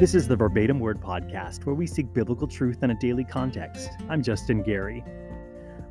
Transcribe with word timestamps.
This 0.00 0.14
is 0.14 0.26
the 0.26 0.34
Verbatim 0.34 0.80
Word 0.80 0.98
Podcast, 0.98 1.66
where 1.66 1.74
we 1.74 1.86
seek 1.86 2.10
biblical 2.14 2.48
truth 2.48 2.82
in 2.82 2.90
a 2.90 2.94
daily 2.94 3.22
context. 3.22 3.90
I'm 4.08 4.22
Justin 4.22 4.62
Gary. 4.62 5.04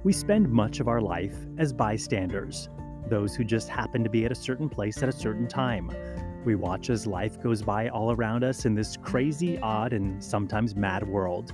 We 0.03 0.13
spend 0.13 0.49
much 0.49 0.79
of 0.79 0.87
our 0.87 0.99
life 0.99 1.35
as 1.59 1.71
bystanders, 1.71 2.69
those 3.07 3.35
who 3.35 3.43
just 3.43 3.69
happen 3.69 4.03
to 4.03 4.09
be 4.09 4.25
at 4.25 4.31
a 4.31 4.35
certain 4.35 4.67
place 4.67 5.03
at 5.03 5.09
a 5.09 5.11
certain 5.11 5.47
time. 5.47 5.91
We 6.43 6.55
watch 6.55 6.89
as 6.89 7.05
life 7.05 7.39
goes 7.39 7.61
by 7.61 7.89
all 7.89 8.11
around 8.11 8.43
us 8.43 8.65
in 8.65 8.73
this 8.73 8.97
crazy, 8.97 9.59
odd, 9.59 9.93
and 9.93 10.23
sometimes 10.23 10.75
mad 10.75 11.07
world. 11.07 11.53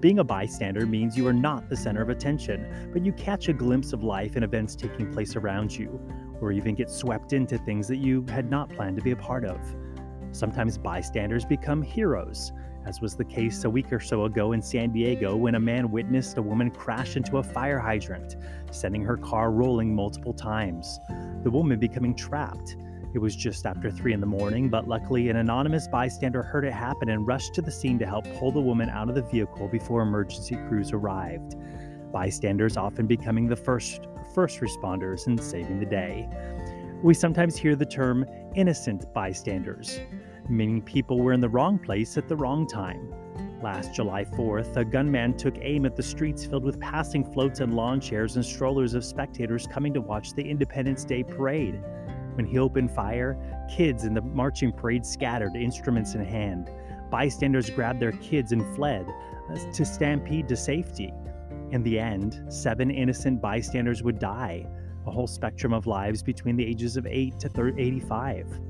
Being 0.00 0.20
a 0.20 0.24
bystander 0.24 0.86
means 0.86 1.14
you 1.14 1.26
are 1.26 1.34
not 1.34 1.68
the 1.68 1.76
center 1.76 2.00
of 2.00 2.08
attention, 2.08 2.90
but 2.94 3.04
you 3.04 3.12
catch 3.12 3.50
a 3.50 3.52
glimpse 3.52 3.92
of 3.92 4.02
life 4.02 4.34
and 4.34 4.46
events 4.46 4.76
taking 4.76 5.12
place 5.12 5.36
around 5.36 5.76
you, 5.76 6.00
or 6.40 6.52
even 6.52 6.74
get 6.74 6.88
swept 6.88 7.34
into 7.34 7.58
things 7.58 7.86
that 7.88 7.98
you 7.98 8.24
had 8.30 8.48
not 8.48 8.70
planned 8.70 8.96
to 8.96 9.02
be 9.02 9.10
a 9.10 9.16
part 9.16 9.44
of. 9.44 9.60
Sometimes 10.32 10.78
bystanders 10.78 11.44
become 11.44 11.82
heroes, 11.82 12.52
as 12.86 13.00
was 13.00 13.14
the 13.14 13.24
case 13.24 13.64
a 13.64 13.70
week 13.70 13.92
or 13.92 14.00
so 14.00 14.24
ago 14.24 14.52
in 14.52 14.62
San 14.62 14.90
Diego 14.92 15.36
when 15.36 15.54
a 15.54 15.60
man 15.60 15.90
witnessed 15.90 16.38
a 16.38 16.42
woman 16.42 16.70
crash 16.70 17.16
into 17.16 17.38
a 17.38 17.42
fire 17.42 17.78
hydrant, 17.78 18.36
sending 18.70 19.02
her 19.02 19.16
car 19.16 19.52
rolling 19.52 19.94
multiple 19.94 20.32
times. 20.32 20.98
The 21.42 21.50
woman 21.50 21.78
becoming 21.78 22.14
trapped. 22.14 22.76
It 23.14 23.18
was 23.18 23.36
just 23.36 23.66
after 23.66 23.90
3 23.90 24.14
in 24.14 24.20
the 24.20 24.26
morning, 24.26 24.70
but 24.70 24.88
luckily 24.88 25.28
an 25.28 25.36
anonymous 25.36 25.86
bystander 25.86 26.42
heard 26.42 26.64
it 26.64 26.72
happen 26.72 27.10
and 27.10 27.26
rushed 27.26 27.52
to 27.54 27.62
the 27.62 27.70
scene 27.70 27.98
to 27.98 28.06
help 28.06 28.24
pull 28.38 28.50
the 28.50 28.60
woman 28.60 28.88
out 28.88 29.10
of 29.10 29.14
the 29.14 29.22
vehicle 29.22 29.68
before 29.68 30.00
emergency 30.00 30.56
crews 30.68 30.92
arrived. 30.92 31.56
Bystanders 32.10 32.78
often 32.78 33.06
becoming 33.06 33.48
the 33.48 33.56
first 33.56 34.06
first 34.34 34.60
responders 34.60 35.26
and 35.26 35.38
saving 35.42 35.78
the 35.78 35.86
day. 35.86 36.26
We 37.02 37.14
sometimes 37.14 37.56
hear 37.56 37.76
the 37.76 37.84
term 37.84 38.24
innocent 38.54 39.12
bystanders, 39.12 40.00
meaning 40.52 40.82
people 40.82 41.20
were 41.20 41.32
in 41.32 41.40
the 41.40 41.48
wrong 41.48 41.78
place 41.78 42.16
at 42.16 42.28
the 42.28 42.36
wrong 42.36 42.66
time. 42.66 43.12
Last 43.62 43.94
July 43.94 44.24
4th, 44.24 44.76
a 44.76 44.84
gunman 44.84 45.36
took 45.36 45.54
aim 45.60 45.86
at 45.86 45.96
the 45.96 46.02
streets 46.02 46.44
filled 46.44 46.64
with 46.64 46.80
passing 46.80 47.24
floats 47.24 47.60
and 47.60 47.74
lawn 47.74 48.00
chairs 48.00 48.36
and 48.36 48.44
strollers 48.44 48.94
of 48.94 49.04
spectators 49.04 49.66
coming 49.66 49.94
to 49.94 50.00
watch 50.00 50.34
the 50.34 50.42
Independence 50.42 51.04
Day 51.04 51.22
parade. 51.22 51.80
When 52.34 52.44
he 52.44 52.58
opened 52.58 52.90
fire, 52.90 53.38
kids 53.70 54.04
in 54.04 54.14
the 54.14 54.22
marching 54.22 54.72
parade 54.72 55.06
scattered, 55.06 55.54
instruments 55.54 56.14
in 56.14 56.24
hand. 56.24 56.70
Bystanders 57.10 57.70
grabbed 57.70 58.00
their 58.00 58.12
kids 58.12 58.52
and 58.52 58.64
fled 58.74 59.06
uh, 59.50 59.72
to 59.72 59.84
stampede 59.84 60.48
to 60.48 60.56
safety. 60.56 61.12
In 61.70 61.82
the 61.82 61.98
end, 61.98 62.42
seven 62.48 62.90
innocent 62.90 63.40
bystanders 63.40 64.02
would 64.02 64.18
die, 64.18 64.66
a 65.06 65.10
whole 65.10 65.26
spectrum 65.26 65.72
of 65.72 65.86
lives 65.86 66.22
between 66.22 66.56
the 66.56 66.66
ages 66.66 66.96
of 66.96 67.06
8 67.06 67.38
to 67.40 67.74
85. 67.78 68.60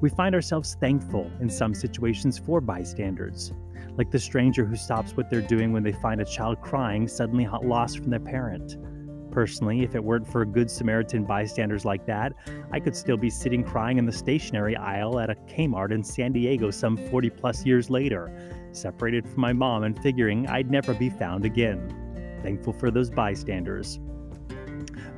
We 0.00 0.10
find 0.10 0.34
ourselves 0.34 0.76
thankful 0.78 1.30
in 1.40 1.48
some 1.48 1.74
situations 1.74 2.38
for 2.38 2.60
bystanders, 2.60 3.52
like 3.96 4.10
the 4.10 4.18
stranger 4.18 4.64
who 4.64 4.76
stops 4.76 5.16
what 5.16 5.30
they're 5.30 5.40
doing 5.40 5.72
when 5.72 5.82
they 5.82 5.92
find 5.92 6.20
a 6.20 6.24
child 6.24 6.60
crying 6.60 7.08
suddenly 7.08 7.48
lost 7.62 7.98
from 7.98 8.10
their 8.10 8.20
parent. 8.20 8.76
Personally, 9.30 9.82
if 9.82 9.94
it 9.94 10.04
weren't 10.04 10.26
for 10.26 10.44
good 10.44 10.70
Samaritan 10.70 11.24
bystanders 11.24 11.84
like 11.84 12.06
that, 12.06 12.32
I 12.72 12.80
could 12.80 12.94
still 12.94 13.16
be 13.16 13.30
sitting 13.30 13.64
crying 13.64 13.98
in 13.98 14.06
the 14.06 14.12
stationery 14.12 14.76
aisle 14.76 15.18
at 15.18 15.30
a 15.30 15.34
Kmart 15.34 15.92
in 15.92 16.02
San 16.04 16.32
Diego 16.32 16.70
some 16.70 16.96
40 16.96 17.30
plus 17.30 17.64
years 17.64 17.88
later, 17.88 18.30
separated 18.72 19.26
from 19.26 19.40
my 19.40 19.52
mom 19.52 19.84
and 19.84 19.98
figuring 20.02 20.46
I'd 20.46 20.70
never 20.70 20.92
be 20.94 21.08
found 21.08 21.44
again. 21.44 22.38
Thankful 22.42 22.74
for 22.74 22.90
those 22.90 23.10
bystanders. 23.10 23.98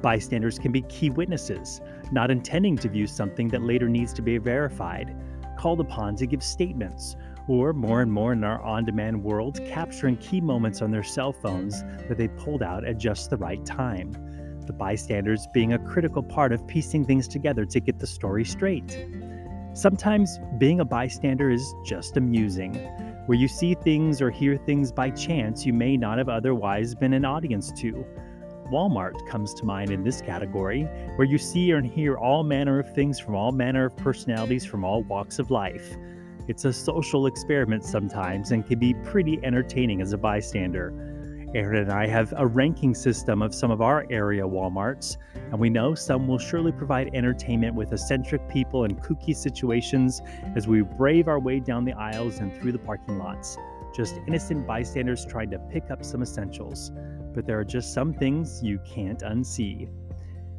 Bystanders 0.02 0.58
can 0.58 0.70
be 0.70 0.82
key 0.82 1.10
witnesses, 1.10 1.80
not 2.12 2.30
intending 2.30 2.76
to 2.78 2.88
view 2.88 3.06
something 3.06 3.48
that 3.48 3.62
later 3.62 3.88
needs 3.88 4.12
to 4.14 4.22
be 4.22 4.38
verified, 4.38 5.14
called 5.58 5.80
upon 5.80 6.16
to 6.16 6.26
give 6.26 6.42
statements, 6.42 7.16
or 7.48 7.72
more 7.72 8.02
and 8.02 8.12
more 8.12 8.32
in 8.32 8.44
our 8.44 8.62
on 8.62 8.84
demand 8.84 9.22
world, 9.22 9.58
capturing 9.66 10.16
key 10.18 10.41
moments 10.41 10.82
on 10.82 10.91
their 10.91 11.02
cell 11.02 11.32
phones 11.32 11.82
that 12.08 12.18
they 12.18 12.28
pulled 12.28 12.62
out 12.62 12.84
at 12.84 12.98
just 12.98 13.30
the 13.30 13.36
right 13.36 13.64
time. 13.64 14.12
The 14.66 14.72
bystanders 14.74 15.47
being 15.54 15.72
a 15.72 15.78
critical 15.78 16.22
part 16.22 16.52
of 16.52 16.66
piecing 16.66 17.06
things 17.06 17.26
together 17.26 17.64
to 17.64 17.80
get 17.80 17.98
the 17.98 18.06
story 18.06 18.44
straight. 18.44 19.06
Sometimes 19.72 20.38
being 20.58 20.80
a 20.80 20.84
bystander 20.84 21.50
is 21.50 21.74
just 21.86 22.16
amusing, 22.16 22.74
where 23.26 23.38
you 23.38 23.48
see 23.48 23.74
things 23.74 24.20
or 24.20 24.30
hear 24.30 24.56
things 24.56 24.92
by 24.92 25.10
chance 25.10 25.64
you 25.64 25.72
may 25.72 25.97
not 25.97 26.18
have 26.18 26.28
otherwise 26.28 26.94
been 26.94 27.14
an 27.14 27.24
audience 27.24 27.72
to. 27.72 28.04
Walmart 28.70 29.26
comes 29.26 29.54
to 29.54 29.64
mind 29.64 29.90
in 29.90 30.04
this 30.04 30.20
category, 30.20 30.82
where 31.16 31.26
you 31.26 31.38
see 31.38 31.70
and 31.70 31.86
hear 31.86 32.16
all 32.16 32.42
manner 32.44 32.78
of 32.78 32.94
things 32.94 33.18
from 33.18 33.34
all 33.34 33.50
manner 33.50 33.86
of 33.86 33.96
personalities 33.96 34.64
from 34.64 34.84
all 34.84 35.02
walks 35.04 35.38
of 35.38 35.50
life. 35.50 35.96
It's 36.48 36.64
a 36.64 36.72
social 36.72 37.26
experiment 37.26 37.84
sometimes 37.84 38.52
and 38.52 38.66
can 38.66 38.78
be 38.78 38.94
pretty 39.04 39.40
entertaining 39.42 40.00
as 40.00 40.12
a 40.12 40.18
bystander. 40.18 40.92
Aaron 41.54 41.82
and 41.82 41.92
I 41.92 42.06
have 42.06 42.34
a 42.36 42.46
ranking 42.46 42.94
system 42.94 43.40
of 43.40 43.54
some 43.54 43.70
of 43.70 43.80
our 43.80 44.06
area 44.10 44.42
Walmarts, 44.42 45.16
and 45.34 45.58
we 45.58 45.70
know 45.70 45.94
some 45.94 46.28
will 46.28 46.38
surely 46.38 46.72
provide 46.72 47.14
entertainment 47.14 47.74
with 47.74 47.92
eccentric 47.92 48.46
people 48.50 48.84
and 48.84 49.00
kooky 49.00 49.34
situations 49.34 50.20
as 50.56 50.68
we 50.68 50.82
brave 50.82 51.26
our 51.26 51.40
way 51.40 51.58
down 51.58 51.86
the 51.86 51.94
aisles 51.94 52.40
and 52.40 52.54
through 52.54 52.72
the 52.72 52.78
parking 52.78 53.18
lots. 53.18 53.56
Just 53.94 54.20
innocent 54.26 54.66
bystanders 54.66 55.24
trying 55.24 55.50
to 55.50 55.58
pick 55.58 55.90
up 55.90 56.04
some 56.04 56.20
essentials 56.20 56.92
but 57.34 57.47
there 57.47 57.59
are 57.59 57.65
just 57.65 57.93
some 57.93 58.12
things 58.12 58.62
you 58.62 58.78
can't 58.87 59.21
unsee. 59.21 59.89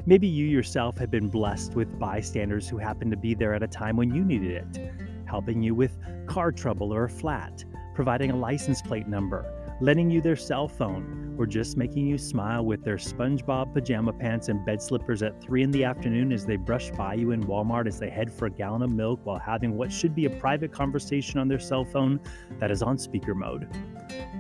Maybe 0.06 0.28
you 0.28 0.46
yourself 0.46 0.98
have 0.98 1.12
been 1.12 1.30
blessed 1.30 1.76
with 1.76 2.00
bystanders 2.00 2.68
who 2.68 2.78
happened 2.78 3.12
to 3.12 3.18
be 3.18 3.34
there 3.34 3.54
at 3.54 3.64
a 3.64 3.68
time 3.68 3.98
when 3.98 4.14
you 4.14 4.24
needed 4.24 4.52
it, 4.52 4.92
helping 5.26 5.62
you 5.62 5.76
with 5.76 5.98
car 6.26 6.52
trouble 6.52 6.94
or 6.94 7.04
a 7.04 7.10
flat, 7.10 7.64
providing 7.94 8.32
a 8.32 8.36
license 8.36 8.82
plate 8.82 9.08
number, 9.08 9.59
lending 9.82 10.10
you 10.10 10.22
their 10.22 10.36
cell 10.36 10.68
phone, 10.68 11.36
or 11.38 11.46
just 11.46 11.78
making 11.78 12.06
you 12.06 12.18
smile 12.18 12.66
with 12.66 12.84
their 12.84 12.98
SpongeBob 12.98 13.74
pajama 13.74 14.12
pants 14.12 14.50
and 14.50 14.66
bed 14.66 14.82
slippers 14.82 15.24
at 15.24 15.42
3 15.42 15.64
in 15.64 15.72
the 15.72 15.86
afternoon 15.86 16.34
as 16.34 16.46
they 16.46 16.58
brush 16.58 16.92
by 16.92 17.14
you 17.14 17.32
in 17.32 17.42
Walmart 17.46 17.88
as 17.88 17.98
they 17.98 18.10
head 18.10 18.32
for 18.32 18.48
a 18.48 18.50
gallon 18.50 18.82
of 18.82 18.92
milk 18.92 19.22
while 19.24 19.40
having 19.40 19.78
what 19.78 19.90
should 19.90 20.14
be 20.14 20.26
a 20.26 20.30
private 20.30 20.74
conversation 20.74 21.40
on 21.40 21.48
their 21.48 21.60
cell 21.60 21.86
phone 21.86 22.20
that 22.60 22.72
is 22.72 22.84
on 22.84 22.98
speaker 22.98 23.34
mode. 23.34 23.70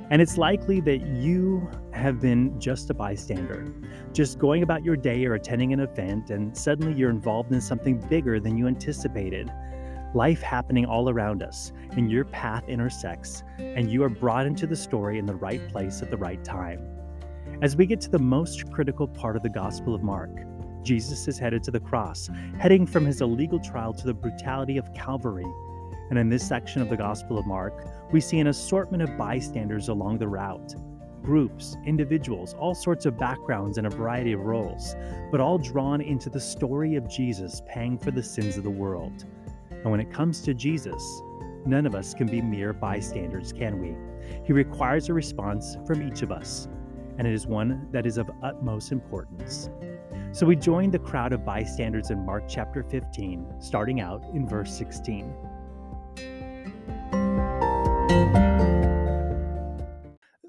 And 0.09 0.21
it's 0.21 0.37
likely 0.37 0.81
that 0.81 1.07
you 1.07 1.69
have 1.93 2.19
been 2.19 2.59
just 2.59 2.89
a 2.89 2.93
bystander, 2.93 3.73
just 4.11 4.39
going 4.39 4.63
about 4.63 4.83
your 4.83 4.97
day 4.97 5.25
or 5.25 5.35
attending 5.35 5.71
an 5.71 5.79
event, 5.79 6.31
and 6.31 6.57
suddenly 6.57 6.93
you're 6.93 7.11
involved 7.11 7.53
in 7.53 7.61
something 7.61 7.99
bigger 8.09 8.41
than 8.41 8.57
you 8.57 8.67
anticipated 8.67 9.49
life 10.13 10.41
happening 10.41 10.85
all 10.85 11.09
around 11.09 11.43
us, 11.43 11.71
and 11.91 12.11
your 12.11 12.25
path 12.25 12.67
intersects, 12.67 13.43
and 13.57 13.91
you 13.91 14.03
are 14.03 14.09
brought 14.09 14.45
into 14.45 14.65
the 14.65 14.75
story 14.75 15.19
in 15.19 15.25
the 15.25 15.35
right 15.35 15.67
place 15.69 16.01
at 16.01 16.09
the 16.09 16.17
right 16.17 16.43
time. 16.43 16.81
As 17.61 17.75
we 17.75 17.85
get 17.85 18.01
to 18.01 18.09
the 18.09 18.19
most 18.19 18.71
critical 18.71 19.07
part 19.07 19.35
of 19.35 19.43
the 19.43 19.49
Gospel 19.49 19.93
of 19.93 20.03
Mark, 20.03 20.31
Jesus 20.83 21.27
is 21.27 21.37
headed 21.37 21.63
to 21.63 21.71
the 21.71 21.79
cross, 21.79 22.29
heading 22.57 22.85
from 22.87 23.05
his 23.05 23.21
illegal 23.21 23.59
trial 23.59 23.93
to 23.93 24.05
the 24.05 24.13
brutality 24.13 24.77
of 24.77 24.93
Calvary. 24.93 25.45
And 26.09 26.17
in 26.17 26.29
this 26.29 26.47
section 26.47 26.81
of 26.81 26.89
the 26.89 26.97
Gospel 26.97 27.37
of 27.37 27.45
Mark, 27.45 27.85
we 28.11 28.21
see 28.21 28.39
an 28.39 28.47
assortment 28.47 29.03
of 29.03 29.17
bystanders 29.17 29.89
along 29.89 30.17
the 30.17 30.27
route 30.27 30.75
groups, 31.21 31.77
individuals, 31.85 32.53
all 32.55 32.73
sorts 32.73 33.05
of 33.05 33.17
backgrounds, 33.17 33.77
and 33.77 33.85
a 33.85 33.89
variety 33.89 34.31
of 34.31 34.39
roles, 34.39 34.95
but 35.31 35.39
all 35.39 35.57
drawn 35.57 36.01
into 36.01 36.29
the 36.29 36.39
story 36.39 36.95
of 36.95 37.09
Jesus 37.09 37.61
paying 37.67 37.97
for 37.97 38.09
the 38.09 38.23
sins 38.23 38.57
of 38.57 38.63
the 38.63 38.69
world. 38.69 39.25
And 39.83 39.91
when 39.91 39.99
it 39.99 40.11
comes 40.11 40.41
to 40.41 40.53
Jesus, 40.53 41.21
none 41.65 41.85
of 41.85 41.95
us 41.95 42.13
can 42.13 42.27
be 42.27 42.41
mere 42.41 42.73
bystanders, 42.73 43.53
can 43.53 43.79
we? 43.79 43.95
He 44.45 44.51
requires 44.51 45.07
a 45.07 45.13
response 45.13 45.77
from 45.87 46.05
each 46.05 46.21
of 46.21 46.31
us, 46.31 46.67
and 47.17 47.25
it 47.25 47.33
is 47.33 47.47
one 47.47 47.87
that 47.91 48.05
is 48.05 48.17
of 48.17 48.29
utmost 48.43 48.91
importance. 48.91 49.69
So 50.31 50.45
we 50.45 50.55
join 50.55 50.91
the 50.91 50.99
crowd 50.99 51.33
of 51.33 51.45
bystanders 51.45 52.11
in 52.11 52.25
Mark 52.25 52.43
chapter 52.47 52.83
15, 52.83 53.55
starting 53.59 54.01
out 54.01 54.23
in 54.33 54.47
verse 54.47 54.77
16. 54.77 55.33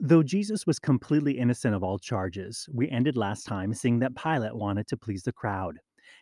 Though 0.00 0.22
Jesus 0.24 0.66
was 0.66 0.80
completely 0.80 1.38
innocent 1.38 1.72
of 1.72 1.84
all 1.84 1.98
charges, 1.98 2.68
we 2.72 2.90
ended 2.90 3.16
last 3.16 3.44
time 3.46 3.72
seeing 3.72 4.00
that 4.00 4.16
Pilate 4.16 4.56
wanted 4.56 4.88
to 4.88 4.96
please 4.96 5.22
the 5.22 5.32
crowd. 5.32 5.78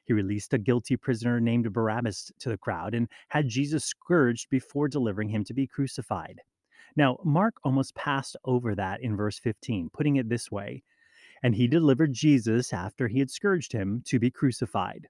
He 0.09 0.15
released 0.15 0.55
a 0.55 0.59
guilty 0.59 0.97
prisoner 0.97 1.39
named 1.39 1.71
Barabbas 1.71 2.33
to 2.39 2.49
the 2.49 2.57
crowd 2.57 2.95
and 2.95 3.09
had 3.29 3.47
Jesus 3.47 3.85
scourged 3.85 4.49
before 4.49 4.89
delivering 4.89 5.29
him 5.29 5.45
to 5.45 5.53
be 5.53 5.67
crucified. 5.67 6.41
Now, 6.97 7.19
Mark 7.25 7.57
almost 7.63 7.95
passed 7.95 8.35
over 8.47 8.75
that 8.75 9.03
in 9.03 9.19
verse 9.19 9.39
15, 9.39 9.91
putting 9.93 10.17
it 10.17 10.31
this 10.31 10.51
way 10.51 10.83
And 11.43 11.55
he 11.55 11.69
delivered 11.69 12.15
Jesus 12.15 12.73
after 12.73 13.07
he 13.07 13.19
had 13.19 13.31
scourged 13.31 13.71
him 13.71 14.03
to 14.07 14.19
be 14.19 14.31
crucified. 14.31 15.09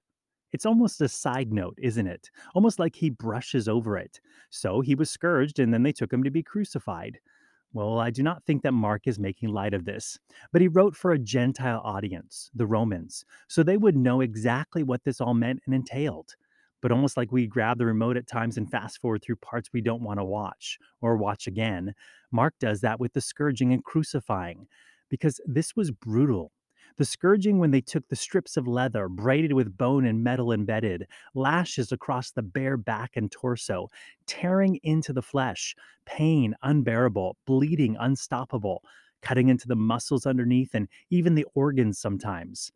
It's 0.51 0.65
almost 0.65 0.99
a 0.99 1.07
side 1.07 1.53
note, 1.53 1.77
isn't 1.81 2.07
it? 2.07 2.29
Almost 2.53 2.77
like 2.77 2.97
he 2.97 3.09
brushes 3.09 3.69
over 3.69 3.97
it. 3.97 4.19
So 4.49 4.81
he 4.81 4.95
was 4.95 5.09
scourged, 5.09 5.59
and 5.59 5.73
then 5.73 5.83
they 5.83 5.93
took 5.93 6.11
him 6.11 6.25
to 6.25 6.29
be 6.29 6.43
crucified. 6.43 7.21
Well, 7.71 7.99
I 7.99 8.09
do 8.09 8.23
not 8.23 8.43
think 8.45 8.63
that 8.63 8.71
Mark 8.73 9.07
is 9.07 9.19
making 9.19 9.49
light 9.49 9.73
of 9.73 9.85
this, 9.85 10.17
but 10.51 10.61
he 10.61 10.67
wrote 10.67 10.95
for 10.95 11.11
a 11.11 11.19
Gentile 11.19 11.81
audience, 11.83 12.49
the 12.53 12.65
Romans, 12.65 13.25
so 13.47 13.61
they 13.63 13.77
would 13.77 13.95
know 13.95 14.21
exactly 14.21 14.81
what 14.83 15.03
this 15.03 15.21
all 15.21 15.33
meant 15.35 15.61
and 15.65 15.75
entailed. 15.75 16.35
but 16.81 16.91
almost 16.93 17.17
like 17.17 17.31
we 17.31 17.45
grab 17.45 17.77
the 17.77 17.85
remote 17.85 18.15
at 18.17 18.25
times 18.27 18.57
and 18.57 18.71
fast 18.71 18.99
forward 18.99 19.21
through 19.21 19.35
parts 19.37 19.69
we 19.73 19.81
don't 19.81 20.01
want 20.03 20.19
to 20.19 20.23
watch 20.23 20.79
or 21.01 21.17
watch 21.17 21.45
again. 21.47 21.93
Mark 22.31 22.53
does 22.59 22.81
that 22.81 22.99
with 23.01 23.11
the 23.13 23.21
scourging 23.21 23.73
and 23.73 23.83
crucifying 23.83 24.67
because 25.09 25.41
this 25.45 25.75
was 25.75 25.91
brutal. 25.91 26.53
The 26.99 27.05
scourging, 27.05 27.59
when 27.59 27.71
they 27.71 27.79
took 27.79 28.09
the 28.09 28.17
strips 28.17 28.57
of 28.57 28.67
leather, 28.67 29.07
braided 29.07 29.53
with 29.53 29.77
bone 29.77 30.05
and 30.05 30.21
metal 30.21 30.51
embedded, 30.51 31.07
lashes 31.33 31.93
across 31.93 32.31
the 32.31 32.41
bare 32.41 32.75
back 32.75 33.15
and 33.15 33.31
torso, 33.31 33.87
tearing 34.27 34.81
into 34.83 35.13
the 35.13 35.21
flesh, 35.21 35.77
pain 36.05 36.55
unbearable, 36.61 37.37
bleeding 37.45 37.95
unstoppable, 37.97 38.83
cutting 39.21 39.47
into 39.47 39.65
the 39.65 39.77
muscles 39.77 40.25
underneath 40.25 40.75
and 40.75 40.89
even 41.09 41.35
the 41.35 41.45
organs 41.53 41.97
sometimes. 41.97 42.69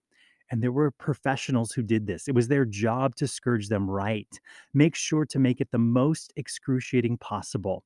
And 0.49 0.63
there 0.63 0.71
were 0.71 0.91
professionals 0.91 1.73
who 1.73 1.83
did 1.83 2.07
this. 2.07 2.29
It 2.29 2.33
was 2.33 2.47
their 2.47 2.63
job 2.63 3.17
to 3.17 3.27
scourge 3.27 3.67
them 3.67 3.91
right, 3.91 4.39
make 4.73 4.95
sure 4.95 5.25
to 5.25 5.37
make 5.37 5.59
it 5.59 5.71
the 5.71 5.79
most 5.79 6.31
excruciating 6.37 7.17
possible 7.17 7.83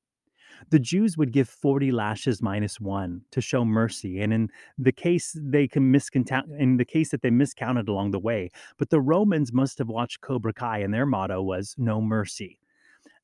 the 0.70 0.80
Jews 0.80 1.18
would 1.18 1.32
give 1.32 1.48
40 1.48 1.92
lashes 1.92 2.42
minus 2.42 2.80
one 2.80 3.22
to 3.32 3.42
show 3.42 3.66
mercy. 3.66 4.22
And 4.22 4.34
in 4.34 4.50
the 4.78 4.92
case 4.92 5.36
they 5.40 5.68
can 5.68 5.92
miscount 5.92 6.44
in 6.60 6.78
the 6.78 6.86
case 6.86 7.12
that 7.12 7.22
they 7.22 7.32
miscounted 7.32 7.88
along 7.88 8.12
the 8.12 8.20
way, 8.20 8.50
but 8.78 8.90
the 8.90 9.02
Romans 9.02 9.54
must 9.54 9.78
have 9.78 9.90
watched 9.90 10.22
Cobra 10.22 10.54
Kai 10.54 10.80
and 10.80 10.94
their 10.94 11.06
motto 11.06 11.42
was 11.42 11.76
no 11.78 12.02
mercy. 12.02 12.60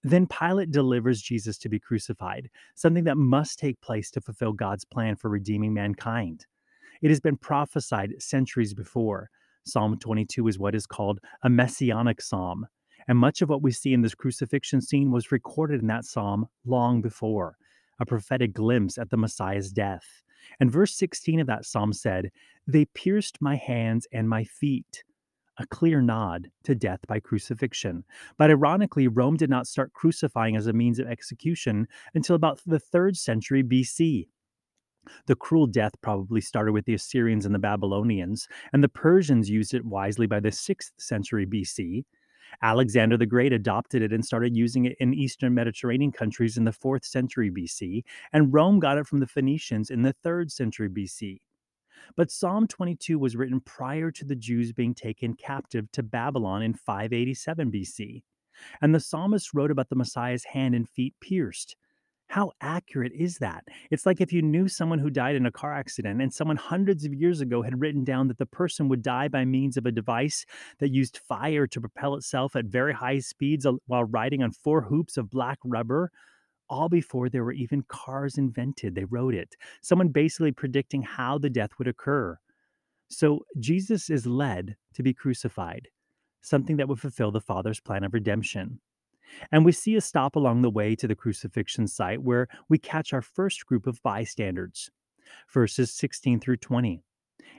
Then 0.04 0.28
Pilate 0.28 0.72
delivers 0.72 1.22
Jesus 1.22 1.58
to 1.60 1.70
be 1.70 1.80
crucified, 1.80 2.50
something 2.76 3.06
that 3.06 3.18
must 3.18 3.58
take 3.58 3.80
place 3.80 4.12
to 4.12 4.22
fulfill 4.22 4.52
God's 4.52 4.84
plan 4.84 5.16
for 5.16 5.30
redeeming 5.30 5.74
mankind. 5.74 6.46
It 7.02 7.10
has 7.10 7.22
been 7.22 7.38
prophesied 7.38 8.22
centuries 8.22 8.74
before. 8.74 9.30
Psalm 9.66 9.98
22 9.98 10.50
is 10.50 10.60
what 10.60 10.76
is 10.76 10.86
called 10.86 11.20
a 11.44 11.50
messianic 11.50 12.22
psalm. 12.22 12.68
And 13.08 13.18
much 13.18 13.42
of 13.42 13.50
what 13.50 13.62
we 13.62 13.72
see 13.72 13.94
in 13.94 14.02
this 14.02 14.16
crucifixion 14.16 14.82
scene 14.82 15.12
was 15.12 15.32
recorded 15.32 15.82
in 15.82 15.88
that 15.88 16.06
psalm 16.06 16.48
long 16.66 17.02
before, 17.02 17.58
a 18.00 18.06
prophetic 18.06 18.54
glimpse 18.54 18.98
at 18.98 19.10
the 19.10 19.18
Messiah's 19.18 19.72
death. 19.72 20.24
And 20.60 20.72
verse 20.72 20.96
16 20.96 21.40
of 21.40 21.48
that 21.48 21.66
psalm 21.66 21.94
said, 21.94 22.32
They 22.68 22.86
pierced 22.86 23.42
my 23.42 23.56
hands 23.56 24.08
and 24.12 24.30
my 24.30 24.44
feet. 24.44 25.04
A 25.58 25.68
clear 25.68 26.02
nod 26.02 26.50
to 26.64 26.74
death 26.74 27.02
by 27.08 27.20
crucifixion. 27.20 28.04
But 28.38 28.50
ironically, 28.50 29.08
Rome 29.08 29.38
did 29.38 29.52
not 29.52 29.68
start 29.68 29.94
crucifying 29.94 30.56
as 30.56 30.66
a 30.66 30.74
means 30.74 30.98
of 30.98 31.08
execution 31.08 31.88
until 32.16 32.36
about 32.36 32.60
the 32.66 32.80
third 32.80 33.18
century 33.18 33.64
BC. 33.64 34.30
The 35.28 35.36
cruel 35.36 35.68
death 35.68 35.94
probably 36.02 36.42
started 36.42 36.72
with 36.72 36.86
the 36.86 36.96
Assyrians 36.96 37.46
and 37.46 37.54
the 37.54 37.60
Babylonians, 37.60 38.48
and 38.72 38.84
the 38.84 38.90
Persians 38.90 39.50
used 39.50 39.74
it 39.74 39.86
wisely 39.86 40.26
by 40.26 40.40
the 40.40 40.50
6th 40.50 40.92
century 40.98 41.46
BC. 41.46 42.06
Alexander 42.62 43.18
the 43.18 43.26
Great 43.26 43.54
adopted 43.54 44.02
it 44.02 44.14
and 44.14 44.26
started 44.26 44.56
using 44.56 44.86
it 44.86 44.96
in 45.00 45.14
Eastern 45.14 45.54
Mediterranean 45.54 46.12
countries 46.12 46.58
in 46.58 46.64
the 46.64 46.72
4th 46.72 47.06
century 47.06 47.52
BC, 47.52 48.04
and 48.32 48.54
Rome 48.54 48.80
got 48.80 48.98
it 48.98 49.08
from 49.08 49.20
the 49.20 49.28
Phoenicians 49.28 49.90
in 49.90 50.02
the 50.02 50.16
3rd 50.26 50.52
century 50.52 50.90
BC. 50.90 51.40
But 52.16 52.32
Psalm 52.32 52.68
22 52.68 53.18
was 53.18 53.36
written 53.36 53.62
prior 53.62 54.12
to 54.12 54.26
the 54.26 54.36
Jews 54.36 54.74
being 54.74 54.94
taken 54.94 55.36
captive 55.36 55.92
to 55.94 56.04
Babylon 56.04 56.62
in 56.62 56.74
587 56.74 57.72
BC. 57.72 58.24
And 58.82 58.94
the 58.94 59.00
psalmist 59.00 59.54
wrote 59.54 59.72
about 59.72 59.90
the 59.90 59.96
Messiah's 59.96 60.44
hand 60.44 60.76
and 60.76 60.88
feet 60.88 61.16
pierced, 61.20 61.76
how 62.34 62.52
accurate 62.62 63.12
is 63.14 63.38
that? 63.38 63.64
It's 63.92 64.08
like 64.08 64.20
if 64.20 64.34
you 64.34 64.42
knew 64.42 64.68
someone 64.68 64.98
who 64.98 65.12
died 65.12 65.36
in 65.36 65.46
a 65.46 65.52
car 65.52 65.72
accident 65.72 66.20
and 66.20 66.34
someone 66.34 66.58
hundreds 66.58 67.06
of 67.06 67.14
years 67.14 67.42
ago 67.42 67.62
had 67.62 67.80
written 67.80 68.04
down 68.04 68.28
that 68.28 68.40
the 68.40 68.48
person 68.48 68.90
would 68.90 69.04
die 69.04 69.28
by 69.28 69.46
means 69.46 69.78
of 69.78 69.86
a 69.86 69.92
device 69.92 70.44
that 70.80 70.90
used 70.90 71.20
fire 71.20 71.68
to 71.68 71.80
propel 71.80 72.16
itself 72.16 72.56
at 72.56 72.66
very 72.66 72.92
high 72.92 73.20
speeds 73.20 73.68
while 73.86 74.06
riding 74.06 74.42
on 74.42 74.52
four 74.52 74.82
hoops 74.82 75.16
of 75.16 75.30
black 75.30 75.60
rubber 75.64 76.10
all 76.72 76.90
before 76.90 77.30
there 77.30 77.44
were 77.44 77.52
even 77.52 77.84
cars 77.88 78.40
invented. 78.40 78.96
They 78.96 79.06
wrote 79.06 79.36
it. 79.36 79.56
Someone 79.84 80.08
basically 80.08 80.54
predicting 80.54 81.04
how 81.04 81.38
the 81.38 81.52
death 81.52 81.78
would 81.78 81.88
occur. 81.88 82.40
So 83.10 83.46
Jesus 83.60 84.10
is 84.10 84.26
led 84.26 84.76
to 84.96 85.04
be 85.04 85.14
crucified, 85.14 85.88
something 86.42 86.78
that 86.78 86.88
would 86.88 87.00
fulfill 87.00 87.30
the 87.30 87.42
Father's 87.42 87.80
plan 87.80 88.04
of 88.04 88.12
redemption. 88.12 88.80
And 89.52 89.66
we 89.66 89.72
see 89.72 89.96
a 89.96 90.02
stop 90.02 90.36
along 90.36 90.62
the 90.62 90.70
way 90.70 90.96
to 90.96 91.08
the 91.08 91.16
crucifixion 91.16 91.88
site 91.88 92.22
where 92.22 92.48
we 92.70 92.78
catch 92.78 93.14
our 93.14 93.22
first 93.22 93.66
group 93.66 93.88
of 93.88 94.02
bystanders. 94.04 94.92
Verses 95.52 95.92
16 95.92 96.40
through 96.40 96.58
20. 96.58 97.04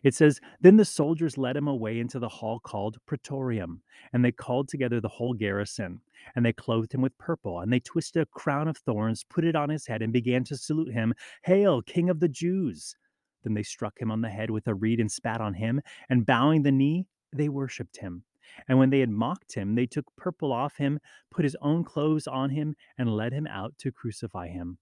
It 0.02 0.14
says, 0.14 0.40
Then 0.60 0.76
the 0.76 0.84
soldiers 0.84 1.38
led 1.38 1.56
him 1.56 1.66
away 1.66 1.98
into 1.98 2.18
the 2.18 2.28
hall 2.28 2.60
called 2.60 2.98
Praetorium, 3.06 3.82
and 4.12 4.24
they 4.24 4.32
called 4.32 4.68
together 4.68 5.00
the 5.00 5.08
whole 5.08 5.32
garrison, 5.32 6.00
and 6.36 6.44
they 6.44 6.52
clothed 6.52 6.92
him 6.92 7.00
with 7.00 7.16
purple, 7.16 7.60
and 7.60 7.72
they 7.72 7.80
twisted 7.80 8.22
a 8.22 8.26
crown 8.26 8.68
of 8.68 8.76
thorns, 8.76 9.24
put 9.24 9.44
it 9.44 9.56
on 9.56 9.70
his 9.70 9.86
head, 9.86 10.02
and 10.02 10.12
began 10.12 10.44
to 10.44 10.56
salute 10.56 10.92
him, 10.92 11.14
Hail, 11.44 11.80
King 11.80 12.10
of 12.10 12.20
the 12.20 12.28
Jews! 12.28 12.96
Then 13.42 13.54
they 13.54 13.62
struck 13.62 13.98
him 13.98 14.10
on 14.10 14.20
the 14.20 14.28
head 14.28 14.50
with 14.50 14.66
a 14.66 14.74
reed 14.74 15.00
and 15.00 15.10
spat 15.10 15.40
on 15.40 15.54
him, 15.54 15.80
and 16.08 16.26
bowing 16.26 16.62
the 16.62 16.72
knee, 16.72 17.06
they 17.32 17.48
worshipped 17.48 17.98
him. 17.98 18.24
And 18.68 18.78
when 18.78 18.90
they 18.90 19.00
had 19.00 19.10
mocked 19.10 19.54
him, 19.54 19.74
they 19.74 19.86
took 19.86 20.06
purple 20.16 20.52
off 20.52 20.76
him, 20.76 21.00
put 21.30 21.44
his 21.44 21.56
own 21.60 21.84
clothes 21.84 22.26
on 22.26 22.50
him, 22.50 22.76
and 22.98 23.16
led 23.16 23.32
him 23.32 23.46
out 23.46 23.76
to 23.78 23.92
crucify 23.92 24.48
him. 24.48 24.78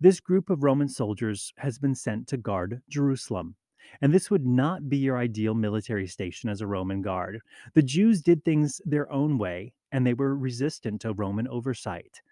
This 0.00 0.20
group 0.20 0.50
of 0.50 0.62
Roman 0.62 0.88
soldiers 0.88 1.52
has 1.58 1.78
been 1.78 1.94
sent 1.94 2.28
to 2.28 2.36
guard 2.36 2.82
Jerusalem. 2.88 3.56
And 4.00 4.12
this 4.12 4.30
would 4.30 4.46
not 4.46 4.88
be 4.88 4.96
your 4.96 5.18
ideal 5.18 5.54
military 5.54 6.06
station 6.06 6.48
as 6.48 6.60
a 6.60 6.66
Roman 6.66 7.02
guard. 7.02 7.40
The 7.74 7.82
Jews 7.82 8.22
did 8.22 8.44
things 8.44 8.80
their 8.84 9.10
own 9.12 9.38
way, 9.38 9.74
and 9.92 10.06
they 10.06 10.14
were 10.14 10.36
resistant 10.36 11.02
to 11.02 11.12
Roman 11.12 11.46
oversight. 11.48 12.22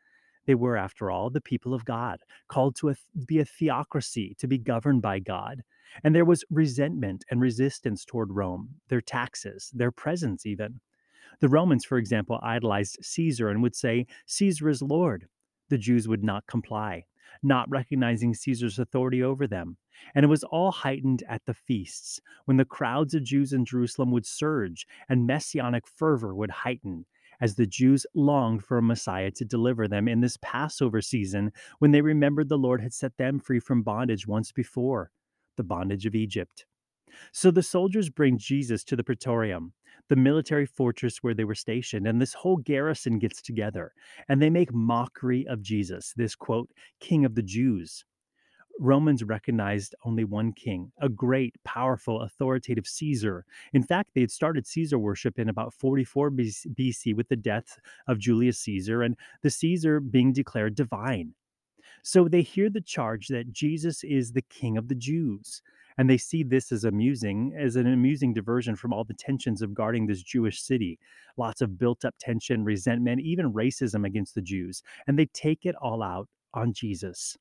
They 0.47 0.55
were, 0.55 0.77
after 0.77 1.11
all, 1.11 1.31
the 1.31 1.41
people 1.41 1.73
of 1.75 1.85
God, 1.85 2.21
called 2.49 2.75
to 2.77 2.91
a, 2.91 2.95
be 3.27 3.39
a 3.39 3.45
theocracy, 3.45 4.35
to 4.39 4.49
be 4.49 4.59
governed 4.59 5.03
by 5.03 5.21
God. 5.21 5.63
And 6.05 6.15
there 6.15 6.25
was 6.25 6.45
resentment 6.51 7.25
and 7.31 7.41
resistance 7.41 8.05
toward 8.05 8.33
Rome, 8.33 8.77
their 8.89 9.01
taxes, 9.01 9.71
their 9.75 9.91
presence, 9.91 10.47
even. 10.47 10.81
The 11.41 11.49
Romans, 11.49 11.85
for 11.85 11.99
example, 11.99 12.39
idolized 12.43 12.99
Caesar 13.03 13.49
and 13.49 13.63
would 13.63 13.75
say, 13.75 14.07
Caesar 14.27 14.69
is 14.69 14.83
Lord. 14.83 15.27
The 15.69 15.79
Jews 15.79 16.07
would 16.09 16.23
not 16.23 16.47
comply, 16.47 17.05
not 17.43 17.71
recognizing 17.71 18.35
Caesar's 18.35 18.79
authority 18.79 19.23
over 19.23 19.47
them. 19.47 19.77
And 20.15 20.25
it 20.25 20.29
was 20.29 20.45
all 20.45 20.71
heightened 20.71 21.23
at 21.29 21.45
the 21.45 21.55
feasts, 21.55 22.21
when 22.45 22.57
the 22.57 22.65
crowds 22.65 23.15
of 23.15 23.25
Jews 23.25 23.53
in 23.53 23.65
Jerusalem 23.65 24.11
would 24.13 24.27
surge 24.27 24.87
and 25.09 25.27
messianic 25.27 25.87
fervor 25.87 26.35
would 26.35 26.51
heighten, 26.51 27.07
as 27.41 27.57
the 27.57 27.67
Jews 27.67 28.07
longed 28.15 28.65
for 28.65 28.79
a 28.79 28.83
Messiah 28.83 29.31
to 29.33 29.45
deliver 29.45 29.89
them 29.89 30.09
in 30.09 30.21
this 30.21 30.39
Passover 30.43 31.01
season 31.01 31.53
when 31.79 31.91
they 31.91 32.01
remembered 32.01 32.49
the 32.49 32.59
Lord 32.59 32.81
had 32.81 32.95
set 32.95 33.17
them 33.17 33.39
free 33.39 33.61
from 33.61 33.83
bondage 33.83 34.27
once 34.27 34.53
before 34.53 35.11
the 35.57 35.65
bondage 35.65 36.07
of 36.07 36.15
Egypt. 36.15 36.67
So 37.33 37.51
the 37.51 37.63
soldiers 37.63 38.09
bring 38.09 38.39
Jesus 38.39 38.85
to 38.85 38.97
the 38.97 39.05
Praetorium, 39.05 39.73
the 40.09 40.17
military 40.17 40.67
fortress 40.67 41.19
where 41.19 41.35
they 41.35 41.45
were 41.45 41.55
stationed, 41.55 42.07
and 42.07 42.21
this 42.21 42.35
whole 42.35 42.57
garrison 42.57 43.19
gets 43.19 43.43
together 43.43 43.93
and 44.29 44.41
they 44.41 44.51
make 44.51 44.73
mockery 44.73 45.47
of 45.47 45.63
Jesus, 45.63 46.15
this 46.17 46.35
quote, 46.35 46.71
King 47.01 47.25
of 47.25 47.35
the 47.35 47.43
Jews. 47.43 48.05
Romans 48.81 49.23
recognized 49.23 49.95
only 50.05 50.25
one 50.25 50.53
king, 50.53 50.91
a 51.01 51.09
great, 51.09 51.55
powerful, 51.63 52.23
authoritative 52.23 52.87
Caesar. 52.87 53.45
In 53.75 53.83
fact, 53.83 54.11
they 54.15 54.23
had 54.23 54.31
started 54.31 54.67
Caesar 54.67 54.99
worship 54.99 55.39
in 55.39 55.51
about 55.51 55.75
44 55.75 56.31
BC 56.31 57.15
with 57.15 57.29
the 57.29 57.37
death 57.37 57.79
of 58.09 58.19
Julius 58.19 58.59
Caesar 58.61 59.03
and 59.03 59.17
the 59.43 59.51
Caesar 59.51 60.01
being 60.01 60.33
declared 60.33 60.75
divine. 60.75 61.35
So 62.03 62.29
they 62.29 62.43
hear 62.43 62.69
the 62.69 62.81
charge 62.81 63.29
that 63.29 63.53
Jesus 63.53 64.03
is 64.05 64.33
the 64.33 64.43
king 64.43 64.77
of 64.77 64.89
the 64.89 64.95
Jews. 64.95 65.63
And 65.99 66.09
they 66.09 66.19
see 66.19 66.43
this 66.43 66.73
as 66.73 66.85
amusing, 66.85 67.55
as 67.57 67.77
an 67.77 67.87
amusing 67.87 68.33
diversion 68.33 68.77
from 68.77 68.93
all 68.93 69.05
the 69.05 69.15
tensions 69.15 69.63
of 69.63 69.75
guarding 69.75 70.07
this 70.07 70.23
Jewish 70.23 70.61
city. 70.63 70.99
Lots 71.37 71.61
of 71.61 71.79
built 71.79 72.05
up 72.05 72.15
tension, 72.19 72.65
resentment, 72.65 73.21
even 73.21 73.53
racism 73.53 74.07
against 74.07 74.35
the 74.35 74.43
Jews. 74.43 74.83
And 75.07 75.19
they 75.19 75.27
take 75.27 75.65
it 75.65 75.77
all 75.77 76.03
out 76.03 76.29
on 76.55 76.73
Jesus. 76.73 77.37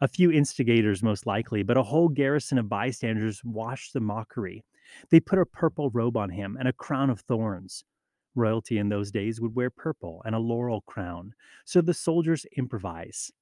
A 0.00 0.08
few 0.08 0.32
instigators, 0.32 1.02
most 1.02 1.24
likely, 1.24 1.62
but 1.62 1.76
a 1.76 1.82
whole 1.82 2.08
garrison 2.08 2.58
of 2.58 2.68
bystanders 2.68 3.42
watched 3.44 3.92
the 3.92 4.00
mockery. 4.00 4.64
They 5.10 5.20
put 5.20 5.38
a 5.38 5.46
purple 5.46 5.90
robe 5.90 6.16
on 6.16 6.30
him 6.30 6.56
and 6.58 6.68
a 6.68 6.72
crown 6.72 7.10
of 7.10 7.20
thorns. 7.20 7.84
Royalty 8.34 8.78
in 8.78 8.88
those 8.88 9.10
days 9.10 9.40
would 9.40 9.54
wear 9.54 9.70
purple 9.70 10.22
and 10.24 10.34
a 10.34 10.38
laurel 10.38 10.82
crown, 10.82 11.32
so 11.64 11.80
the 11.80 11.94
soldiers 11.94 12.44
improvise. 12.56 13.32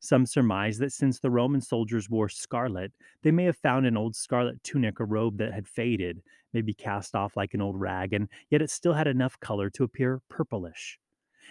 Some 0.00 0.26
surmise 0.26 0.78
that 0.78 0.92
since 0.92 1.18
the 1.18 1.30
Roman 1.30 1.60
soldiers 1.60 2.10
wore 2.10 2.28
scarlet, 2.28 2.92
they 3.22 3.30
may 3.30 3.44
have 3.44 3.56
found 3.56 3.86
an 3.86 3.96
old 3.96 4.16
scarlet 4.16 4.62
tunic 4.62 5.00
or 5.00 5.06
robe 5.06 5.38
that 5.38 5.52
had 5.52 5.68
faded, 5.68 6.22
maybe 6.52 6.74
cast 6.74 7.14
off 7.14 7.36
like 7.36 7.54
an 7.54 7.60
old 7.60 7.80
rag, 7.80 8.12
and 8.12 8.28
yet 8.50 8.62
it 8.62 8.70
still 8.70 8.94
had 8.94 9.06
enough 9.06 9.38
color 9.40 9.70
to 9.70 9.84
appear 9.84 10.20
purplish. 10.28 10.98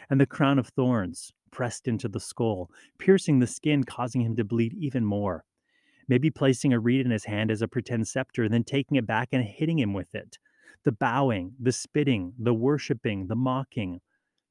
And 0.09 0.19
the 0.19 0.25
crown 0.25 0.59
of 0.59 0.67
thorns, 0.69 1.33
pressed 1.51 1.87
into 1.87 2.09
the 2.09 2.19
skull, 2.19 2.69
piercing 2.97 3.39
the 3.39 3.47
skin, 3.47 3.83
causing 3.83 4.21
him 4.21 4.35
to 4.35 4.43
bleed 4.43 4.73
even 4.73 5.05
more. 5.05 5.45
Maybe 6.07 6.29
placing 6.29 6.73
a 6.73 6.79
reed 6.79 7.05
in 7.05 7.11
his 7.11 7.25
hand 7.25 7.49
as 7.49 7.61
a 7.61 7.67
pretend 7.67 8.07
scepter, 8.07 8.49
then 8.49 8.63
taking 8.63 8.97
it 8.97 9.07
back 9.07 9.29
and 9.31 9.43
hitting 9.43 9.79
him 9.79 9.93
with 9.93 10.13
it. 10.13 10.37
the 10.83 10.91
bowing, 10.91 11.53
the 11.59 11.71
spitting, 11.71 12.33
the 12.37 12.53
worshiping, 12.53 13.27
the 13.27 13.35
mocking. 13.35 14.01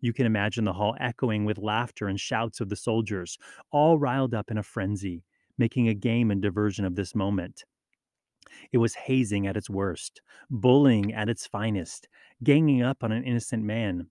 You 0.05 0.13
can 0.13 0.27
imagine 0.27 0.67
the 0.67 0.75
hall 0.75 0.95
echoing 1.01 1.47
with 1.47 1.57
laughter 1.57 2.09
and 2.09 2.21
shouts 2.21 2.61
of 2.61 2.69
the 2.69 2.77
soldiers, 2.77 3.39
all 3.73 3.99
riled 3.99 4.35
up 4.35 4.51
in 4.51 4.59
a 4.59 4.63
frenzy, 4.63 5.25
making 5.57 5.89
a 5.89 5.95
game 5.95 6.31
and 6.31 6.43
diversion 6.43 6.85
of 6.85 6.95
this 6.95 7.15
moment. 7.15 7.65
It 8.71 8.77
was 8.77 8.97
hazing 8.97 9.47
at 9.47 9.57
its 9.57 9.71
worst, 9.71 10.21
bullying 10.51 11.15
at 11.15 11.31
its 11.31 11.47
finest, 11.47 12.07
ganging 12.43 12.83
up 12.83 13.03
on 13.03 13.13
an 13.13 13.25
innocent 13.25 13.65
man. 13.65 14.11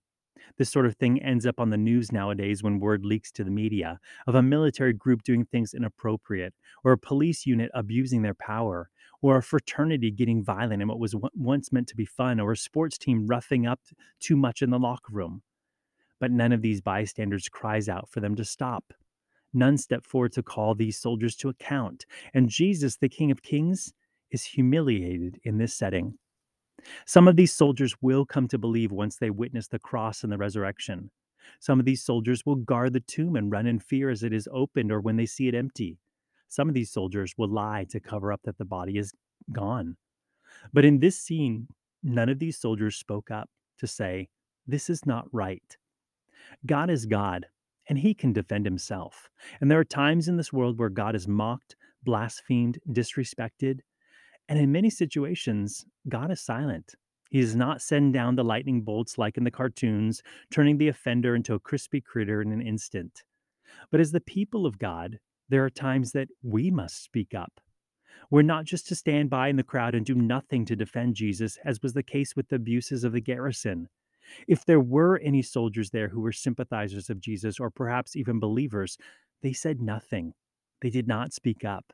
This 0.58 0.72
sort 0.72 0.88
of 0.88 0.96
thing 0.96 1.22
ends 1.22 1.46
up 1.46 1.60
on 1.60 1.70
the 1.70 1.78
news 1.78 2.12
nowadays 2.12 2.64
when 2.64 2.80
word 2.80 3.06
leaks 3.06 3.32
to 3.34 3.44
the 3.44 3.52
media 3.52 4.00
of 4.26 4.34
a 4.34 4.42
military 4.42 4.94
group 4.94 5.22
doing 5.22 5.46
things 5.46 5.76
inappropriate, 5.76 6.56
or 6.84 6.94
a 6.94 6.98
police 6.98 7.46
unit 7.46 7.70
abusing 7.76 8.24
their 8.24 8.34
power, 8.34 8.90
or 9.22 9.38
a 9.38 9.44
fraternity 9.44 10.10
getting 10.10 10.44
violent 10.44 10.82
in 10.82 10.88
what 10.88 10.98
was 10.98 11.14
once 11.36 11.72
meant 11.72 11.88
to 11.90 11.96
be 11.96 12.04
fun, 12.04 12.40
or 12.40 12.52
a 12.52 12.58
sports 12.58 12.98
team 12.98 13.28
roughing 13.28 13.68
up 13.68 13.82
too 14.20 14.36
much 14.36 14.64
in 14.64 14.72
the 14.72 14.80
locker 14.80 15.14
room. 15.14 15.44
But 16.24 16.32
none 16.32 16.54
of 16.54 16.62
these 16.62 16.80
bystanders 16.80 17.50
cries 17.50 17.90
out 17.90 18.08
for 18.10 18.22
them 18.22 18.34
to 18.38 18.46
stop. 18.46 18.94
None 19.54 19.78
step 19.78 20.06
forward 20.06 20.32
to 20.32 20.42
call 20.42 20.74
these 20.74 20.98
soldiers 20.98 21.36
to 21.36 21.50
account. 21.50 22.06
And 22.34 22.48
Jesus, 22.48 22.96
the 22.96 23.10
King 23.10 23.30
of 23.30 23.44
Kings, 23.44 23.94
is 24.32 24.46
humiliated 24.46 25.42
in 25.44 25.58
this 25.58 25.74
setting. 25.74 26.18
Some 27.06 27.28
of 27.28 27.36
these 27.36 27.52
soldiers 27.52 27.98
will 28.02 28.26
come 28.26 28.48
to 28.48 28.58
believe 28.58 28.90
once 28.90 29.18
they 29.18 29.32
witness 29.32 29.68
the 29.68 29.80
cross 29.80 30.24
and 30.24 30.32
the 30.32 30.38
resurrection. 30.38 31.12
Some 31.60 31.78
of 31.78 31.86
these 31.86 32.02
soldiers 32.02 32.46
will 32.46 32.56
guard 32.56 32.94
the 32.94 33.02
tomb 33.02 33.36
and 33.36 33.52
run 33.52 33.68
in 33.68 33.80
fear 33.80 34.10
as 34.10 34.24
it 34.24 34.32
is 34.32 34.48
opened 34.50 34.94
or 34.94 35.02
when 35.02 35.18
they 35.18 35.26
see 35.26 35.50
it 35.50 35.54
empty. 35.54 35.98
Some 36.48 36.70
of 36.70 36.74
these 36.74 36.90
soldiers 36.90 37.34
will 37.38 37.50
lie 37.50 37.86
to 37.90 38.00
cover 38.00 38.32
up 38.32 38.40
that 38.46 38.58
the 38.58 38.64
body 38.64 38.98
is 38.98 39.12
gone. 39.52 39.98
But 40.72 40.86
in 40.86 41.02
this 41.02 41.20
scene, 41.20 41.68
none 42.02 42.30
of 42.30 42.40
these 42.40 42.58
soldiers 42.58 42.96
spoke 42.96 43.30
up 43.30 43.50
to 43.80 43.88
say, 43.88 44.30
This 44.66 44.90
is 44.90 45.06
not 45.06 45.28
right. 45.34 45.78
God 46.66 46.90
is 46.90 47.06
God, 47.06 47.46
and 47.90 47.98
he 47.98 48.14
can 48.14 48.34
defend 48.34 48.66
himself. 48.66 49.30
And 49.62 49.70
there 49.70 49.80
are 49.80 49.86
times 49.86 50.28
in 50.28 50.38
this 50.38 50.54
world 50.54 50.80
where 50.80 50.90
God 50.90 51.16
is 51.16 51.28
mocked, 51.28 51.76
blasphemed, 52.04 52.80
disrespected, 52.90 53.80
and 54.50 54.60
in 54.60 54.72
many 54.72 54.90
situations, 54.90 55.86
God 56.10 56.32
is 56.32 56.42
silent. 56.42 56.96
He 57.30 57.42
does 57.42 57.56
not 57.56 57.82
send 57.82 58.14
down 58.14 58.36
the 58.36 58.44
lightning 58.44 58.82
bolts 58.82 59.18
like 59.18 59.38
in 59.38 59.44
the 59.44 59.52
cartoons, 59.52 60.22
turning 60.52 60.78
the 60.78 60.90
offender 60.90 61.36
into 61.36 61.56
a 61.56 61.60
crispy 61.60 62.02
critter 62.02 62.42
in 62.42 62.52
an 62.52 62.62
instant. 62.62 63.24
But 63.90 64.00
as 64.00 64.12
the 64.12 64.22
people 64.22 64.66
of 64.66 64.78
God, 64.78 65.20
there 65.50 65.66
are 65.66 65.70
times 65.70 66.12
that 66.12 66.28
we 66.44 66.70
must 66.70 67.04
speak 67.04 67.34
up. 67.34 67.60
We're 68.30 68.44
not 68.44 68.66
just 68.66 68.88
to 68.88 68.96
stand 68.96 69.30
by 69.30 69.48
in 69.48 69.56
the 69.56 69.64
crowd 69.64 69.96
and 69.96 70.06
do 70.06 70.16
nothing 70.16 70.66
to 70.66 70.76
defend 70.76 71.16
Jesus, 71.16 71.58
as 71.66 71.82
was 71.82 71.94
the 71.94 72.04
case 72.04 72.36
with 72.36 72.50
the 72.50 72.58
abuses 72.58 73.04
of 73.04 73.14
the 73.14 73.22
garrison. 73.22 73.88
If 74.48 74.66
there 74.66 74.80
were 74.80 75.20
any 75.20 75.42
soldiers 75.42 75.90
there 75.90 76.10
who 76.10 76.22
were 76.22 76.32
sympathizers 76.32 77.10
of 77.10 77.20
Jesus 77.20 77.60
or 77.60 77.70
perhaps 77.70 78.16
even 78.16 78.40
believers, 78.40 78.98
they 79.42 79.54
said 79.54 79.82
nothing. 79.82 80.34
They 80.82 80.90
did 80.90 81.08
not 81.08 81.34
speak 81.34 81.64
up. 81.64 81.94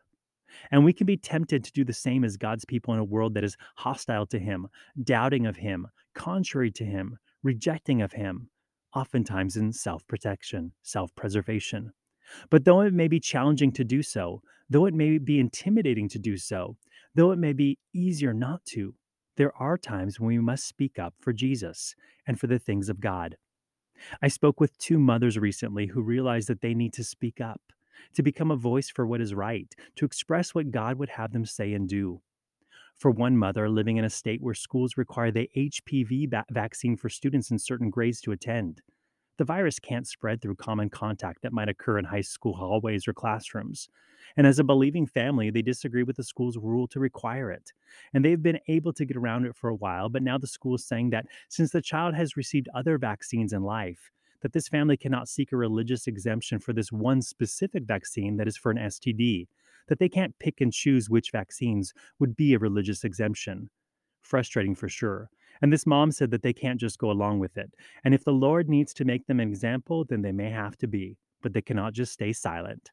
And 0.72 0.84
we 0.84 0.94
can 0.94 1.06
be 1.06 1.18
tempted 1.18 1.64
to 1.64 1.72
do 1.72 1.84
the 1.84 1.94
same 1.94 2.24
as 2.24 2.38
God's 2.38 2.66
people 2.66 2.94
in 2.94 3.00
a 3.00 3.04
world 3.04 3.36
that 3.36 3.44
is 3.44 3.58
hostile 3.76 4.26
to 4.28 4.40
Him, 4.40 4.68
doubting 5.04 5.46
of 5.46 5.58
Him, 5.58 5.88
contrary 6.16 6.72
to 6.72 6.86
Him, 6.86 7.18
rejecting 7.44 8.02
of 8.02 8.14
Him, 8.14 8.50
oftentimes 8.96 9.58
in 9.58 9.72
self 9.72 10.06
protection, 10.08 10.72
self 10.82 11.14
preservation. 11.16 11.92
But 12.50 12.66
though 12.66 12.82
it 12.82 12.94
may 12.94 13.08
be 13.08 13.20
challenging 13.20 13.72
to 13.74 13.84
do 13.84 14.02
so, 14.02 14.42
though 14.70 14.86
it 14.86 14.94
may 14.94 15.18
be 15.18 15.40
intimidating 15.40 16.10
to 16.10 16.20
do 16.20 16.38
so, 16.38 16.78
though 17.16 17.32
it 17.32 17.40
may 17.40 17.54
be 17.54 17.78
easier 17.94 18.34
not 18.34 18.64
to, 18.66 18.96
there 19.40 19.56
are 19.56 19.78
times 19.78 20.20
when 20.20 20.28
we 20.28 20.38
must 20.38 20.68
speak 20.68 21.00
up 21.00 21.14
for 21.22 21.32
Jesus 21.32 21.96
and 22.28 22.38
for 22.38 22.48
the 22.48 22.60
things 22.60 22.90
of 22.90 23.00
God. 23.00 23.38
I 24.22 24.28
spoke 24.28 24.60
with 24.60 24.78
two 24.78 25.00
mothers 25.00 25.40
recently 25.40 25.88
who 25.88 26.02
realized 26.02 26.50
that 26.50 26.60
they 26.60 26.74
need 26.74 26.92
to 26.94 27.06
speak 27.06 27.40
up 27.40 27.62
to 28.16 28.22
become 28.22 28.52
a 28.52 28.58
voice 28.58 28.90
for 28.90 29.08
what 29.08 29.22
is 29.22 29.34
right, 29.34 29.74
to 29.96 30.04
express 30.04 30.54
what 30.54 30.72
God 30.72 31.00
would 31.00 31.12
have 31.12 31.32
them 31.32 31.46
say 31.46 31.72
and 31.72 31.88
do. 31.88 32.20
For 32.98 33.12
one 33.12 33.38
mother 33.38 33.70
living 33.70 33.96
in 33.96 34.04
a 34.04 34.10
state 34.10 34.42
where 34.42 34.54
schools 34.54 34.98
require 34.98 35.32
the 35.32 35.50
HPV 35.56 36.30
va- 36.30 36.46
vaccine 36.52 36.98
for 36.98 37.08
students 37.08 37.50
in 37.50 37.60
certain 37.60 37.90
grades 37.90 38.20
to 38.22 38.34
attend, 38.34 38.82
the 39.40 39.46
virus 39.46 39.80
can't 39.80 40.06
spread 40.06 40.42
through 40.42 40.56
common 40.56 40.90
contact 40.90 41.42
that 41.42 41.54
might 41.54 41.70
occur 41.70 41.98
in 41.98 42.04
high 42.04 42.20
school 42.20 42.54
hallways 42.54 43.08
or 43.08 43.14
classrooms. 43.14 43.88
And 44.36 44.46
as 44.46 44.60
a 44.60 44.66
believing 44.66 45.08
family, 45.08 45.50
they 45.50 45.62
disagree 45.62 46.04
with 46.04 46.18
the 46.18 46.26
school's 46.26 46.58
rule 46.58 46.88
to 46.90 47.00
require 47.00 47.50
it. 47.50 47.72
And 48.14 48.24
they've 48.24 48.44
been 48.44 48.60
able 48.68 48.92
to 48.92 49.06
get 49.06 49.16
around 49.16 49.46
it 49.46 49.56
for 49.56 49.70
a 49.70 49.76
while, 49.76 50.10
but 50.10 50.24
now 50.24 50.38
the 50.38 50.46
school 50.46 50.76
is 50.76 50.86
saying 50.86 51.12
that 51.12 51.26
since 51.48 51.72
the 51.72 51.82
child 51.82 52.16
has 52.16 52.36
received 52.36 52.68
other 52.76 52.98
vaccines 52.98 53.54
in 53.54 53.64
life, 53.64 54.12
that 54.42 54.52
this 54.52 54.68
family 54.68 54.98
cannot 54.98 55.30
seek 55.30 55.54
a 55.54 55.58
religious 55.58 56.06
exemption 56.06 56.60
for 56.60 56.74
this 56.74 56.92
one 56.92 57.22
specific 57.22 57.84
vaccine 57.84 58.36
that 58.36 58.48
is 58.48 58.58
for 58.58 58.72
an 58.72 58.78
STD, 58.78 59.48
that 59.88 60.00
they 60.00 60.10
can't 60.10 60.38
pick 60.40 60.60
and 60.60 60.74
choose 60.74 61.10
which 61.10 61.32
vaccines 61.32 61.94
would 62.20 62.36
be 62.36 62.54
a 62.54 62.60
religious 62.60 63.06
exemption. 63.06 63.70
Frustrating 64.22 64.76
for 64.76 64.90
sure. 64.90 65.30
And 65.62 65.74
this 65.74 65.86
mom 65.86 66.12
said 66.12 66.32
that 66.32 66.42
they 66.42 66.54
can't 66.54 66.80
just 66.80 67.00
go 67.00 67.12
along 67.12 67.40
with 67.40 67.58
it. 67.58 67.74
And 68.04 68.14
if 68.14 68.24
the 68.24 68.32
Lord 68.32 68.70
needs 68.70 68.94
to 68.96 69.06
make 69.06 69.28
them 69.28 69.40
an 69.40 69.50
example, 69.50 70.06
then 70.06 70.22
they 70.22 70.32
may 70.32 70.50
have 70.50 70.78
to 70.78 70.88
be, 70.88 71.18
but 71.42 71.54
they 71.54 71.62
cannot 71.62 71.94
just 71.94 72.14
stay 72.14 72.34
silent. 72.34 72.92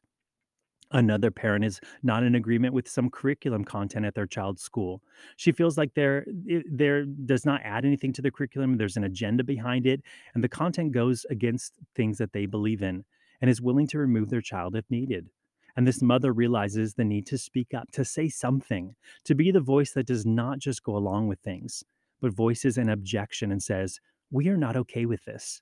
Another 0.91 1.31
parent 1.31 1.65
is 1.65 1.81
not 2.01 2.23
in 2.23 2.35
agreement 2.35 2.73
with 2.73 2.87
some 2.87 3.09
curriculum 3.09 3.65
content 3.65 4.05
at 4.05 4.15
their 4.15 4.25
child's 4.25 4.61
school. 4.61 5.01
She 5.35 5.51
feels 5.51 5.77
like 5.77 5.93
there 5.95 6.25
eh, 6.49 6.61
there 6.71 7.03
does 7.03 7.45
not 7.45 7.61
add 7.63 7.83
anything 7.83 8.13
to 8.13 8.21
the 8.21 8.31
curriculum. 8.31 8.77
There's 8.77 8.95
an 8.95 9.03
agenda 9.03 9.43
behind 9.43 9.85
it, 9.85 10.01
and 10.33 10.41
the 10.41 10.47
content 10.49 10.93
goes 10.93 11.25
against 11.29 11.73
things 11.93 12.17
that 12.19 12.31
they 12.31 12.45
believe 12.45 12.81
in, 12.81 13.03
and 13.41 13.49
is 13.49 13.61
willing 13.61 13.87
to 13.87 13.97
remove 13.97 14.29
their 14.29 14.41
child 14.41 14.77
if 14.77 14.85
needed. 14.89 15.29
And 15.75 15.85
this 15.85 16.01
mother 16.01 16.31
realizes 16.31 16.93
the 16.93 17.03
need 17.03 17.27
to 17.27 17.37
speak 17.37 17.73
up, 17.73 17.91
to 17.91 18.05
say 18.05 18.29
something, 18.29 18.95
to 19.25 19.35
be 19.35 19.51
the 19.51 19.59
voice 19.59 19.91
that 19.91 20.07
does 20.07 20.25
not 20.25 20.59
just 20.59 20.83
go 20.83 20.95
along 20.95 21.27
with 21.27 21.39
things, 21.41 21.83
but 22.21 22.33
voices 22.33 22.77
an 22.77 22.89
objection 22.89 23.51
and 23.51 23.61
says, 23.61 23.99
"We 24.31 24.47
are 24.49 24.57
not 24.57 24.75
okay 24.75 25.05
with 25.05 25.23
this." 25.25 25.61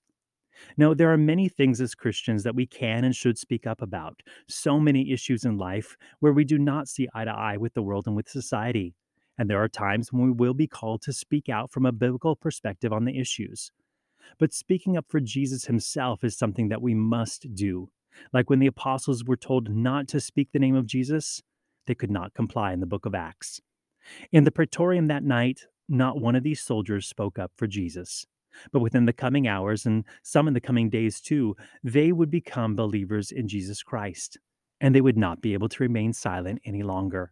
No, 0.77 0.93
there 0.93 1.11
are 1.11 1.17
many 1.17 1.49
things 1.49 1.81
as 1.81 1.95
Christians 1.95 2.43
that 2.43 2.55
we 2.55 2.65
can 2.65 3.03
and 3.03 3.15
should 3.15 3.37
speak 3.37 3.67
up 3.67 3.81
about. 3.81 4.21
So 4.47 4.79
many 4.79 5.11
issues 5.11 5.43
in 5.43 5.57
life 5.57 5.97
where 6.19 6.33
we 6.33 6.45
do 6.45 6.57
not 6.57 6.87
see 6.87 7.09
eye 7.13 7.25
to 7.25 7.31
eye 7.31 7.57
with 7.57 7.73
the 7.73 7.83
world 7.83 8.07
and 8.07 8.15
with 8.15 8.29
society. 8.29 8.95
And 9.37 9.49
there 9.49 9.61
are 9.61 9.67
times 9.67 10.13
when 10.13 10.23
we 10.23 10.31
will 10.31 10.53
be 10.53 10.67
called 10.67 11.01
to 11.01 11.13
speak 11.13 11.49
out 11.49 11.71
from 11.71 11.85
a 11.85 11.91
biblical 11.91 12.35
perspective 12.37 12.93
on 12.93 13.03
the 13.03 13.19
issues. 13.19 13.71
But 14.39 14.53
speaking 14.53 14.97
up 14.97 15.05
for 15.09 15.19
Jesus 15.19 15.65
himself 15.65 16.23
is 16.23 16.37
something 16.37 16.69
that 16.69 16.81
we 16.81 16.93
must 16.93 17.53
do. 17.53 17.89
Like 18.31 18.49
when 18.49 18.59
the 18.59 18.67
apostles 18.67 19.25
were 19.25 19.35
told 19.35 19.69
not 19.69 20.07
to 20.09 20.21
speak 20.21 20.49
the 20.51 20.59
name 20.59 20.75
of 20.75 20.85
Jesus, 20.85 21.41
they 21.85 21.95
could 21.95 22.11
not 22.11 22.33
comply 22.33 22.71
in 22.71 22.79
the 22.79 22.85
book 22.85 23.05
of 23.05 23.13
Acts. 23.13 23.59
In 24.31 24.45
the 24.45 24.51
praetorium 24.51 25.07
that 25.07 25.23
night, 25.23 25.65
not 25.87 26.19
one 26.19 26.35
of 26.35 26.43
these 26.43 26.61
soldiers 26.61 27.07
spoke 27.07 27.39
up 27.39 27.51
for 27.55 27.67
Jesus. 27.67 28.25
But 28.71 28.79
within 28.79 29.05
the 29.05 29.13
coming 29.13 29.47
hours, 29.47 29.85
and 29.85 30.05
some 30.23 30.47
in 30.47 30.53
the 30.53 30.61
coming 30.61 30.89
days 30.89 31.19
too, 31.19 31.55
they 31.83 32.11
would 32.11 32.31
become 32.31 32.75
believers 32.75 33.31
in 33.31 33.47
Jesus 33.47 33.83
Christ, 33.83 34.37
and 34.79 34.95
they 34.95 35.01
would 35.01 35.17
not 35.17 35.41
be 35.41 35.53
able 35.53 35.69
to 35.69 35.83
remain 35.83 36.13
silent 36.13 36.61
any 36.65 36.83
longer. 36.83 37.31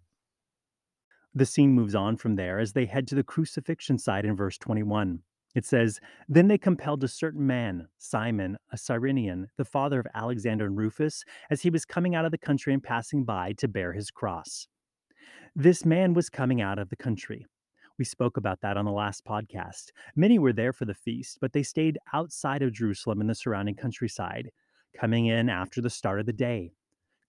The 1.34 1.46
scene 1.46 1.72
moves 1.72 1.96
on 1.96 2.18
from 2.18 2.36
there 2.36 2.60
as 2.60 2.74
they 2.74 2.86
head 2.86 3.08
to 3.08 3.16
the 3.16 3.24
crucifixion 3.24 3.98
site 3.98 4.26
in 4.26 4.36
verse 4.36 4.58
21. 4.58 5.20
It 5.56 5.66
says, 5.66 6.00
Then 6.28 6.48
they 6.48 6.58
compelled 6.58 7.04
a 7.04 7.08
certain 7.08 7.46
man, 7.46 7.88
Simon, 7.98 8.58
a 8.72 8.78
Cyrenian, 8.78 9.48
the 9.58 9.66
father 9.66 10.00
of 10.00 10.08
Alexander 10.14 10.66
and 10.66 10.78
Rufus, 10.78 11.24
as 11.50 11.62
he 11.62 11.70
was 11.70 11.86
coming 11.86 12.16
out 12.16 12.26
of 12.26 12.32
the 12.32 12.38
country 12.38 12.74
and 12.74 12.84
passing 12.84 13.24
by 13.24 13.54
to 13.54 13.68
bear 13.68 13.94
his 13.94 14.12
cross. 14.12 14.68
This 15.56 15.86
man 15.86 16.14
was 16.14 16.30
coming 16.30 16.62
out 16.62 16.80
of 16.80 16.90
the 16.90 16.96
country. 16.96 17.46
We 18.00 18.06
spoke 18.06 18.38
about 18.38 18.62
that 18.62 18.76
on 18.76 18.86
the 18.86 18.92
last 18.92 19.24
podcast. 19.24 19.92
Many 20.16 20.40
were 20.40 20.54
there 20.54 20.74
for 20.74 20.86
the 20.86 20.96
feast, 20.96 21.38
but 21.40 21.54
they 21.54 21.62
stayed 21.62 22.00
outside 22.12 22.64
of 22.64 22.74
Jerusalem 22.74 23.22
in 23.22 23.28
the 23.28 23.36
surrounding 23.36 23.76
countryside, 23.76 24.50
coming 25.00 25.28
in 25.28 25.48
after 25.48 25.80
the 25.80 25.92
start 25.92 26.20
of 26.20 26.26
the 26.26 26.34
day. 26.34 26.74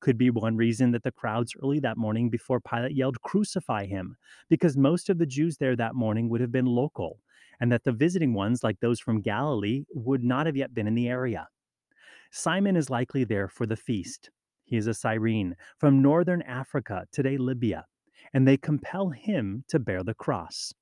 Could 0.01 0.17
be 0.17 0.31
one 0.31 0.57
reason 0.57 0.91
that 0.93 1.03
the 1.03 1.13
crowds 1.13 1.55
early 1.63 1.81
that 1.81 1.99
morning 1.99 2.31
before 2.31 2.61
Pilate 2.61 2.97
yelled, 2.97 3.21
Crucify 3.21 3.85
him, 3.85 4.17
because 4.49 4.75
most 4.77 5.11
of 5.11 5.19
the 5.19 5.27
Jews 5.27 5.59
there 5.59 5.77
that 5.77 5.95
morning 5.95 6.31
would 6.31 6.41
have 6.41 6.53
been 6.53 6.67
local, 6.67 7.21
and 7.61 7.71
that 7.71 7.85
the 7.85 7.93
visiting 7.93 8.33
ones, 8.33 8.65
like 8.65 8.81
those 8.81 9.01
from 9.01 9.21
Galilee, 9.21 9.85
would 9.93 10.25
not 10.25 10.47
have 10.47 10.57
yet 10.57 10.73
been 10.73 10.87
in 10.87 10.95
the 10.95 11.09
area. 11.09 11.47
Simon 12.31 12.75
is 12.75 12.89
likely 12.89 13.25
there 13.25 13.49
for 13.49 13.67
the 13.67 13.77
feast. 13.77 14.31
He 14.65 14.79
is 14.79 14.87
a 14.87 14.95
Cyrene 14.95 15.57
from 15.79 16.01
northern 16.01 16.41
Africa, 16.43 17.07
today 17.13 17.37
Libya 17.37 17.85
and 18.35 18.47
they 18.47 18.59
compel 18.59 19.09
him 19.09 19.65
to 19.69 19.79
bear 19.79 20.03
the 20.03 20.13
cross. 20.13 20.75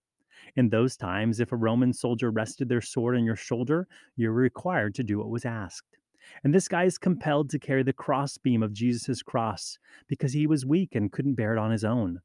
In 0.57 0.69
those 0.69 0.97
times, 0.97 1.39
if 1.39 1.53
a 1.53 1.57
Roman 1.57 1.93
soldier 1.93 2.31
rested 2.31 2.69
their 2.69 2.81
sword 2.81 3.17
on 3.17 3.25
your 3.25 3.37
shoulder, 3.37 3.87
you 4.17 4.29
were 4.29 4.35
required 4.35 4.95
to 4.97 5.05
do 5.05 5.19
what 5.19 5.31
was 5.31 5.45
asked. 5.45 5.99
And 6.43 6.53
this 6.53 6.67
guy 6.67 6.85
is 6.85 6.99
compelled 6.99 7.51
to 7.51 7.61
carry 7.61 7.85
the 7.85 7.93
crossbeam 7.93 8.63
of 8.63 8.73
Jesus' 8.73 9.23
cross 9.23 9.79
because 10.09 10.33
he 10.33 10.49
was 10.49 10.67
weak 10.67 10.97
and 10.97 11.13
couldn't 11.13 11.35
bear 11.35 11.53
it 11.53 11.61
on 11.61 11.71
his 11.71 11.85
own. 11.85 12.21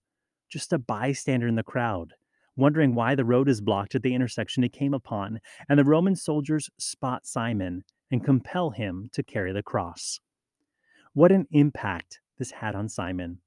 Just 0.50 0.74
a 0.74 0.79
bystander 0.79 1.48
in 1.48 1.55
the 1.55 1.63
crowd, 1.63 2.13
Wondering 2.57 2.96
why 2.96 3.13
the 3.13 3.24
road 3.24 3.48
is 3.48 3.62
blocked 3.62 3.93
at 3.93 4.01
the 4.01 4.15
intersection 4.15 4.63
he 4.63 4.69
came 4.69 4.96
upon, 4.96 5.39
and 5.69 5.77
the 5.77 5.86
Roman 5.86 6.15
soldiers 6.15 6.72
spot 6.79 7.27
Simon 7.27 7.84
and 8.10 8.25
compel 8.25 8.72
him 8.72 9.12
to 9.13 9.22
carry 9.22 9.53
the 9.53 9.62
cross. 9.62 10.19
What 11.13 11.31
an 11.31 11.46
impact 11.51 12.19
this 12.39 12.50
had 12.50 12.74
on 12.74 12.89
Simon. 12.89 13.41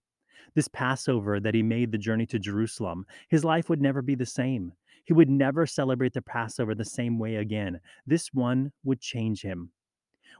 This 0.54 0.68
Passover 0.68 1.40
that 1.40 1.54
he 1.54 1.62
made 1.62 1.92
the 1.92 1.98
journey 1.98 2.26
to 2.26 2.38
Jerusalem, 2.38 3.06
his 3.28 3.44
life 3.44 3.68
would 3.68 3.80
never 3.80 4.02
be 4.02 4.14
the 4.14 4.26
same. 4.26 4.72
He 5.04 5.12
would 5.12 5.30
never 5.30 5.66
celebrate 5.66 6.12
the 6.12 6.22
Passover 6.22 6.74
the 6.74 6.84
same 6.84 7.18
way 7.18 7.36
again. 7.36 7.80
This 8.06 8.32
one 8.32 8.72
would 8.84 9.00
change 9.00 9.42
him. 9.42 9.70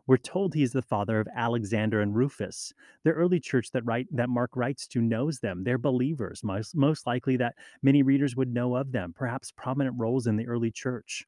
We're 0.06 0.16
told 0.16 0.54
he 0.54 0.62
is 0.62 0.72
the 0.72 0.82
father 0.82 1.20
of 1.20 1.28
Alexander 1.34 2.00
and 2.00 2.14
Rufus. 2.14 2.72
The 3.04 3.10
early 3.10 3.40
church 3.40 3.70
that 3.72 3.84
write 3.84 4.06
that 4.12 4.28
Mark 4.28 4.56
writes 4.56 4.86
to 4.88 5.00
knows 5.00 5.38
them. 5.38 5.64
They're 5.64 5.78
believers. 5.78 6.42
Most, 6.42 6.74
most 6.74 7.06
likely 7.06 7.36
that 7.36 7.56
many 7.82 8.02
readers 8.02 8.36
would 8.36 8.52
know 8.52 8.76
of 8.76 8.92
them, 8.92 9.12
perhaps 9.12 9.52
prominent 9.52 9.96
roles 9.98 10.26
in 10.26 10.36
the 10.36 10.46
early 10.46 10.70
church. 10.70 11.24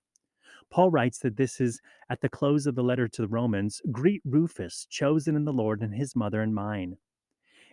Paul 0.71 0.91
writes 0.91 1.19
that 1.19 1.37
this 1.37 1.61
is 1.61 1.81
at 2.09 2.21
the 2.21 2.29
close 2.29 2.67
of 2.67 2.75
the 2.75 2.83
letter 2.83 3.07
to 3.07 3.23
the 3.23 3.29
Romans 3.29 3.83
Greet 3.91 4.23
Rufus, 4.25 4.87
chosen 4.89 5.37
in 5.37 5.45
the 5.45 5.53
Lord, 5.53 5.83
and 5.83 5.95
his 5.95 6.17
mother 6.17 6.41
and 6.41 6.55
mine. 6.55 6.97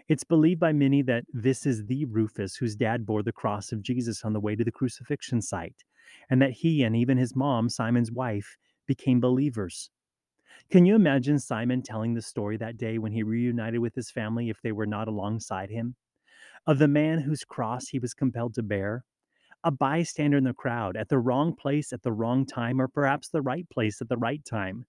It's 0.09 0.23
believed 0.23 0.59
by 0.59 0.73
many 0.73 1.03
that 1.03 1.25
this 1.31 1.67
is 1.67 1.85
the 1.85 2.05
Rufus 2.05 2.55
whose 2.55 2.75
dad 2.75 3.05
bore 3.05 3.21
the 3.21 3.31
cross 3.31 3.71
of 3.71 3.83
Jesus 3.83 4.25
on 4.25 4.33
the 4.33 4.39
way 4.39 4.55
to 4.55 4.63
the 4.63 4.71
crucifixion 4.71 5.39
site, 5.39 5.83
and 6.31 6.41
that 6.41 6.49
he 6.49 6.81
and 6.81 6.95
even 6.95 7.19
his 7.19 7.35
mom, 7.35 7.69
Simon's 7.69 8.11
wife, 8.11 8.57
became 8.87 9.19
believers. 9.19 9.91
Can 10.71 10.87
you 10.87 10.95
imagine 10.95 11.37
Simon 11.37 11.83
telling 11.83 12.15
the 12.15 12.23
story 12.23 12.57
that 12.57 12.75
day 12.75 12.97
when 12.97 13.11
he 13.11 13.21
reunited 13.21 13.81
with 13.81 13.93
his 13.93 14.09
family 14.09 14.49
if 14.49 14.59
they 14.63 14.71
were 14.71 14.87
not 14.87 15.07
alongside 15.07 15.69
him? 15.69 15.93
Of 16.65 16.79
the 16.79 16.87
man 16.87 17.19
whose 17.19 17.43
cross 17.43 17.89
he 17.89 17.99
was 17.99 18.15
compelled 18.15 18.55
to 18.55 18.63
bear? 18.63 19.05
A 19.63 19.69
bystander 19.69 20.37
in 20.37 20.43
the 20.43 20.53
crowd, 20.55 20.97
at 20.97 21.09
the 21.09 21.19
wrong 21.19 21.55
place 21.55 21.93
at 21.93 22.01
the 22.01 22.11
wrong 22.11 22.47
time, 22.47 22.81
or 22.81 22.87
perhaps 22.87 23.29
the 23.29 23.43
right 23.43 23.69
place 23.69 24.01
at 24.01 24.09
the 24.09 24.17
right 24.17 24.43
time. 24.43 24.87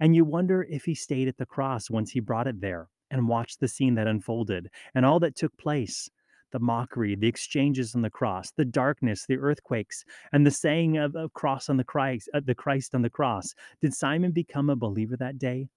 And 0.00 0.16
you 0.16 0.24
wonder 0.24 0.66
if 0.68 0.86
he 0.86 0.96
stayed 0.96 1.28
at 1.28 1.36
the 1.36 1.46
cross 1.46 1.88
once 1.88 2.10
he 2.10 2.18
brought 2.18 2.48
it 2.48 2.60
there 2.60 2.88
and 3.10 3.28
watched 3.28 3.60
the 3.60 3.68
scene 3.68 3.94
that 3.94 4.06
unfolded 4.06 4.68
and 4.94 5.06
all 5.06 5.20
that 5.20 5.36
took 5.36 5.56
place 5.56 6.08
the 6.52 6.58
mockery, 6.60 7.14
the 7.14 7.26
exchanges 7.26 7.94
on 7.94 8.02
the 8.02 8.10
cross, 8.10 8.52
the 8.52 8.64
darkness, 8.64 9.26
the 9.26 9.36
earthquakes, 9.36 10.04
and 10.32 10.46
the 10.46 10.50
saying 10.50 10.96
of, 10.96 11.12
the 11.12 11.28
cross 11.30 11.68
on 11.68 11.76
the 11.76 11.84
Christ, 11.84 12.30
uh, 12.32 12.40
the 12.44 12.54
Christ 12.54 12.94
on 12.94 13.02
the 13.02 13.10
cross. 13.10 13.52
Did 13.82 13.92
Simon 13.92 14.30
become 14.30 14.70
a 14.70 14.76
believer 14.76 15.16
that 15.16 15.38
day? 15.38 15.68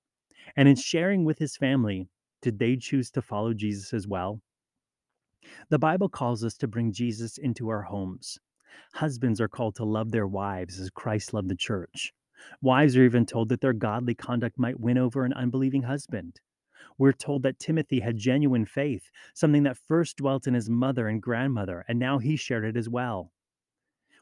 And 0.55 0.69
in 0.69 0.75
sharing 0.75 1.25
with 1.25 1.37
his 1.39 1.57
family, 1.57 2.07
did 2.41 2.59
they 2.59 2.77
choose 2.77 3.11
to 3.11 3.21
follow 3.21 3.53
Jesus 3.53 3.93
as 3.93 4.07
well? 4.07 4.39
The 5.69 5.79
Bible 5.79 6.07
calls 6.07 6.43
us 6.43 6.55
to 6.57 6.67
bring 6.67 6.91
Jesus 6.91 7.37
into 7.37 7.69
our 7.69 7.81
homes. 7.81 8.37
Husbands 8.93 9.41
are 9.41 9.47
called 9.47 9.75
to 9.75 9.85
love 9.85 10.11
their 10.11 10.27
wives 10.27 10.79
as 10.79 10.89
Christ 10.89 11.33
loved 11.33 11.49
the 11.49 11.55
church. 11.55 12.13
Wives 12.61 12.95
are 12.95 13.03
even 13.03 13.25
told 13.25 13.49
that 13.49 13.61
their 13.61 13.73
godly 13.73 14.15
conduct 14.15 14.57
might 14.57 14.79
win 14.79 14.97
over 14.97 15.25
an 15.25 15.33
unbelieving 15.33 15.83
husband. 15.83 16.39
We're 16.97 17.13
told 17.13 17.43
that 17.43 17.59
Timothy 17.59 17.99
had 17.99 18.17
genuine 18.17 18.65
faith, 18.65 19.11
something 19.33 19.63
that 19.63 19.77
first 19.77 20.17
dwelt 20.17 20.47
in 20.47 20.53
his 20.53 20.69
mother 20.69 21.07
and 21.07 21.21
grandmother, 21.21 21.85
and 21.87 21.99
now 21.99 22.17
he 22.17 22.35
shared 22.35 22.65
it 22.65 22.77
as 22.77 22.89
well. 22.89 23.31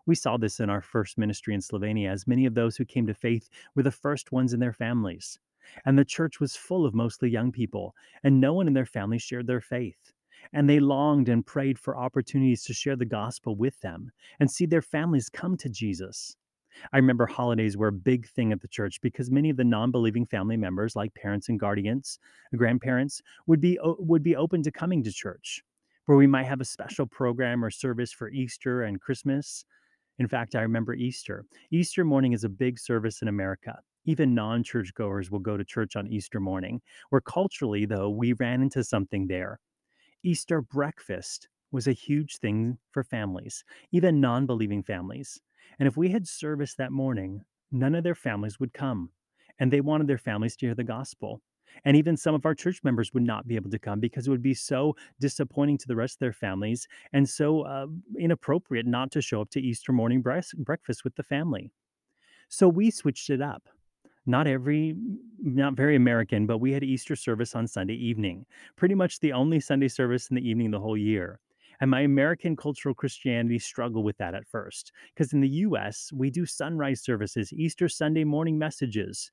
We 0.05 0.15
saw 0.15 0.37
this 0.37 0.61
in 0.61 0.69
our 0.69 0.81
first 0.81 1.17
ministry 1.17 1.53
in 1.53 1.59
Slovenia, 1.59 2.09
as 2.09 2.27
many 2.27 2.45
of 2.45 2.53
those 2.53 2.77
who 2.77 2.85
came 2.85 3.07
to 3.07 3.13
faith 3.13 3.49
were 3.75 3.83
the 3.83 3.91
first 3.91 4.31
ones 4.31 4.53
in 4.53 4.59
their 4.59 4.71
families. 4.71 5.37
And 5.85 5.99
the 5.99 6.05
church 6.05 6.39
was 6.39 6.55
full 6.55 6.85
of 6.85 6.95
mostly 6.95 7.29
young 7.29 7.51
people, 7.51 7.93
and 8.23 8.39
no 8.39 8.53
one 8.53 8.67
in 8.67 8.73
their 8.73 8.85
family 8.85 9.17
shared 9.17 9.47
their 9.47 9.59
faith. 9.59 10.13
And 10.53 10.69
they 10.69 10.79
longed 10.79 11.27
and 11.27 11.45
prayed 11.45 11.77
for 11.77 11.97
opportunities 11.97 12.63
to 12.63 12.73
share 12.73 12.95
the 12.95 13.05
gospel 13.05 13.57
with 13.57 13.79
them 13.81 14.11
and 14.39 14.49
see 14.49 14.65
their 14.65 14.81
families 14.81 15.29
come 15.29 15.57
to 15.57 15.67
Jesus. 15.67 16.37
I 16.93 16.97
remember 16.97 17.25
holidays 17.25 17.77
were 17.77 17.87
a 17.87 17.93
big 17.93 18.27
thing 18.29 18.51
at 18.51 18.61
the 18.61 18.67
church 18.67 19.01
because 19.01 19.31
many 19.31 19.49
of 19.49 19.57
the 19.57 19.63
non-believing 19.63 20.25
family 20.25 20.57
members, 20.57 20.95
like 20.95 21.13
parents 21.13 21.49
and 21.49 21.59
guardians, 21.59 22.19
grandparents, 22.55 23.21
would 23.47 23.61
be 23.61 23.79
would 23.83 24.23
be 24.23 24.35
open 24.35 24.63
to 24.63 24.71
coming 24.71 25.03
to 25.03 25.11
church, 25.11 25.63
where 26.05 26.17
we 26.17 26.27
might 26.27 26.45
have 26.45 26.61
a 26.61 26.65
special 26.65 27.05
program 27.05 27.63
or 27.63 27.69
service 27.69 28.11
for 28.11 28.29
Easter 28.29 28.83
and 28.83 29.01
Christmas. 29.01 29.65
In 30.19 30.27
fact, 30.27 30.55
I 30.55 30.61
remember 30.61 30.93
Easter. 30.93 31.45
Easter 31.71 32.03
morning 32.03 32.33
is 32.33 32.43
a 32.43 32.49
big 32.49 32.79
service 32.79 33.21
in 33.21 33.27
America. 33.27 33.77
Even 34.05 34.33
non 34.33 34.63
churchgoers 34.63 35.29
will 35.29 35.39
go 35.39 35.57
to 35.57 35.65
church 35.65 35.95
on 35.95 36.07
Easter 36.07 36.39
morning, 36.39 36.81
where 37.09 37.21
culturally, 37.21 37.85
though, 37.85 38.09
we 38.09 38.33
ran 38.33 38.61
into 38.61 38.83
something 38.83 39.27
there. 39.27 39.59
Easter 40.23 40.61
breakfast 40.61 41.49
was 41.71 41.87
a 41.87 41.93
huge 41.93 42.37
thing 42.37 42.77
for 42.91 43.03
families, 43.03 43.63
even 43.91 44.21
non 44.21 44.45
believing 44.45 44.81
families. 44.81 45.41
And 45.79 45.87
if 45.87 45.97
we 45.97 46.09
had 46.09 46.27
service 46.27 46.73
that 46.75 46.91
morning, 46.91 47.43
none 47.71 47.95
of 47.95 48.03
their 48.03 48.15
families 48.15 48.59
would 48.59 48.73
come. 48.73 49.09
And 49.59 49.71
they 49.71 49.81
wanted 49.81 50.07
their 50.07 50.17
families 50.17 50.55
to 50.57 50.67
hear 50.67 50.75
the 50.75 50.83
gospel. 50.83 51.41
And 51.85 51.95
even 51.95 52.17
some 52.17 52.33
of 52.33 52.45
our 52.45 52.55
church 52.55 52.79
members 52.83 53.13
would 53.13 53.23
not 53.23 53.47
be 53.47 53.55
able 53.55 53.69
to 53.69 53.79
come 53.79 53.99
because 53.99 54.27
it 54.27 54.31
would 54.31 54.41
be 54.41 54.53
so 54.53 54.95
disappointing 55.19 55.77
to 55.79 55.87
the 55.87 55.95
rest 55.95 56.15
of 56.15 56.19
their 56.19 56.33
families 56.33 56.87
and 57.13 57.27
so 57.27 57.61
uh, 57.61 57.87
inappropriate 58.17 58.85
not 58.85 59.11
to 59.11 59.21
show 59.21 59.41
up 59.41 59.49
to 59.51 59.61
Easter 59.61 59.91
morning 59.91 60.21
breakfast 60.21 61.03
with 61.03 61.15
the 61.15 61.23
family. 61.23 61.71
So 62.49 62.67
we 62.67 62.89
switched 62.91 63.29
it 63.29 63.41
up. 63.41 63.63
Not 64.25 64.47
every, 64.47 64.95
not 65.41 65.75
very 65.75 65.95
American, 65.95 66.45
but 66.45 66.57
we 66.57 66.73
had 66.73 66.83
Easter 66.83 67.15
service 67.15 67.55
on 67.55 67.65
Sunday 67.65 67.93
evening. 67.93 68.45
Pretty 68.75 68.95
much 68.95 69.19
the 69.19 69.31
only 69.31 69.59
Sunday 69.59 69.87
service 69.87 70.29
in 70.29 70.35
the 70.35 70.47
evening 70.47 70.71
the 70.71 70.79
whole 70.79 70.97
year. 70.97 71.39
And 71.79 71.91
my 71.91 72.01
American 72.01 72.55
cultural 72.55 72.95
Christianity 72.95 73.59
struggled 73.59 74.03
with 74.03 74.17
that 74.17 74.33
at 74.33 74.47
first. 74.47 74.91
Because 75.13 75.33
in 75.33 75.41
the 75.41 75.49
US, 75.49 76.11
we 76.13 76.29
do 76.29 76.45
sunrise 76.45 77.01
services, 77.01 77.53
Easter 77.53 77.87
Sunday 77.87 78.23
morning 78.23 78.57
messages, 78.57 79.31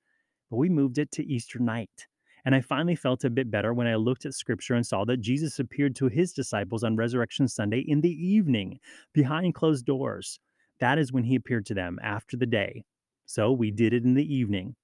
but 0.50 0.56
we 0.56 0.68
moved 0.68 0.98
it 0.98 1.10
to 1.12 1.26
Easter 1.26 1.58
night. 1.58 2.06
And 2.44 2.54
I 2.54 2.60
finally 2.60 2.94
felt 2.94 3.24
a 3.24 3.30
bit 3.30 3.50
better 3.50 3.72
when 3.72 3.86
I 3.86 3.94
looked 3.94 4.26
at 4.26 4.34
scripture 4.34 4.74
and 4.74 4.86
saw 4.86 5.04
that 5.06 5.22
Jesus 5.22 5.58
appeared 5.58 5.96
to 5.96 6.08
his 6.08 6.32
disciples 6.32 6.84
on 6.84 6.96
Resurrection 6.96 7.48
Sunday 7.48 7.80
in 7.80 8.02
the 8.02 8.10
evening, 8.10 8.78
behind 9.14 9.54
closed 9.54 9.86
doors. 9.86 10.38
That 10.80 10.98
is 10.98 11.12
when 11.12 11.24
he 11.24 11.36
appeared 11.36 11.64
to 11.66 11.74
them 11.74 11.98
after 12.02 12.36
the 12.36 12.46
day. 12.46 12.84
So 13.24 13.52
we 13.52 13.70
did 13.70 13.94
it 13.94 14.04
in 14.04 14.12
the 14.12 14.34
evening. 14.34 14.76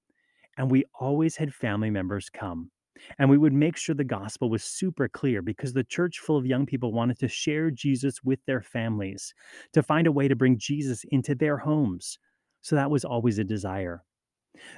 And 0.57 0.71
we 0.71 0.85
always 0.99 1.35
had 1.35 1.53
family 1.53 1.91
members 1.91 2.29
come. 2.29 2.71
And 3.17 3.29
we 3.29 3.37
would 3.37 3.53
make 3.53 3.77
sure 3.77 3.95
the 3.95 4.03
gospel 4.03 4.49
was 4.49 4.63
super 4.63 5.07
clear 5.07 5.41
because 5.41 5.73
the 5.73 5.83
church 5.83 6.19
full 6.19 6.37
of 6.37 6.45
young 6.45 6.65
people 6.65 6.93
wanted 6.93 7.19
to 7.19 7.27
share 7.27 7.71
Jesus 7.71 8.23
with 8.23 8.39
their 8.45 8.61
families, 8.61 9.33
to 9.73 9.83
find 9.83 10.07
a 10.07 10.11
way 10.11 10.27
to 10.27 10.35
bring 10.35 10.57
Jesus 10.57 11.03
into 11.09 11.35
their 11.35 11.57
homes. 11.57 12.17
So 12.61 12.75
that 12.75 12.91
was 12.91 13.03
always 13.03 13.39
a 13.39 13.43
desire. 13.43 14.03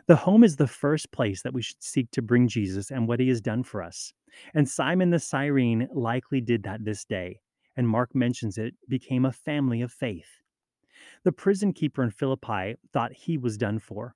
The 0.07 0.15
home 0.15 0.43
is 0.43 0.55
the 0.55 0.67
first 0.67 1.11
place 1.11 1.41
that 1.41 1.53
we 1.53 1.61
should 1.61 1.81
seek 1.81 2.11
to 2.11 2.21
bring 2.21 2.47
Jesus 2.47 2.91
and 2.91 3.07
what 3.07 3.19
he 3.19 3.27
has 3.29 3.41
done 3.41 3.63
for 3.63 3.81
us. 3.81 4.13
And 4.53 4.69
Simon 4.69 5.09
the 5.09 5.19
Cyrene 5.19 5.87
likely 5.93 6.41
did 6.41 6.63
that 6.63 6.85
this 6.85 7.05
day. 7.05 7.39
And 7.75 7.87
Mark 7.89 8.13
mentions 8.13 8.57
it 8.57 8.75
became 8.87 9.25
a 9.25 9.31
family 9.31 9.81
of 9.81 9.91
faith. 9.91 10.29
The 11.23 11.31
prison 11.31 11.73
keeper 11.73 12.03
in 12.03 12.11
Philippi 12.11 12.75
thought 12.91 13.13
he 13.13 13.37
was 13.37 13.57
done 13.57 13.79
for. 13.79 14.15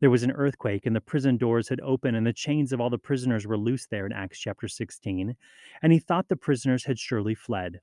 There 0.00 0.10
was 0.10 0.22
an 0.22 0.30
earthquake, 0.32 0.86
and 0.86 0.94
the 0.94 1.00
prison 1.00 1.36
doors 1.36 1.68
had 1.68 1.80
opened, 1.80 2.16
and 2.16 2.26
the 2.26 2.32
chains 2.32 2.72
of 2.72 2.80
all 2.80 2.90
the 2.90 2.98
prisoners 2.98 3.46
were 3.46 3.58
loose 3.58 3.86
there 3.86 4.06
in 4.06 4.12
Acts 4.12 4.38
chapter 4.38 4.68
16. 4.68 5.34
And 5.82 5.92
he 5.92 5.98
thought 5.98 6.28
the 6.28 6.36
prisoners 6.36 6.84
had 6.84 6.98
surely 6.98 7.34
fled. 7.34 7.80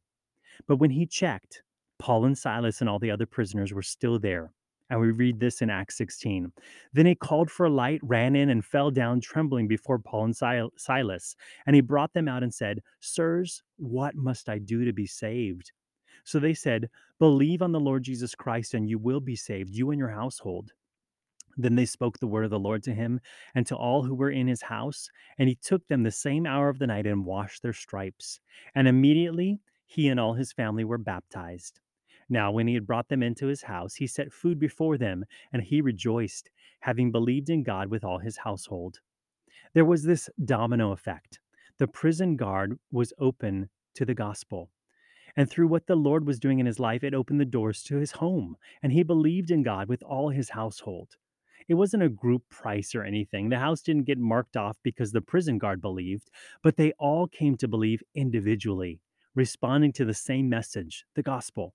But 0.68 0.78
when 0.78 0.92
he 0.92 1.06
checked, 1.06 1.64
Paul 2.00 2.26
and 2.26 2.38
Silas 2.38 2.80
and 2.80 2.90
all 2.90 3.00
the 3.00 3.12
other 3.12 3.26
prisoners 3.26 3.74
were 3.74 3.82
still 3.82 4.18
there. 4.18 4.52
And 4.90 5.02
we 5.02 5.12
read 5.12 5.40
this 5.40 5.62
in 5.62 5.70
Acts 5.70 5.98
16. 5.98 6.52
Then 6.94 7.06
he 7.06 7.16
called 7.16 7.50
for 7.50 7.66
a 7.66 7.72
light, 7.72 8.00
ran 8.04 8.36
in, 8.36 8.50
and 8.50 8.64
fell 8.64 8.92
down 8.92 9.20
trembling 9.20 9.68
before 9.68 9.98
Paul 9.98 10.26
and 10.26 10.72
Silas. 10.78 11.36
And 11.66 11.76
he 11.76 11.82
brought 11.82 12.14
them 12.14 12.28
out 12.28 12.44
and 12.44 12.54
said, 12.54 12.82
Sirs, 13.00 13.64
what 13.78 14.16
must 14.16 14.48
I 14.48 14.60
do 14.60 14.86
to 14.86 14.94
be 14.94 15.08
saved? 15.08 15.72
So 16.24 16.40
they 16.40 16.54
said, 16.54 16.90
Believe 17.20 17.62
on 17.62 17.72
the 17.72 17.80
Lord 17.80 18.04
Jesus 18.04 18.36
Christ, 18.36 18.74
and 18.74 18.88
you 18.88 19.00
will 19.00 19.20
be 19.20 19.36
saved, 19.36 19.74
you 19.74 19.90
and 19.92 20.00
your 20.00 20.10
household. 20.10 20.72
Then 21.58 21.76
they 21.76 21.86
spoke 21.86 22.20
the 22.20 22.28
word 22.28 22.46
of 22.46 22.52
the 22.52 22.60
Lord 22.60 22.84
to 22.84 22.94
him 22.94 23.20
and 23.54 23.66
to 23.68 23.76
all 23.76 24.04
who 24.04 24.16
were 24.16 24.32
in 24.32 24.48
his 24.48 24.62
house. 24.62 25.10
And 25.38 25.48
he 25.48 25.56
took 25.56 25.88
them 25.88 26.04
the 26.04 26.12
same 26.12 26.46
hour 26.46 26.70
of 26.70 26.80
the 26.80 26.88
night 26.88 27.08
and 27.08 27.26
washed 27.26 27.62
their 27.62 27.74
stripes. 27.74 28.40
And 28.74 28.88
immediately 28.88 29.60
he 29.86 30.10
and 30.10 30.20
all 30.20 30.34
his 30.34 30.52
family 30.52 30.84
were 30.84 30.98
baptized. 30.98 31.80
Now, 32.28 32.52
when 32.52 32.68
he 32.68 32.74
had 32.74 32.88
brought 32.88 33.08
them 33.08 33.22
into 33.22 33.48
his 33.48 33.62
house, 33.62 33.96
he 33.96 34.08
set 34.08 34.34
food 34.34 34.60
before 34.60 34.98
them, 34.98 35.26
and 35.54 35.62
he 35.62 35.80
rejoiced, 35.80 36.50
having 36.80 37.12
believed 37.12 37.50
in 37.50 37.62
God 37.64 37.90
with 37.90 38.04
all 38.04 38.18
his 38.18 38.38
household. 38.38 39.00
There 39.74 39.86
was 39.86 40.04
this 40.04 40.30
domino 40.44 40.92
effect. 40.92 41.40
The 41.78 41.88
prison 41.88 42.36
guard 42.36 42.80
was 42.92 43.14
open 43.20 43.70
to 43.94 44.06
the 44.06 44.16
gospel. 44.16 44.72
And 45.36 45.50
through 45.50 45.68
what 45.68 45.86
the 45.86 45.96
Lord 45.96 46.26
was 46.26 46.40
doing 46.40 46.60
in 46.60 46.66
his 46.66 46.80
life, 46.80 47.04
it 47.04 47.14
opened 47.14 47.40
the 47.40 47.46
doors 47.46 47.84
to 47.84 47.98
his 47.98 48.12
home, 48.12 48.56
and 48.82 48.92
he 48.92 49.04
believed 49.04 49.52
in 49.52 49.64
God 49.64 49.88
with 49.88 50.02
all 50.02 50.30
his 50.30 50.50
household. 50.50 51.18
It 51.68 51.74
wasn't 51.76 52.04
a 52.04 52.10
group 52.10 52.44
price 52.50 52.94
or 52.94 53.04
anything. 53.04 53.50
The 53.50 53.60
house 53.60 53.82
didn't 53.82 54.06
get 54.06 54.20
marked 54.20 54.56
off 54.56 54.78
because 54.84 55.12
the 55.12 55.22
prison 55.22 55.58
guard 55.58 55.82
believed, 55.82 56.30
but 56.62 56.78
they 56.78 56.92
all 57.00 57.28
came 57.28 57.58
to 57.58 57.68
believe 57.68 58.04
individually, 58.14 59.02
responding 59.34 59.92
to 59.94 60.06
the 60.06 60.14
same 60.14 60.48
message, 60.48 61.06
the 61.16 61.24
gospel. 61.24 61.74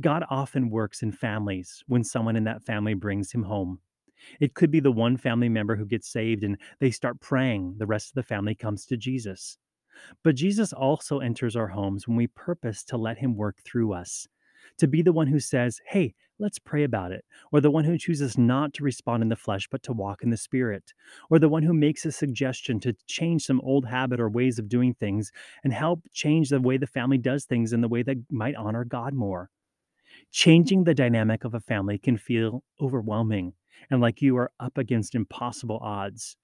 God 0.00 0.24
often 0.30 0.70
works 0.70 1.02
in 1.02 1.12
families 1.12 1.84
when 1.86 2.02
someone 2.02 2.36
in 2.36 2.44
that 2.44 2.64
family 2.64 2.94
brings 2.94 3.32
him 3.32 3.44
home. 3.44 3.80
It 4.40 4.54
could 4.54 4.70
be 4.70 4.80
the 4.80 4.92
one 4.92 5.16
family 5.16 5.48
member 5.48 5.76
who 5.76 5.86
gets 5.86 6.08
saved 6.08 6.42
and 6.42 6.58
they 6.80 6.90
start 6.90 7.20
praying. 7.20 7.76
The 7.78 7.86
rest 7.86 8.10
of 8.10 8.14
the 8.14 8.22
family 8.22 8.54
comes 8.54 8.86
to 8.86 8.96
Jesus. 8.96 9.58
But 10.22 10.34
Jesus 10.34 10.72
also 10.72 11.20
enters 11.20 11.56
our 11.56 11.68
homes 11.68 12.06
when 12.06 12.16
we 12.16 12.26
purpose 12.26 12.84
to 12.84 12.96
let 12.96 13.18
him 13.18 13.36
work 13.36 13.58
through 13.64 13.92
us, 13.92 14.26
to 14.78 14.86
be 14.86 15.02
the 15.02 15.12
one 15.12 15.26
who 15.26 15.40
says, 15.40 15.80
Hey, 15.86 16.14
let's 16.38 16.58
pray 16.58 16.84
about 16.84 17.12
it, 17.12 17.24
or 17.52 17.60
the 17.60 17.70
one 17.70 17.84
who 17.84 17.98
chooses 17.98 18.36
not 18.36 18.74
to 18.74 18.84
respond 18.84 19.22
in 19.22 19.28
the 19.28 19.36
flesh 19.36 19.68
but 19.70 19.82
to 19.84 19.92
walk 19.92 20.22
in 20.22 20.30
the 20.30 20.36
spirit, 20.36 20.92
or 21.30 21.38
the 21.38 21.48
one 21.48 21.62
who 21.62 21.72
makes 21.72 22.04
a 22.04 22.12
suggestion 22.12 22.78
to 22.80 22.94
change 23.06 23.44
some 23.44 23.60
old 23.62 23.86
habit 23.86 24.20
or 24.20 24.28
ways 24.28 24.58
of 24.58 24.68
doing 24.68 24.94
things 24.94 25.32
and 25.64 25.72
help 25.72 26.00
change 26.12 26.50
the 26.50 26.60
way 26.60 26.76
the 26.76 26.86
family 26.86 27.18
does 27.18 27.44
things 27.44 27.72
in 27.72 27.80
the 27.80 27.88
way 27.88 28.02
that 28.02 28.18
might 28.30 28.56
honor 28.56 28.84
God 28.84 29.14
more. 29.14 29.50
Changing 30.30 30.84
the 30.84 30.94
dynamic 30.94 31.44
of 31.44 31.54
a 31.54 31.60
family 31.60 31.98
can 31.98 32.16
feel 32.16 32.62
overwhelming 32.80 33.54
and 33.90 34.00
like 34.00 34.22
you 34.22 34.36
are 34.36 34.50
up 34.58 34.78
against 34.78 35.14
impossible 35.14 35.78
odds. 35.82 36.36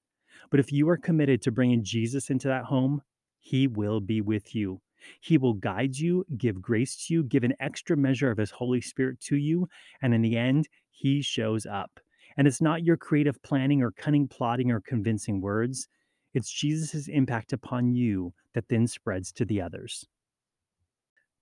But 0.51 0.61
if 0.61 0.73
you 0.73 0.89
are 0.89 0.97
committed 0.97 1.43
to 1.43 1.53
bringing 1.53 1.85
Jesus 1.85 2.31
into 2.31 2.49
that 2.49 2.65
home, 2.65 3.03
he 3.39 3.67
will 3.67 4.01
be 4.01 4.21
with 4.21 4.55
you. 4.55 4.81
He 5.21 5.39
will 5.39 5.55
guide 5.55 5.97
you, 5.97 6.25
give 6.37 6.61
grace 6.61 7.07
to 7.07 7.15
you, 7.15 7.23
give 7.23 7.45
an 7.45 7.55
extra 7.61 7.97
measure 7.97 8.31
of 8.31 8.39
His 8.39 8.51
Holy 8.51 8.81
Spirit 8.81 9.21
to 9.23 9.37
you, 9.37 9.69
and 10.03 10.15
in 10.15 10.23
the 10.23 10.37
end, 10.37 10.69
He 10.91 11.23
shows 11.23 11.67
up. 11.67 12.01
And 12.37 12.47
it's 12.47 12.61
not 12.61 12.85
your 12.85 12.97
creative 12.97 13.43
planning 13.43 13.83
or 13.83 13.91
cunning 13.91 14.29
plotting 14.29 14.71
or 14.71 14.81
convincing 14.81 15.41
words, 15.41 15.89
it's 16.35 16.51
Jesus' 16.51 17.09
impact 17.09 17.53
upon 17.53 17.95
you 17.95 18.33
that 18.55 18.69
then 18.69 18.87
spreads 18.87 19.33
to 19.33 19.45
the 19.45 19.61
others. 19.61 20.07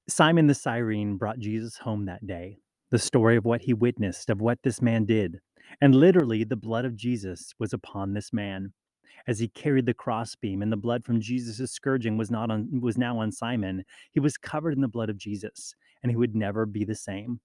Simon 0.09 0.49
the 0.49 0.55
Cyrene 0.55 1.17
brought 1.17 1.39
Jesus 1.39 1.79
home 1.79 2.07
that 2.07 2.27
day. 2.27 2.59
The 2.91 2.99
story 2.99 3.37
of 3.37 3.45
what 3.45 3.63
he 3.63 3.73
witnessed, 3.73 4.31
of 4.31 4.41
what 4.41 4.59
this 4.65 4.83
man 4.83 5.05
did. 5.05 5.39
And 5.81 5.95
literally, 5.95 6.43
the 6.43 6.57
blood 6.57 6.85
of 6.85 6.97
Jesus 6.97 7.53
was 7.61 7.73
upon 7.73 8.13
this 8.13 8.33
man 8.33 8.73
as 9.27 9.39
he 9.39 9.49
carried 9.49 9.87
the 9.87 9.95
crossbeam, 9.95 10.63
and 10.63 10.73
the 10.73 10.77
blood 10.77 11.05
from 11.05 11.21
Jesus' 11.21 11.73
scourging 11.73 12.17
was 12.17 12.31
not 12.31 12.51
on 12.51 12.69
was 12.81 12.99
now 12.99 13.19
on 13.19 13.33
Simon. 13.33 13.85
He 14.13 14.21
was 14.21 14.37
covered 14.37 14.75
in 14.75 14.81
the 14.81 14.89
blood 14.89 15.11
of 15.11 15.19
Jesus, 15.19 15.75
and 16.03 16.11
he 16.11 16.17
would 16.17 16.35
never 16.35 16.67
be 16.67 16.85
the 16.85 16.95
same. 16.95 17.41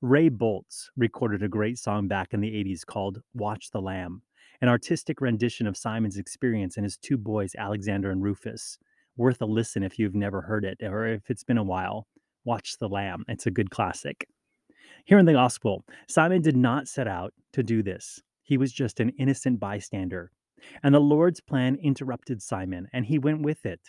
Ray 0.00 0.30
Boltz 0.30 0.90
recorded 0.96 1.42
a 1.42 1.48
great 1.48 1.78
song 1.78 2.06
back 2.06 2.32
in 2.32 2.40
the 2.40 2.52
80s 2.52 2.86
called 2.86 3.20
Watch 3.34 3.70
the 3.72 3.80
Lamb, 3.80 4.22
an 4.60 4.68
artistic 4.68 5.20
rendition 5.20 5.66
of 5.66 5.76
Simon's 5.76 6.18
experience 6.18 6.76
and 6.76 6.84
his 6.84 6.96
two 6.96 7.16
boys, 7.16 7.56
Alexander 7.58 8.10
and 8.10 8.22
Rufus. 8.22 8.78
Worth 9.16 9.42
a 9.42 9.46
listen 9.46 9.82
if 9.82 9.98
you've 9.98 10.14
never 10.14 10.42
heard 10.42 10.64
it 10.64 10.78
or 10.82 11.06
if 11.06 11.28
it's 11.28 11.42
been 11.42 11.58
a 11.58 11.64
while. 11.64 12.06
Watch 12.44 12.78
the 12.78 12.88
Lamb. 12.88 13.24
It's 13.26 13.46
a 13.46 13.50
good 13.50 13.70
classic. 13.70 14.28
Here 15.04 15.18
in 15.18 15.26
the 15.26 15.32
gospel, 15.32 15.84
Simon 16.06 16.42
did 16.42 16.56
not 16.56 16.86
set 16.86 17.08
out 17.08 17.34
to 17.52 17.64
do 17.64 17.82
this. 17.82 18.20
He 18.42 18.56
was 18.56 18.72
just 18.72 19.00
an 19.00 19.10
innocent 19.18 19.58
bystander. 19.58 20.30
And 20.82 20.94
the 20.94 21.00
Lord's 21.00 21.40
plan 21.40 21.76
interrupted 21.82 22.42
Simon, 22.42 22.88
and 22.92 23.04
he 23.06 23.18
went 23.18 23.42
with 23.42 23.64
it. 23.66 23.80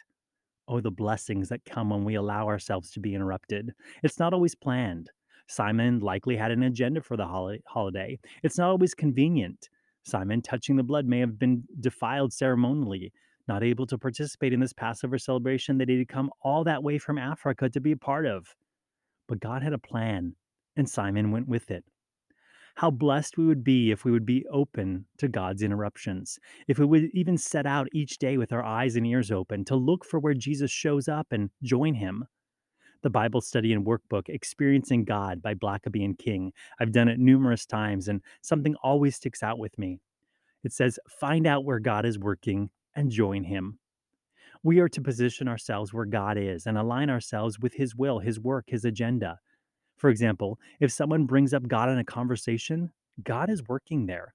Oh, 0.68 0.82
the 0.82 0.92
blessings 0.92 1.50
that 1.50 1.66
come 1.66 1.90
when 1.90 2.04
we 2.06 2.16
allow 2.16 2.48
ourselves 2.48 2.92
to 2.92 3.00
be 3.00 3.16
interrupted. 3.16 3.74
It's 4.04 4.20
not 4.20 4.34
always 4.34 4.56
planned. 4.56 5.10
Simon 5.48 6.00
likely 6.00 6.36
had 6.36 6.52
an 6.52 6.62
agenda 6.64 7.02
for 7.02 7.18
the 7.18 7.26
holiday. 7.68 8.20
It's 8.44 8.58
not 8.58 8.70
always 8.70 8.94
convenient. 8.94 9.70
Simon 10.04 10.42
touching 10.42 10.76
the 10.76 10.84
blood 10.84 11.06
may 11.06 11.20
have 11.20 11.40
been 11.40 11.64
defiled 11.80 12.32
ceremonially, 12.34 13.12
not 13.48 13.64
able 13.64 13.88
to 13.88 13.98
participate 13.98 14.54
in 14.54 14.60
this 14.60 14.74
Passover 14.74 15.18
celebration 15.18 15.80
that 15.80 15.90
he 15.90 15.98
had 15.98 16.08
come 16.08 16.30
all 16.42 16.64
that 16.66 16.84
way 16.84 17.00
from 17.00 17.18
Africa 17.18 17.68
to 17.70 17.82
be 17.82 17.94
a 17.94 17.98
part 17.98 18.28
of. 18.28 18.56
But 19.28 19.40
God 19.40 19.64
had 19.64 19.74
a 19.74 19.80
plan, 19.80 20.36
and 20.78 20.88
Simon 20.88 21.32
went 21.32 21.48
with 21.48 21.72
it 21.72 21.84
how 22.80 22.90
blessed 22.90 23.38
we 23.38 23.46
would 23.46 23.62
be 23.62 23.92
if 23.92 24.06
we 24.06 24.12
would 24.12 24.26
be 24.26 24.46
open 24.50 25.06
to 25.18 25.28
God's 25.28 25.64
interruptions, 25.64 26.40
if 26.70 26.80
we 26.80 26.86
would 26.86 27.10
even 27.14 27.38
set 27.38 27.66
out 27.66 27.90
each 27.92 28.20
day 28.20 28.38
with 28.38 28.54
our 28.54 28.64
eyes 28.64 28.96
and 28.96 29.06
ears 29.06 29.32
open 29.32 29.66
to 29.66 29.76
look 29.76 30.06
for 30.06 30.18
where 30.18 30.34
Jesus 30.34 30.72
shows 30.72 31.10
up 31.10 31.28
and 31.32 31.50
join 31.62 31.94
him. 31.94 32.24
The 33.02 33.10
Bible 33.10 33.42
study 33.42 33.74
and 33.74 33.86
workbook, 33.86 34.30
Experiencing 34.30 35.04
God 35.04 35.42
by 35.42 35.56
Blackaby 35.56 36.06
and 36.06 36.18
King. 36.18 36.54
I've 36.80 36.94
done 36.94 37.10
it 37.10 37.20
numerous 37.20 37.66
times, 37.66 38.08
and 38.08 38.22
something 38.42 38.76
always 38.76 39.18
sticks 39.18 39.44
out 39.44 39.60
with 39.60 39.78
me. 39.78 40.00
It 40.64 40.72
says, 40.72 40.98
Find 41.20 41.46
out 41.46 41.66
where 41.66 41.80
God 41.80 42.06
is 42.06 42.18
working 42.18 42.70
and 42.96 43.12
join 43.12 43.44
him. 43.44 43.80
We 44.64 44.80
are 44.80 44.90
to 44.90 45.02
position 45.02 45.50
ourselves 45.50 45.94
where 45.94 46.06
God 46.06 46.38
is 46.38 46.66
and 46.66 46.78
align 46.78 47.10
ourselves 47.10 47.60
with 47.60 47.74
His 47.74 47.96
will, 47.96 48.20
His 48.20 48.40
work, 48.40 48.66
His 48.68 48.86
agenda. 48.86 49.40
For 50.00 50.10
example, 50.10 50.58
if 50.80 50.92
someone 50.92 51.26
brings 51.26 51.54
up 51.54 51.68
God 51.68 51.90
in 51.90 52.00
a 52.00 52.06
conversation, 52.06 52.92
God 53.22 53.50
is 53.50 53.68
working 53.68 54.06
there. 54.06 54.34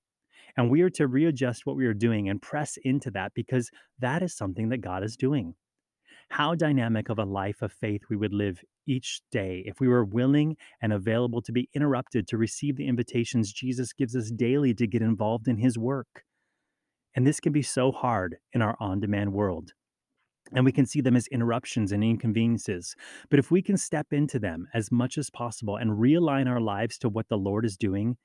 And 0.56 0.70
we 0.70 0.82
are 0.82 0.90
to 0.90 1.08
readjust 1.08 1.64
what 1.64 1.74
we 1.74 1.86
are 1.86 1.94
doing 1.94 2.28
and 2.28 2.40
press 2.40 2.76
into 2.84 3.10
that 3.12 3.32
because 3.34 3.70
that 3.98 4.22
is 4.22 4.36
something 4.36 4.68
that 4.68 4.82
God 4.82 5.02
is 5.02 5.16
doing. 5.16 5.54
How 6.28 6.54
dynamic 6.54 7.08
of 7.08 7.18
a 7.18 7.24
life 7.24 7.62
of 7.62 7.72
faith 7.72 8.02
we 8.10 8.16
would 8.16 8.34
live 8.34 8.62
each 8.86 9.22
day 9.32 9.62
if 9.66 9.80
we 9.80 9.88
were 9.88 10.04
willing 10.04 10.56
and 10.82 10.92
available 10.92 11.40
to 11.42 11.52
be 11.52 11.70
interrupted 11.74 12.28
to 12.28 12.36
receive 12.36 12.76
the 12.76 12.86
invitations 12.86 13.52
Jesus 13.52 13.94
gives 13.94 14.14
us 14.14 14.30
daily 14.30 14.74
to 14.74 14.86
get 14.86 15.02
involved 15.02 15.48
in 15.48 15.56
his 15.56 15.78
work. 15.78 16.24
And 17.16 17.26
this 17.26 17.40
can 17.40 17.52
be 17.52 17.62
so 17.62 17.90
hard 17.90 18.36
in 18.52 18.60
our 18.60 18.76
on 18.80 19.00
demand 19.00 19.32
world 19.32 19.72
and 20.54 20.64
we 20.64 20.72
can 20.72 20.86
see 20.86 21.00
them 21.00 21.16
as 21.16 21.26
interruptions 21.28 21.92
and 21.92 22.02
inconveniences. 22.02 22.94
But 23.28 23.38
if 23.38 23.50
we 23.50 23.62
can 23.62 23.76
step 23.76 24.12
into 24.12 24.38
them 24.38 24.68
as 24.74 24.92
much 24.92 25.18
as 25.18 25.30
possible 25.30 25.76
and 25.76 25.90
realign 25.90 26.48
our 26.48 26.60
lives 26.60 26.98
to 26.98 27.08
what 27.08 27.28
the 27.28 27.38
Lord 27.38 27.64
is 27.64 27.76
doing, 27.76 28.16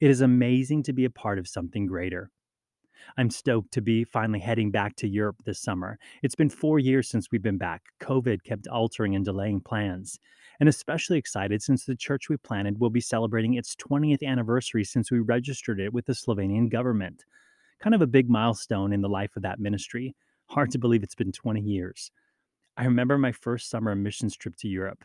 it 0.00 0.10
is 0.10 0.20
amazing 0.20 0.82
to 0.84 0.92
be 0.92 1.04
a 1.04 1.10
part 1.10 1.38
of 1.38 1.48
something 1.48 1.86
greater. 1.86 2.30
I'm 3.16 3.30
stoked 3.30 3.72
to 3.72 3.80
be 3.80 4.04
finally 4.04 4.40
heading 4.40 4.70
back 4.70 4.96
to 4.96 5.08
Europe 5.08 5.36
this 5.44 5.60
summer. 5.60 5.98
It's 6.22 6.34
been 6.34 6.48
four 6.48 6.78
years 6.78 7.08
since 7.08 7.30
we've 7.30 7.42
been 7.42 7.58
back. 7.58 7.82
COVID 8.00 8.42
kept 8.42 8.66
altering 8.68 9.14
and 9.14 9.24
delaying 9.24 9.60
plans. 9.60 10.18
And 10.58 10.68
especially 10.68 11.18
excited 11.18 11.62
since 11.62 11.84
the 11.84 11.96
church 11.96 12.28
we 12.28 12.36
planted 12.38 12.80
will 12.80 12.90
be 12.90 13.00
celebrating 13.00 13.54
its 13.54 13.76
20th 13.76 14.26
anniversary 14.26 14.84
since 14.84 15.10
we 15.10 15.20
registered 15.20 15.80
it 15.80 15.92
with 15.92 16.06
the 16.06 16.14
Slovenian 16.14 16.70
government. 16.70 17.24
Kind 17.80 17.94
of 17.94 18.00
a 18.00 18.06
big 18.06 18.30
milestone 18.30 18.92
in 18.92 19.02
the 19.02 19.08
life 19.08 19.36
of 19.36 19.42
that 19.42 19.60
ministry. 19.60 20.14
Hard 20.48 20.70
to 20.70 20.78
believe 20.78 21.02
it's 21.02 21.14
been 21.14 21.32
20 21.32 21.60
years. 21.60 22.10
I 22.76 22.84
remember 22.84 23.18
my 23.18 23.32
first 23.32 23.68
summer 23.68 23.94
missions 23.94 24.36
trip 24.36 24.54
to 24.58 24.68
Europe. 24.68 25.04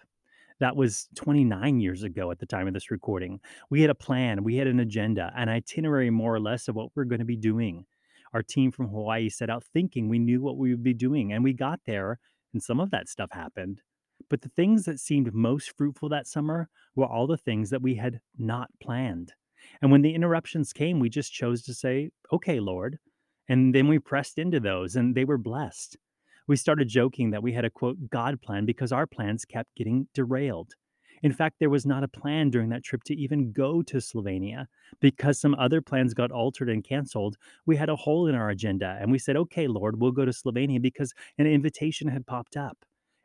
That 0.59 0.75
was 0.75 1.07
29 1.15 1.79
years 1.79 2.03
ago 2.03 2.29
at 2.29 2.37
the 2.37 2.45
time 2.45 2.67
of 2.67 2.75
this 2.75 2.91
recording. 2.91 3.39
We 3.71 3.81
had 3.81 3.89
a 3.89 3.95
plan, 3.95 4.43
we 4.43 4.57
had 4.57 4.67
an 4.67 4.79
agenda, 4.79 5.33
an 5.35 5.49
itinerary 5.49 6.11
more 6.11 6.35
or 6.35 6.39
less 6.39 6.67
of 6.67 6.75
what 6.75 6.89
we 6.95 7.01
are 7.01 7.05
going 7.05 7.19
to 7.19 7.25
be 7.25 7.35
doing. 7.35 7.85
Our 8.33 8.43
team 8.43 8.71
from 8.71 8.89
Hawaii 8.89 9.29
set 9.29 9.49
out 9.49 9.63
thinking 9.63 10.07
we 10.07 10.19
knew 10.19 10.41
what 10.41 10.57
we 10.57 10.69
would 10.69 10.83
be 10.83 10.93
doing, 10.93 11.33
and 11.33 11.43
we 11.43 11.53
got 11.53 11.79
there, 11.85 12.19
and 12.53 12.61
some 12.61 12.79
of 12.79 12.91
that 12.91 13.09
stuff 13.09 13.31
happened. 13.31 13.81
But 14.29 14.41
the 14.41 14.49
things 14.49 14.85
that 14.85 14.99
seemed 14.99 15.33
most 15.33 15.75
fruitful 15.75 16.09
that 16.09 16.27
summer 16.27 16.69
were 16.95 17.07
all 17.07 17.25
the 17.25 17.35
things 17.35 17.71
that 17.71 17.81
we 17.81 17.95
had 17.95 18.21
not 18.37 18.69
planned. 18.81 19.33
And 19.81 19.91
when 19.91 20.03
the 20.03 20.13
interruptions 20.13 20.71
came, 20.71 20.99
we 20.99 21.09
just 21.09 21.33
chose 21.33 21.63
to 21.63 21.73
say, 21.73 22.11
Okay, 22.31 22.59
Lord, 22.59 22.99
and 23.51 23.75
then 23.75 23.89
we 23.89 23.99
pressed 23.99 24.37
into 24.39 24.61
those 24.61 24.95
and 24.95 25.13
they 25.13 25.25
were 25.25 25.37
blessed. 25.37 25.97
We 26.47 26.55
started 26.55 26.87
joking 26.87 27.31
that 27.31 27.43
we 27.43 27.51
had 27.51 27.65
a 27.65 27.69
quote, 27.69 27.97
God 28.09 28.41
plan 28.41 28.65
because 28.65 28.93
our 28.93 29.05
plans 29.05 29.43
kept 29.43 29.75
getting 29.75 30.07
derailed. 30.13 30.71
In 31.21 31.33
fact, 31.33 31.57
there 31.59 31.69
was 31.69 31.85
not 31.85 32.01
a 32.01 32.07
plan 32.07 32.49
during 32.49 32.69
that 32.69 32.85
trip 32.85 33.03
to 33.03 33.13
even 33.13 33.51
go 33.51 33.81
to 33.81 33.97
Slovenia 33.97 34.67
because 35.01 35.41
some 35.41 35.53
other 35.55 35.81
plans 35.81 36.13
got 36.13 36.31
altered 36.31 36.69
and 36.69 36.81
canceled. 36.81 37.35
We 37.65 37.75
had 37.75 37.89
a 37.89 37.95
hole 37.97 38.27
in 38.27 38.35
our 38.35 38.49
agenda 38.49 38.97
and 39.01 39.11
we 39.11 39.19
said, 39.19 39.35
okay, 39.35 39.67
Lord, 39.67 39.99
we'll 39.99 40.13
go 40.13 40.23
to 40.23 40.31
Slovenia 40.31 40.81
because 40.81 41.13
an 41.37 41.45
invitation 41.45 42.07
had 42.07 42.25
popped 42.25 42.55
up. 42.55 42.77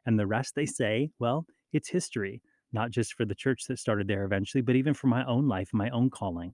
And 0.06 0.18
the 0.18 0.26
rest 0.26 0.56
they 0.56 0.66
say, 0.66 1.10
well, 1.20 1.46
it's 1.72 1.90
history, 1.90 2.42
not 2.72 2.90
just 2.90 3.14
for 3.14 3.24
the 3.24 3.36
church 3.36 3.66
that 3.68 3.78
started 3.78 4.08
there 4.08 4.24
eventually, 4.24 4.62
but 4.62 4.74
even 4.74 4.92
for 4.92 5.06
my 5.06 5.24
own 5.24 5.46
life, 5.46 5.70
my 5.72 5.88
own 5.90 6.10
calling. 6.10 6.52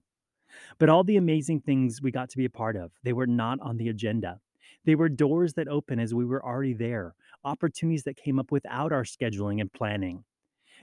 But 0.77 0.89
all 0.89 1.03
the 1.03 1.17
amazing 1.17 1.61
things 1.61 2.01
we 2.01 2.11
got 2.11 2.29
to 2.29 2.37
be 2.37 2.45
a 2.45 2.49
part 2.49 2.75
of, 2.75 2.91
they 3.03 3.13
were 3.13 3.27
not 3.27 3.59
on 3.61 3.77
the 3.77 3.89
agenda. 3.89 4.39
They 4.85 4.95
were 4.95 5.09
doors 5.09 5.53
that 5.53 5.67
opened 5.67 6.01
as 6.01 6.13
we 6.13 6.25
were 6.25 6.43
already 6.43 6.73
there, 6.73 7.15
opportunities 7.45 8.03
that 8.03 8.17
came 8.17 8.39
up 8.39 8.51
without 8.51 8.91
our 8.91 9.03
scheduling 9.03 9.61
and 9.61 9.71
planning. 9.71 10.23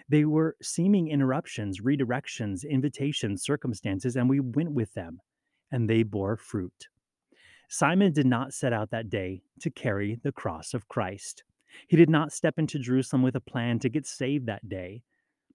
They 0.09 0.25
were 0.25 0.57
seeming 0.63 1.09
interruptions, 1.09 1.81
redirections, 1.81 2.69
invitations, 2.69 3.43
circumstances, 3.43 4.17
and 4.17 4.29
we 4.29 4.41
went 4.41 4.73
with 4.73 4.93
them, 4.95 5.21
and 5.71 5.89
they 5.89 6.03
bore 6.03 6.37
fruit. 6.37 6.89
Simon 7.69 8.13
did 8.13 8.27
not 8.27 8.53
set 8.53 8.73
out 8.73 8.91
that 8.91 9.11
day 9.11 9.43
to 9.61 9.71
carry 9.71 10.19
the 10.25 10.33
cross 10.33 10.75
of 10.75 10.89
Christ. 10.89 11.45
He 11.87 11.97
did 11.97 12.11
not 12.11 12.33
step 12.33 12.59
into 12.59 12.81
Jerusalem 12.81 13.23
with 13.23 13.37
a 13.37 13.41
plan 13.41 13.79
to 13.81 13.89
get 13.89 14.07
saved 14.07 14.47
that 14.47 14.69
day. 14.69 15.03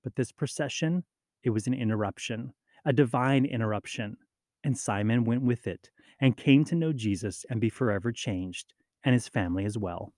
But 0.04 0.15
this 0.15 0.32
procession, 0.32 1.04
it 1.43 1.49
was 1.49 1.67
an 1.67 1.73
interruption, 1.73 2.54
a 2.86 2.93
divine 2.93 3.45
interruption. 3.45 4.17
And 4.63 4.78
Simon 4.78 5.26
went 5.26 5.41
with 5.41 5.67
it 5.67 5.89
and 6.19 6.38
came 6.38 6.63
to 6.65 6.76
know 6.76 6.93
Jesus 6.93 7.45
and 7.50 7.60
be 7.60 7.69
forever 7.69 8.12
changed, 8.12 8.74
and 9.04 9.13
his 9.13 9.28
family 9.28 9.65
as 9.65 9.78
well. 9.78 10.13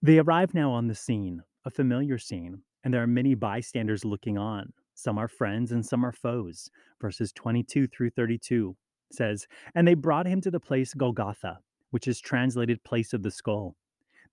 They 0.00 0.18
arrive 0.18 0.54
now 0.54 0.72
on 0.72 0.88
the 0.88 0.94
scene, 0.94 1.42
a 1.64 1.70
familiar 1.70 2.18
scene, 2.18 2.62
and 2.82 2.92
there 2.92 3.02
are 3.02 3.06
many 3.06 3.34
bystanders 3.34 4.04
looking 4.04 4.36
on. 4.38 4.72
Some 4.94 5.18
are 5.18 5.28
friends 5.28 5.72
and 5.72 5.84
some 5.84 6.04
are 6.04 6.12
foes. 6.12 6.70
Verses 7.00 7.32
22 7.32 7.86
through 7.86 8.10
32 8.10 8.76
says, 9.12 9.46
And 9.74 9.86
they 9.86 9.94
brought 9.94 10.26
him 10.26 10.40
to 10.40 10.50
the 10.50 10.60
place 10.60 10.94
Golgotha, 10.94 11.58
which 11.90 12.08
is 12.08 12.20
translated 12.20 12.82
place 12.84 13.12
of 13.12 13.22
the 13.22 13.30
skull. 13.30 13.76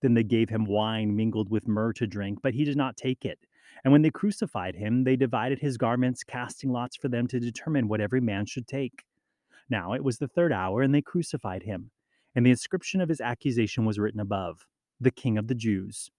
Then 0.02 0.14
they 0.14 0.24
gave 0.24 0.48
him 0.48 0.64
wine 0.64 1.14
mingled 1.14 1.50
with 1.50 1.68
myrrh 1.68 1.92
to 1.94 2.06
drink, 2.06 2.40
but 2.42 2.54
he 2.54 2.64
did 2.64 2.76
not 2.76 2.96
take 2.96 3.24
it. 3.24 3.38
And 3.84 3.92
when 3.92 4.02
they 4.02 4.10
crucified 4.10 4.74
him, 4.74 5.04
they 5.04 5.16
divided 5.16 5.58
his 5.58 5.76
garments, 5.76 6.24
casting 6.24 6.70
lots 6.70 6.96
for 6.96 7.08
them 7.08 7.26
to 7.28 7.40
determine 7.40 7.88
what 7.88 8.00
every 8.00 8.20
man 8.20 8.46
should 8.46 8.66
take. 8.66 9.04
Now 9.68 9.92
it 9.92 10.04
was 10.04 10.18
the 10.18 10.28
third 10.28 10.52
hour, 10.52 10.82
and 10.82 10.94
they 10.94 11.02
crucified 11.02 11.62
him. 11.62 11.90
And 12.34 12.44
the 12.44 12.50
inscription 12.50 13.00
of 13.00 13.08
his 13.08 13.20
accusation 13.20 13.84
was 13.84 13.98
written 13.98 14.20
above 14.20 14.66
The 15.00 15.10
King 15.10 15.38
of 15.38 15.48
the 15.48 15.54
Jews. 15.54 16.10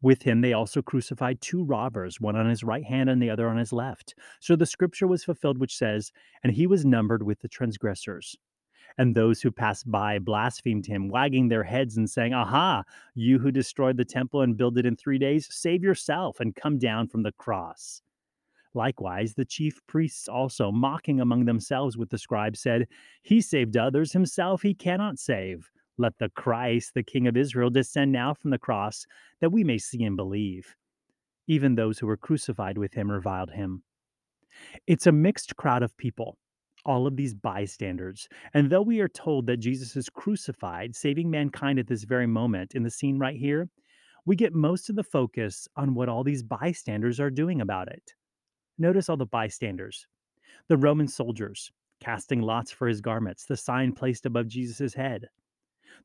With 0.00 0.22
him 0.22 0.40
they 0.40 0.52
also 0.52 0.82
crucified 0.82 1.40
two 1.40 1.64
robbers, 1.64 2.20
one 2.20 2.36
on 2.36 2.48
his 2.48 2.62
right 2.62 2.84
hand 2.84 3.10
and 3.10 3.22
the 3.22 3.30
other 3.30 3.48
on 3.48 3.56
his 3.56 3.72
left. 3.72 4.14
So 4.40 4.54
the 4.56 4.66
scripture 4.66 5.06
was 5.06 5.24
fulfilled, 5.24 5.58
which 5.58 5.76
says, 5.76 6.12
And 6.42 6.52
he 6.52 6.66
was 6.66 6.84
numbered 6.84 7.22
with 7.22 7.40
the 7.40 7.48
transgressors. 7.48 8.36
And 8.98 9.14
those 9.14 9.40
who 9.40 9.52
passed 9.52 9.88
by 9.88 10.18
blasphemed 10.18 10.84
him, 10.84 11.08
wagging 11.08 11.48
their 11.48 11.62
heads 11.62 11.96
and 11.96 12.10
saying, 12.10 12.34
Aha, 12.34 12.82
you 13.14 13.38
who 13.38 13.52
destroyed 13.52 13.96
the 13.96 14.04
temple 14.04 14.42
and 14.42 14.56
built 14.56 14.76
it 14.76 14.84
in 14.84 14.96
three 14.96 15.18
days, 15.18 15.46
save 15.50 15.84
yourself 15.84 16.40
and 16.40 16.54
come 16.54 16.78
down 16.78 17.06
from 17.06 17.22
the 17.22 17.32
cross. 17.32 18.02
Likewise, 18.74 19.34
the 19.34 19.44
chief 19.44 19.80
priests 19.86 20.28
also, 20.28 20.70
mocking 20.70 21.20
among 21.20 21.44
themselves 21.44 21.96
with 21.96 22.10
the 22.10 22.18
scribes, 22.18 22.60
said, 22.60 22.86
He 23.22 23.40
saved 23.40 23.76
others, 23.76 24.12
himself 24.12 24.62
he 24.62 24.74
cannot 24.74 25.18
save. 25.18 25.70
Let 25.96 26.18
the 26.18 26.28
Christ, 26.28 26.94
the 26.94 27.02
King 27.02 27.26
of 27.26 27.36
Israel, 27.36 27.70
descend 27.70 28.12
now 28.12 28.34
from 28.34 28.50
the 28.50 28.58
cross, 28.58 29.06
that 29.40 29.50
we 29.50 29.64
may 29.64 29.78
see 29.78 30.04
and 30.04 30.16
believe. 30.16 30.76
Even 31.46 31.74
those 31.74 31.98
who 31.98 32.06
were 32.06 32.16
crucified 32.16 32.78
with 32.78 32.94
him 32.94 33.10
reviled 33.10 33.50
him. 33.50 33.82
It's 34.86 35.06
a 35.06 35.12
mixed 35.12 35.56
crowd 35.56 35.82
of 35.82 35.96
people, 35.96 36.36
all 36.88 37.06
of 37.06 37.16
these 37.16 37.34
bystanders. 37.34 38.28
And 38.54 38.70
though 38.70 38.82
we 38.82 39.00
are 39.00 39.08
told 39.08 39.46
that 39.46 39.58
Jesus 39.58 39.94
is 39.94 40.08
crucified, 40.08 40.96
saving 40.96 41.30
mankind 41.30 41.78
at 41.78 41.86
this 41.86 42.04
very 42.04 42.26
moment 42.26 42.74
in 42.74 42.82
the 42.82 42.90
scene 42.90 43.18
right 43.18 43.36
here, 43.36 43.68
we 44.24 44.34
get 44.34 44.54
most 44.54 44.88
of 44.88 44.96
the 44.96 45.04
focus 45.04 45.68
on 45.76 45.94
what 45.94 46.08
all 46.08 46.24
these 46.24 46.42
bystanders 46.42 47.20
are 47.20 47.30
doing 47.30 47.60
about 47.60 47.88
it. 47.88 48.14
Notice 48.78 49.10
all 49.10 49.18
the 49.18 49.26
bystanders. 49.26 50.06
The 50.68 50.78
Roman 50.78 51.08
soldiers 51.08 51.70
casting 52.00 52.40
lots 52.40 52.70
for 52.70 52.88
his 52.88 53.02
garments, 53.02 53.44
the 53.44 53.56
sign 53.56 53.92
placed 53.92 54.24
above 54.24 54.48
Jesus' 54.48 54.94
head. 54.94 55.26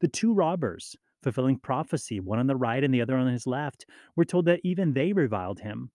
The 0.01 0.07
two 0.09 0.33
robbers, 0.33 0.97
fulfilling 1.21 1.59
prophecy, 1.59 2.19
one 2.19 2.39
on 2.39 2.47
the 2.47 2.55
right 2.55 2.83
and 2.83 2.93
the 2.93 3.01
other 3.01 3.15
on 3.15 3.27
his 3.27 3.47
left, 3.47 3.85
were 4.17 4.25
told 4.25 4.45
that 4.45 4.59
even 4.63 4.93
they 4.93 5.13
reviled 5.13 5.61
him. 5.61 5.91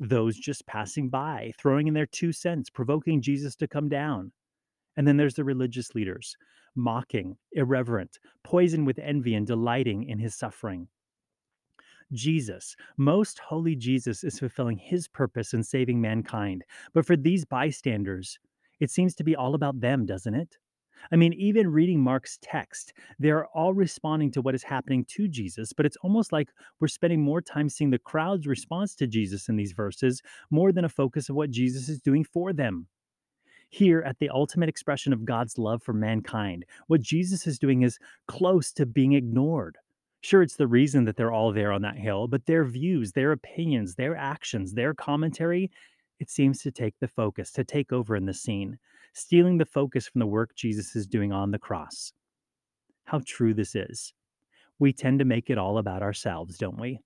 Those 0.00 0.36
just 0.36 0.66
passing 0.66 1.08
by, 1.08 1.52
throwing 1.58 1.86
in 1.86 1.94
their 1.94 2.06
two 2.06 2.32
cents, 2.32 2.70
provoking 2.70 3.22
Jesus 3.22 3.54
to 3.56 3.68
come 3.68 3.88
down. 3.88 4.32
And 4.96 5.06
then 5.06 5.16
there's 5.16 5.34
the 5.34 5.44
religious 5.44 5.94
leaders, 5.94 6.36
mocking, 6.74 7.36
irreverent, 7.52 8.18
poisoned 8.42 8.86
with 8.86 8.98
envy 8.98 9.34
and 9.34 9.46
delighting 9.46 10.04
in 10.04 10.18
his 10.18 10.34
suffering. 10.34 10.88
Jesus, 12.12 12.76
most 12.96 13.38
holy 13.38 13.74
Jesus, 13.74 14.24
is 14.24 14.38
fulfilling 14.38 14.78
his 14.78 15.08
purpose 15.08 15.54
in 15.54 15.62
saving 15.62 16.00
mankind. 16.00 16.64
But 16.92 17.06
for 17.06 17.16
these 17.16 17.44
bystanders, 17.44 18.38
it 18.80 18.90
seems 18.90 19.14
to 19.16 19.24
be 19.24 19.34
all 19.36 19.54
about 19.54 19.80
them, 19.80 20.06
doesn't 20.06 20.34
it? 20.34 20.56
I 21.12 21.16
mean, 21.16 21.32
even 21.34 21.70
reading 21.70 22.00
Mark's 22.00 22.38
text, 22.42 22.92
they're 23.18 23.46
all 23.48 23.74
responding 23.74 24.30
to 24.32 24.42
what 24.42 24.54
is 24.54 24.62
happening 24.62 25.04
to 25.10 25.28
Jesus, 25.28 25.72
but 25.72 25.86
it's 25.86 25.96
almost 26.02 26.32
like 26.32 26.48
we're 26.80 26.88
spending 26.88 27.22
more 27.22 27.40
time 27.40 27.68
seeing 27.68 27.90
the 27.90 27.98
crowd's 27.98 28.46
response 28.46 28.94
to 28.96 29.06
Jesus 29.06 29.48
in 29.48 29.56
these 29.56 29.72
verses 29.72 30.22
more 30.50 30.72
than 30.72 30.84
a 30.84 30.88
focus 30.88 31.28
of 31.28 31.36
what 31.36 31.50
Jesus 31.50 31.88
is 31.88 32.00
doing 32.00 32.24
for 32.24 32.52
them. 32.52 32.86
Here, 33.70 34.02
at 34.02 34.18
the 34.18 34.28
ultimate 34.28 34.68
expression 34.68 35.12
of 35.12 35.24
God's 35.24 35.58
love 35.58 35.82
for 35.82 35.92
mankind, 35.92 36.64
what 36.86 37.00
Jesus 37.00 37.46
is 37.46 37.58
doing 37.58 37.82
is 37.82 37.98
close 38.28 38.72
to 38.72 38.86
being 38.86 39.14
ignored. 39.14 39.78
Sure, 40.20 40.42
it's 40.42 40.56
the 40.56 40.66
reason 40.66 41.04
that 41.04 41.16
they're 41.16 41.32
all 41.32 41.52
there 41.52 41.72
on 41.72 41.82
that 41.82 41.98
hill, 41.98 42.28
but 42.28 42.46
their 42.46 42.64
views, 42.64 43.12
their 43.12 43.32
opinions, 43.32 43.96
their 43.96 44.16
actions, 44.16 44.72
their 44.72 44.94
commentary, 44.94 45.70
it 46.20 46.30
seems 46.30 46.62
to 46.62 46.70
take 46.70 46.94
the 47.00 47.08
focus, 47.08 47.50
to 47.52 47.64
take 47.64 47.92
over 47.92 48.16
in 48.16 48.24
the 48.24 48.32
scene, 48.32 48.78
stealing 49.14 49.58
the 49.58 49.64
focus 49.64 50.06
from 50.06 50.18
the 50.18 50.26
work 50.26 50.54
Jesus 50.54 50.94
is 50.94 51.06
doing 51.06 51.32
on 51.32 51.50
the 51.50 51.58
cross. 51.58 52.12
How 53.04 53.20
true 53.24 53.54
this 53.54 53.74
is. 53.74 54.12
We 54.78 54.92
tend 54.92 55.20
to 55.20 55.24
make 55.24 55.50
it 55.50 55.58
all 55.58 55.78
about 55.78 56.02
ourselves, 56.02 56.58
don't 56.58 56.78
we? 56.78 56.98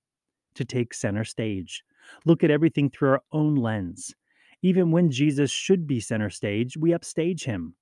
To 0.54 0.64
take 0.64 0.94
center 0.94 1.24
stage, 1.24 1.84
look 2.24 2.42
at 2.42 2.50
everything 2.50 2.90
through 2.90 3.10
our 3.10 3.22
own 3.32 3.54
lens. 3.54 4.14
Even 4.62 4.90
when 4.90 5.10
Jesus 5.10 5.50
should 5.50 5.86
be 5.86 6.00
center 6.00 6.30
stage, 6.30 6.76
we 6.76 6.92
upstage 6.92 7.44
him. 7.44 7.74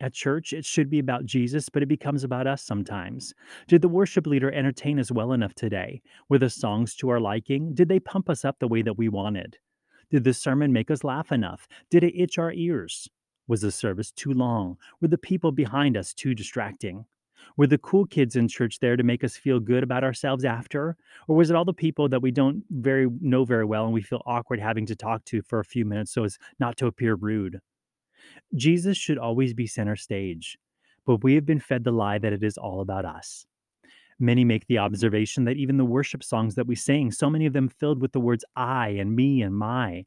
At 0.00 0.12
church, 0.12 0.52
it 0.52 0.64
should 0.64 0.90
be 0.90 0.98
about 0.98 1.24
Jesus, 1.24 1.70
but 1.70 1.82
it 1.82 1.88
becomes 1.88 2.22
about 2.22 2.46
us 2.46 2.62
sometimes. 2.62 3.32
Did 3.66 3.80
the 3.80 3.88
worship 3.88 4.26
leader 4.26 4.52
entertain 4.52 5.00
us 5.00 5.10
well 5.10 5.32
enough 5.32 5.54
today? 5.54 6.02
Were 6.28 6.38
the 6.38 6.50
songs 6.50 6.94
to 6.96 7.08
our 7.08 7.18
liking? 7.18 7.74
Did 7.74 7.88
they 7.88 7.98
pump 7.98 8.28
us 8.28 8.44
up 8.44 8.58
the 8.58 8.68
way 8.68 8.82
that 8.82 8.98
we 8.98 9.08
wanted? 9.08 9.56
Did 10.10 10.24
the 10.24 10.34
sermon 10.34 10.72
make 10.72 10.90
us 10.90 11.02
laugh 11.02 11.32
enough? 11.32 11.66
Did 11.90 12.04
it 12.04 12.20
itch 12.20 12.36
our 12.38 12.52
ears? 12.52 13.08
Was 13.48 13.60
the 13.60 13.70
service 13.70 14.10
too 14.10 14.32
long? 14.32 14.76
Were 15.00 15.08
the 15.08 15.18
people 15.18 15.52
behind 15.52 15.96
us 15.96 16.12
too 16.12 16.34
distracting? 16.34 17.04
Were 17.56 17.66
the 17.66 17.78
cool 17.78 18.06
kids 18.06 18.36
in 18.36 18.48
church 18.48 18.80
there 18.80 18.96
to 18.96 19.02
make 19.02 19.22
us 19.22 19.36
feel 19.36 19.60
good 19.60 19.82
about 19.82 20.04
ourselves 20.04 20.44
after? 20.44 20.96
Or 21.28 21.36
was 21.36 21.50
it 21.50 21.56
all 21.56 21.64
the 21.64 21.72
people 21.72 22.08
that 22.08 22.22
we 22.22 22.30
don't 22.30 22.64
very 22.70 23.08
know 23.20 23.44
very 23.44 23.64
well 23.64 23.84
and 23.84 23.94
we 23.94 24.02
feel 24.02 24.22
awkward 24.26 24.60
having 24.60 24.86
to 24.86 24.96
talk 24.96 25.24
to 25.26 25.42
for 25.42 25.60
a 25.60 25.64
few 25.64 25.84
minutes 25.84 26.12
so 26.12 26.24
as 26.24 26.38
not 26.58 26.76
to 26.78 26.86
appear 26.86 27.14
rude? 27.14 27.60
Jesus 28.54 28.96
should 28.96 29.18
always 29.18 29.54
be 29.54 29.66
center 29.66 29.96
stage, 29.96 30.58
but 31.06 31.22
we 31.22 31.34
have 31.34 31.46
been 31.46 31.60
fed 31.60 31.84
the 31.84 31.92
lie 31.92 32.18
that 32.18 32.32
it 32.32 32.42
is 32.42 32.58
all 32.58 32.80
about 32.80 33.04
us. 33.04 33.46
Many 34.18 34.44
make 34.44 34.66
the 34.66 34.78
observation 34.78 35.44
that 35.44 35.56
even 35.56 35.76
the 35.76 35.84
worship 35.84 36.24
songs 36.24 36.54
that 36.54 36.66
we 36.66 36.74
sing, 36.74 37.12
so 37.12 37.28
many 37.28 37.46
of 37.46 37.52
them 37.52 37.68
filled 37.68 38.00
with 38.00 38.12
the 38.12 38.20
words 38.20 38.44
I 38.56 38.88
and 38.88 39.14
me 39.14 39.42
and 39.42 39.54
my, 39.54 40.06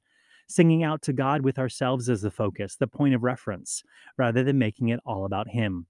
singing 0.50 0.84
out 0.84 1.02
to 1.04 1.14
God 1.14 1.42
with 1.42 1.58
ourselves 1.58 2.10
as 2.10 2.22
the 2.22 2.32
focus, 2.32 2.76
the 2.76 2.88
point 2.88 3.16
of 3.16 3.24
reference, 3.24 3.84
rather 4.18 4.44
than 4.44 4.58
making 4.58 4.90
it 4.90 5.00
all 5.06 5.26
about 5.26 5.48
Him. 5.48 5.86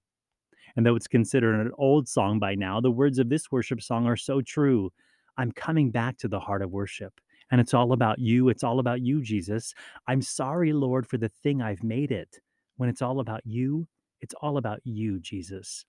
And 0.76 0.86
though 0.86 0.94
it's 0.94 1.08
considered 1.08 1.60
an 1.60 1.72
old 1.78 2.08
song 2.08 2.38
by 2.38 2.54
now, 2.54 2.80
the 2.80 2.90
words 2.90 3.18
of 3.18 3.28
this 3.28 3.50
worship 3.50 3.82
song 3.82 4.06
are 4.06 4.16
so 4.16 4.40
true. 4.40 4.92
I'm 5.36 5.50
coming 5.50 5.90
back 5.90 6.16
to 6.18 6.28
the 6.28 6.38
heart 6.38 6.62
of 6.62 6.70
worship 6.70 7.20
and 7.50 7.60
it's 7.60 7.74
all 7.74 7.92
about 7.92 8.18
you. 8.18 8.48
It's 8.48 8.62
all 8.62 8.78
about 8.78 9.00
you, 9.00 9.22
Jesus. 9.22 9.74
I'm 10.06 10.22
sorry, 10.22 10.72
Lord, 10.72 11.06
for 11.06 11.18
the 11.18 11.28
thing 11.28 11.60
I've 11.60 11.82
made 11.82 12.12
it. 12.12 12.38
When 12.76 12.88
it's 12.88 13.02
all 13.02 13.20
about 13.20 13.42
you, 13.44 13.86
it's 14.20 14.34
all 14.40 14.56
about 14.56 14.80
you, 14.84 15.18
Jesus. 15.20 15.84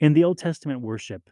In 0.00 0.12
the 0.14 0.24
Old 0.24 0.38
Testament 0.38 0.80
worship, 0.80 1.22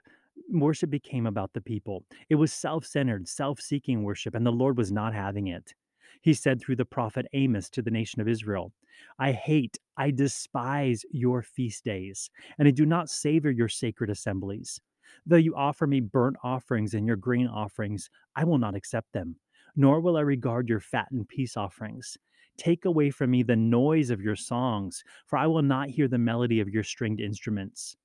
worship 0.50 0.90
became 0.90 1.26
about 1.26 1.52
the 1.52 1.60
people. 1.60 2.04
It 2.28 2.36
was 2.36 2.52
self 2.52 2.84
centered, 2.84 3.26
self 3.26 3.60
seeking 3.60 4.02
worship, 4.02 4.34
and 4.34 4.46
the 4.46 4.52
Lord 4.52 4.76
was 4.76 4.92
not 4.92 5.14
having 5.14 5.48
it. 5.48 5.74
He 6.20 6.34
said 6.34 6.60
through 6.60 6.76
the 6.76 6.84
prophet 6.84 7.26
Amos 7.32 7.70
to 7.70 7.82
the 7.82 7.90
nation 7.90 8.20
of 8.20 8.28
Israel, 8.28 8.72
I 9.18 9.32
hate, 9.32 9.78
I 9.96 10.10
despise 10.10 11.04
your 11.10 11.42
feast 11.42 11.84
days, 11.84 12.30
and 12.58 12.66
I 12.66 12.70
do 12.72 12.84
not 12.84 13.10
savor 13.10 13.50
your 13.50 13.68
sacred 13.68 14.10
assemblies. 14.10 14.80
Though 15.26 15.36
you 15.36 15.54
offer 15.54 15.86
me 15.86 16.00
burnt 16.00 16.36
offerings 16.42 16.94
and 16.94 17.06
your 17.06 17.16
grain 17.16 17.46
offerings, 17.46 18.10
I 18.36 18.44
will 18.44 18.58
not 18.58 18.74
accept 18.74 19.12
them, 19.12 19.36
nor 19.76 20.00
will 20.00 20.16
I 20.16 20.22
regard 20.22 20.68
your 20.68 20.80
fat 20.80 21.08
and 21.10 21.28
peace 21.28 21.56
offerings. 21.56 22.18
Take 22.56 22.84
away 22.84 23.10
from 23.10 23.30
me 23.30 23.42
the 23.42 23.56
noise 23.56 24.10
of 24.10 24.20
your 24.20 24.36
songs, 24.36 25.04
for 25.26 25.38
I 25.38 25.46
will 25.46 25.62
not 25.62 25.88
hear 25.88 26.08
the 26.08 26.18
melody 26.18 26.60
of 26.60 26.68
your 26.68 26.82
stringed 26.82 27.20
instruments. 27.20 27.96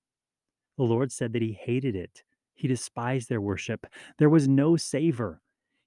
The 0.77 0.83
Lord 0.83 1.11
said 1.11 1.33
that 1.33 1.41
he 1.41 1.53
hated 1.53 1.95
it. 1.95 2.23
He 2.55 2.67
despised 2.67 3.29
their 3.29 3.41
worship. 3.41 3.85
There 4.19 4.29
was 4.29 4.47
no 4.47 4.77
savor. 4.77 5.41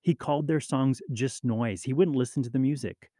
He 0.06 0.14
called 0.14 0.46
their 0.46 0.60
songs 0.60 1.02
just 1.12 1.44
noise. 1.44 1.82
He 1.82 1.92
wouldn't 1.92 2.16
listen 2.16 2.40
to 2.44 2.48
the 2.48 2.60
music. 2.60 3.10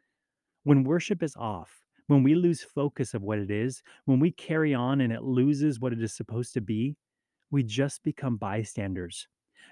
When 0.63 0.85
worship 0.85 1.21
is 1.21 1.35
off, 1.35 1.81
when 2.07 2.23
we 2.23 2.37
lose 2.37 2.63
focus 2.63 3.13
of 3.13 3.23
what 3.23 3.41
it 3.41 3.51
is, 3.51 3.83
when 4.05 4.21
we 4.21 4.31
carry 4.31 4.73
on 4.73 5.01
and 5.01 5.13
it 5.13 5.25
loses 5.25 5.81
what 5.81 5.93
it 5.93 6.01
is 6.01 6.13
supposed 6.13 6.55
to 6.55 6.61
be, 6.61 6.95
we 7.51 7.65
just 7.65 8.05
become 8.05 8.37
bystanders, 8.37 9.27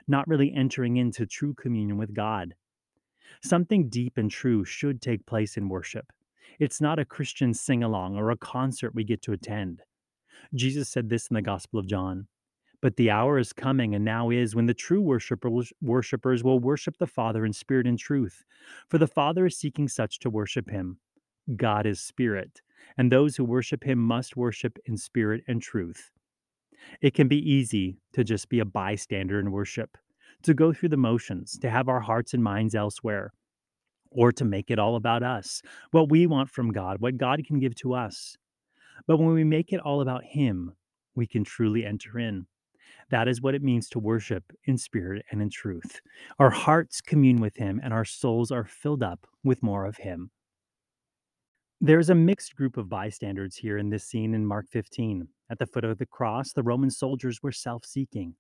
not 0.08 0.26
really 0.26 0.52
entering 0.52 0.96
into 0.96 1.24
true 1.24 1.54
communion 1.54 1.98
with 1.98 2.14
God. 2.14 2.56
Something 3.44 3.88
deep 3.88 4.18
and 4.18 4.28
true 4.28 4.64
should 4.64 5.00
take 5.00 5.24
place 5.24 5.56
in 5.56 5.68
worship. 5.68 6.06
It's 6.58 6.80
not 6.80 6.98
a 6.98 7.04
Christian 7.04 7.54
sing 7.54 7.84
along 7.84 8.16
or 8.16 8.32
a 8.32 8.36
concert 8.36 8.92
we 8.92 9.04
get 9.04 9.22
to 9.22 9.32
attend. 9.32 9.82
Jesus 10.52 10.88
said 10.88 11.10
this 11.10 11.28
in 11.28 11.34
the 11.34 11.42
Gospel 11.42 11.78
of 11.78 11.86
John. 11.86 12.26
But 12.84 12.96
the 12.96 13.10
hour 13.10 13.38
is 13.38 13.54
coming, 13.54 13.94
and 13.94 14.04
now 14.04 14.28
is, 14.28 14.54
when 14.54 14.66
the 14.66 14.74
true 14.74 15.00
worshippers 15.00 16.44
will 16.44 16.58
worship 16.58 16.98
the 16.98 17.06
Father 17.06 17.46
in 17.46 17.54
spirit 17.54 17.86
and 17.86 17.98
truth. 17.98 18.44
For 18.90 18.98
the 18.98 19.06
Father 19.06 19.46
is 19.46 19.56
seeking 19.56 19.88
such 19.88 20.18
to 20.18 20.28
worship 20.28 20.68
him. 20.68 20.98
God 21.56 21.86
is 21.86 22.02
spirit, 22.02 22.60
and 22.98 23.10
those 23.10 23.36
who 23.36 23.44
worship 23.46 23.84
him 23.84 23.98
must 23.98 24.36
worship 24.36 24.78
in 24.84 24.98
spirit 24.98 25.42
and 25.48 25.62
truth. 25.62 26.10
It 27.00 27.14
can 27.14 27.26
be 27.26 27.38
easy 27.38 27.96
to 28.12 28.22
just 28.22 28.50
be 28.50 28.60
a 28.60 28.66
bystander 28.66 29.40
in 29.40 29.50
worship, 29.50 29.96
to 30.42 30.52
go 30.52 30.74
through 30.74 30.90
the 30.90 30.98
motions, 30.98 31.56
to 31.60 31.70
have 31.70 31.88
our 31.88 32.00
hearts 32.00 32.34
and 32.34 32.44
minds 32.44 32.74
elsewhere, 32.74 33.32
or 34.10 34.30
to 34.32 34.44
make 34.44 34.70
it 34.70 34.78
all 34.78 34.96
about 34.96 35.22
us, 35.22 35.62
what 35.92 36.10
we 36.10 36.26
want 36.26 36.50
from 36.50 36.70
God, 36.70 37.00
what 37.00 37.16
God 37.16 37.46
can 37.46 37.58
give 37.58 37.74
to 37.76 37.94
us. 37.94 38.36
But 39.06 39.16
when 39.16 39.32
we 39.32 39.42
make 39.42 39.72
it 39.72 39.80
all 39.80 40.02
about 40.02 40.22
Him, 40.22 40.74
we 41.14 41.26
can 41.26 41.44
truly 41.44 41.86
enter 41.86 42.18
in. 42.18 42.46
That 43.10 43.28
is 43.28 43.40
what 43.40 43.54
it 43.54 43.62
means 43.62 43.88
to 43.90 43.98
worship 43.98 44.44
in 44.64 44.78
spirit 44.78 45.24
and 45.30 45.42
in 45.42 45.50
truth. 45.50 46.00
Our 46.38 46.50
hearts 46.50 47.00
commune 47.00 47.40
with 47.40 47.56
Him, 47.56 47.80
and 47.82 47.92
our 47.92 48.04
souls 48.04 48.50
are 48.50 48.64
filled 48.64 49.02
up 49.02 49.26
with 49.42 49.62
more 49.62 49.86
of 49.86 49.96
Him. 49.96 50.30
There's 51.80 52.10
a 52.10 52.14
mixed 52.14 52.56
group 52.56 52.76
of 52.76 52.88
bystanders 52.88 53.56
here 53.56 53.78
in 53.78 53.90
this 53.90 54.04
scene 54.04 54.34
in 54.34 54.46
Mark 54.46 54.66
15. 54.70 55.28
At 55.50 55.58
the 55.58 55.66
foot 55.66 55.84
of 55.84 55.98
the 55.98 56.06
cross, 56.06 56.52
the 56.52 56.62
Roman 56.62 56.90
soldiers 56.90 57.42
were 57.42 57.52
self 57.52 57.84
seeking, 57.84 58.34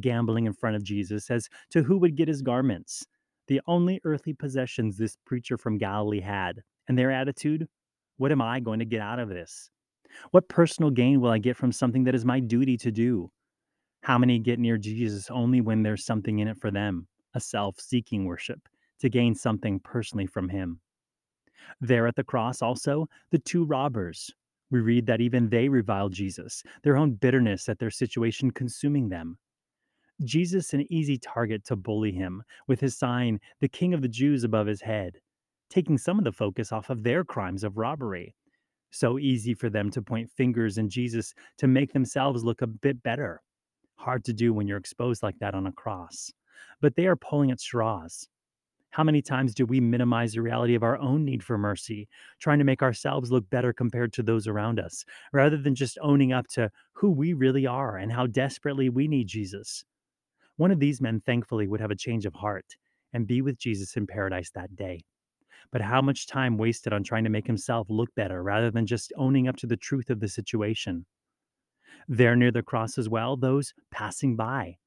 gambling 0.00 0.46
in 0.46 0.52
front 0.52 0.76
of 0.76 0.82
Jesus 0.82 1.30
as 1.30 1.48
to 1.70 1.82
who 1.82 1.98
would 1.98 2.16
get 2.16 2.28
his 2.28 2.42
garments, 2.42 3.06
the 3.46 3.60
only 3.66 4.00
earthly 4.04 4.32
possessions 4.32 4.96
this 4.96 5.16
preacher 5.24 5.56
from 5.56 5.78
Galilee 5.78 6.20
had. 6.20 6.62
And 6.88 6.98
their 6.98 7.10
attitude 7.10 7.68
what 8.18 8.32
am 8.32 8.42
I 8.42 8.60
going 8.60 8.80
to 8.80 8.84
get 8.84 9.00
out 9.00 9.20
of 9.20 9.28
this? 9.28 9.70
What 10.32 10.48
personal 10.48 10.90
gain 10.90 11.20
will 11.20 11.30
I 11.30 11.38
get 11.38 11.56
from 11.56 11.72
something 11.72 12.04
that 12.04 12.14
is 12.14 12.24
my 12.24 12.40
duty 12.40 12.76
to 12.78 12.90
do? 12.90 13.30
How 14.08 14.16
many 14.16 14.38
get 14.38 14.58
near 14.58 14.78
Jesus 14.78 15.30
only 15.30 15.60
when 15.60 15.82
there's 15.82 16.06
something 16.06 16.38
in 16.38 16.48
it 16.48 16.56
for 16.56 16.70
them, 16.70 17.06
a 17.34 17.40
self 17.40 17.78
seeking 17.78 18.24
worship, 18.24 18.58
to 19.00 19.10
gain 19.10 19.34
something 19.34 19.80
personally 19.80 20.24
from 20.24 20.48
Him? 20.48 20.80
There 21.82 22.06
at 22.06 22.16
the 22.16 22.24
cross, 22.24 22.62
also, 22.62 23.06
the 23.32 23.38
two 23.38 23.66
robbers. 23.66 24.32
We 24.70 24.80
read 24.80 25.04
that 25.04 25.20
even 25.20 25.50
they 25.50 25.68
reviled 25.68 26.14
Jesus, 26.14 26.62
their 26.82 26.96
own 26.96 27.16
bitterness 27.16 27.68
at 27.68 27.78
their 27.78 27.90
situation 27.90 28.50
consuming 28.50 29.10
them. 29.10 29.36
Jesus, 30.24 30.72
an 30.72 30.90
easy 30.90 31.18
target 31.18 31.66
to 31.66 31.76
bully 31.76 32.12
him, 32.12 32.42
with 32.66 32.80
his 32.80 32.96
sign, 32.96 33.38
the 33.60 33.68
King 33.68 33.92
of 33.92 34.00
the 34.00 34.08
Jews, 34.08 34.42
above 34.42 34.66
his 34.66 34.80
head, 34.80 35.18
taking 35.68 35.98
some 35.98 36.16
of 36.16 36.24
the 36.24 36.32
focus 36.32 36.72
off 36.72 36.88
of 36.88 37.02
their 37.02 37.24
crimes 37.24 37.62
of 37.62 37.76
robbery. 37.76 38.34
So 38.90 39.18
easy 39.18 39.52
for 39.52 39.68
them 39.68 39.90
to 39.90 40.00
point 40.00 40.30
fingers 40.30 40.78
in 40.78 40.88
Jesus 40.88 41.34
to 41.58 41.66
make 41.66 41.92
themselves 41.92 42.42
look 42.42 42.62
a 42.62 42.66
bit 42.66 43.02
better. 43.02 43.42
Hard 43.98 44.24
to 44.26 44.32
do 44.32 44.52
when 44.54 44.68
you're 44.68 44.78
exposed 44.78 45.24
like 45.24 45.38
that 45.40 45.54
on 45.54 45.66
a 45.66 45.72
cross. 45.72 46.32
But 46.80 46.94
they 46.94 47.08
are 47.08 47.16
pulling 47.16 47.50
at 47.50 47.60
straws. 47.60 48.28
How 48.90 49.02
many 49.02 49.20
times 49.20 49.54
do 49.54 49.66
we 49.66 49.80
minimize 49.80 50.32
the 50.32 50.40
reality 50.40 50.76
of 50.76 50.84
our 50.84 50.96
own 50.98 51.24
need 51.24 51.42
for 51.42 51.58
mercy, 51.58 52.08
trying 52.38 52.58
to 52.58 52.64
make 52.64 52.80
ourselves 52.80 53.32
look 53.32 53.50
better 53.50 53.72
compared 53.72 54.12
to 54.12 54.22
those 54.22 54.46
around 54.46 54.78
us, 54.78 55.04
rather 55.32 55.56
than 55.56 55.74
just 55.74 55.98
owning 56.00 56.32
up 56.32 56.46
to 56.50 56.70
who 56.92 57.10
we 57.10 57.32
really 57.32 57.66
are 57.66 57.96
and 57.96 58.12
how 58.12 58.28
desperately 58.28 58.88
we 58.88 59.08
need 59.08 59.26
Jesus? 59.26 59.84
One 60.56 60.70
of 60.70 60.78
these 60.78 61.00
men, 61.00 61.20
thankfully, 61.20 61.66
would 61.66 61.80
have 61.80 61.90
a 61.90 61.96
change 61.96 62.24
of 62.24 62.34
heart 62.34 62.76
and 63.12 63.26
be 63.26 63.42
with 63.42 63.58
Jesus 63.58 63.96
in 63.96 64.06
paradise 64.06 64.50
that 64.52 64.76
day. 64.76 65.02
But 65.72 65.80
how 65.80 66.00
much 66.00 66.28
time 66.28 66.56
wasted 66.56 66.92
on 66.92 67.02
trying 67.02 67.24
to 67.24 67.30
make 67.30 67.48
himself 67.48 67.88
look 67.90 68.14
better 68.14 68.44
rather 68.44 68.70
than 68.70 68.86
just 68.86 69.12
owning 69.16 69.48
up 69.48 69.56
to 69.56 69.66
the 69.66 69.76
truth 69.76 70.08
of 70.08 70.20
the 70.20 70.28
situation? 70.28 71.04
There 72.08 72.36
near 72.36 72.50
the 72.50 72.62
cross 72.62 72.98
as 72.98 73.08
well, 73.08 73.36
those 73.36 73.74
passing 73.90 74.36
by, 74.36 74.78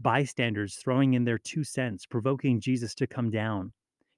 bystanders 0.00 0.76
throwing 0.76 1.14
in 1.14 1.24
their 1.24 1.38
two 1.38 1.64
cents, 1.64 2.06
provoking 2.06 2.60
Jesus 2.60 2.94
to 2.96 3.06
come 3.06 3.30
down. 3.30 3.72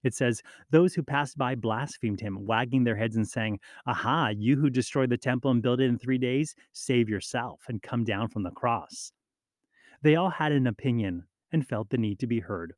It 0.05 0.15
says, 0.15 0.43
Those 0.71 0.95
who 0.95 1.03
passed 1.03 1.37
by 1.37 1.55
blasphemed 1.55 2.21
him, 2.21 2.47
wagging 2.47 2.85
their 2.85 2.97
heads 2.97 3.17
and 3.17 3.27
saying, 3.27 3.59
Aha, 3.87 4.29
you 4.29 4.57
who 4.57 4.71
destroyed 4.71 5.11
the 5.11 5.17
temple 5.17 5.51
and 5.51 5.63
built 5.63 5.81
it 5.81 5.87
in 5.87 5.99
three 5.99 6.19
days, 6.19 6.55
save 6.73 7.09
yourself 7.09 7.63
and 7.69 7.83
come 7.83 8.05
down 8.05 8.29
from 8.29 8.43
the 8.43 8.51
cross. 8.53 9.13
They 10.03 10.17
all 10.17 10.31
had 10.31 10.53
an 10.53 10.67
opinion 10.67 11.25
and 11.53 11.67
felt 11.67 11.91
the 11.91 11.99
need 11.99 12.19
to 12.21 12.27
be 12.27 12.41
heard. 12.41 12.75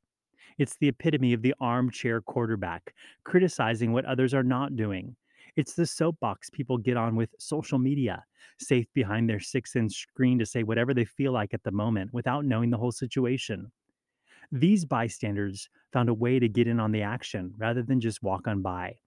It's 0.57 0.77
the 0.77 0.89
epitome 0.89 1.35
of 1.35 1.43
the 1.43 1.55
armchair 1.61 2.21
quarterback, 2.21 2.95
criticizing 3.25 3.93
what 3.93 4.07
others 4.07 4.35
are 4.35 4.43
not 4.43 4.75
doing. 4.75 5.15
It's 5.59 5.75
the 5.75 5.87
soapbox 5.87 6.51
people 6.51 6.79
get 6.79 6.97
on 6.97 7.17
with 7.17 7.35
social 7.41 7.81
media, 7.81 8.25
safe 8.61 8.87
behind 8.95 9.29
their 9.29 9.41
six 9.41 9.75
inch 9.75 9.93
screen 9.93 10.39
to 10.39 10.47
say 10.47 10.63
whatever 10.63 10.95
they 10.95 11.05
feel 11.05 11.33
like 11.33 11.53
at 11.53 11.65
the 11.65 11.73
moment 11.73 12.15
without 12.15 12.45
knowing 12.45 12.71
the 12.71 12.77
whole 12.77 12.93
situation. 12.93 13.73
These 14.53 14.85
bystanders 14.85 15.69
found 15.93 16.11
a 16.11 16.15
way 16.15 16.39
to 16.39 16.49
get 16.49 16.69
in 16.69 16.79
on 16.79 16.93
the 16.93 17.03
action 17.03 17.55
rather 17.59 17.83
than 17.83 18.01
just 18.01 18.23
walk 18.23 18.47
on 18.47 18.63
by. 18.63 18.99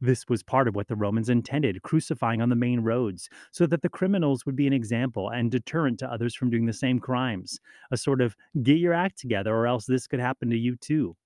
This 0.00 0.24
was 0.28 0.42
part 0.42 0.66
of 0.66 0.74
what 0.74 0.88
the 0.88 0.96
Romans 0.96 1.28
intended, 1.28 1.80
crucifying 1.82 2.42
on 2.42 2.48
the 2.48 2.56
main 2.56 2.80
roads, 2.80 3.28
so 3.52 3.64
that 3.68 3.82
the 3.82 3.88
criminals 3.88 4.44
would 4.44 4.56
be 4.56 4.66
an 4.66 4.72
example 4.72 5.28
and 5.28 5.52
deterrent 5.52 6.00
to 6.00 6.12
others 6.12 6.34
from 6.34 6.50
doing 6.50 6.66
the 6.66 6.72
same 6.72 6.98
crimes. 6.98 7.60
A 7.92 7.96
sort 7.96 8.20
of 8.20 8.34
get 8.64 8.78
your 8.78 8.92
act 8.92 9.20
together, 9.20 9.54
or 9.54 9.68
else 9.68 9.86
this 9.86 10.08
could 10.08 10.18
happen 10.18 10.50
to 10.50 10.58
you 10.58 10.74
too. 10.74 11.16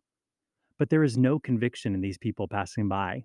But 0.77 0.91
there 0.91 1.03
is 1.03 1.17
no 1.17 1.39
conviction 1.39 1.95
in 1.95 2.03
these 2.03 2.19
people 2.19 2.47
passing 2.47 2.87
by. 2.87 3.25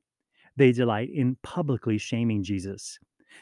They 0.57 0.71
delight 0.71 1.09
in 1.13 1.37
publicly 1.43 1.97
shaming 1.97 2.43
Jesus. 2.43 2.97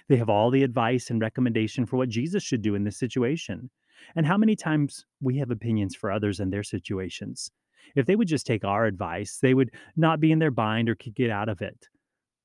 They 0.07 0.17
have 0.17 0.29
all 0.29 0.49
the 0.49 0.63
advice 0.63 1.09
and 1.09 1.21
recommendation 1.21 1.85
for 1.85 1.97
what 1.97 2.09
Jesus 2.09 2.43
should 2.43 2.61
do 2.61 2.75
in 2.75 2.83
this 2.83 2.97
situation. 2.97 3.69
And 4.15 4.25
how 4.25 4.37
many 4.37 4.55
times 4.55 5.05
we 5.21 5.37
have 5.37 5.51
opinions 5.51 5.95
for 5.95 6.11
others 6.11 6.39
and 6.39 6.51
their 6.51 6.63
situations. 6.63 7.51
If 7.95 8.05
they 8.05 8.15
would 8.15 8.27
just 8.27 8.47
take 8.47 8.65
our 8.65 8.85
advice, 8.85 9.37
they 9.41 9.53
would 9.53 9.71
not 9.95 10.19
be 10.19 10.31
in 10.31 10.39
their 10.39 10.51
bind 10.51 10.89
or 10.89 10.95
could 10.95 11.15
get 11.15 11.29
out 11.29 11.49
of 11.49 11.61
it 11.61 11.87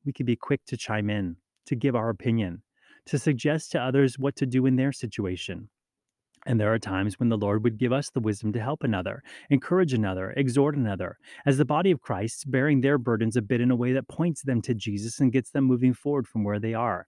we 0.08 0.12
could 0.12 0.24
be 0.24 0.36
quick 0.36 0.64
to 0.64 0.76
chime 0.76 1.10
in, 1.10 1.36
to 1.66 1.76
give 1.76 1.94
our 1.94 2.08
opinion, 2.08 2.62
to 3.04 3.18
suggest 3.18 3.72
to 3.72 3.78
others 3.78 4.18
what 4.18 4.36
to 4.36 4.46
do 4.46 4.64
in 4.64 4.76
their 4.76 4.90
situation. 4.90 5.68
And 6.46 6.58
there 6.58 6.72
are 6.72 6.78
times 6.78 7.18
when 7.18 7.28
the 7.28 7.36
Lord 7.36 7.64
would 7.64 7.78
give 7.78 7.92
us 7.92 8.10
the 8.10 8.20
wisdom 8.20 8.52
to 8.52 8.60
help 8.60 8.82
another, 8.82 9.22
encourage 9.50 9.92
another, 9.92 10.32
exhort 10.36 10.76
another, 10.76 11.18
as 11.46 11.58
the 11.58 11.64
body 11.64 11.90
of 11.90 12.00
Christ, 12.00 12.50
bearing 12.50 12.80
their 12.80 12.98
burdens 12.98 13.36
a 13.36 13.42
bit 13.42 13.60
in 13.60 13.70
a 13.70 13.76
way 13.76 13.92
that 13.92 14.08
points 14.08 14.42
them 14.42 14.62
to 14.62 14.74
Jesus 14.74 15.20
and 15.20 15.32
gets 15.32 15.50
them 15.50 15.64
moving 15.64 15.92
forward 15.92 16.26
from 16.26 16.44
where 16.44 16.58
they 16.58 16.74
are. 16.74 17.06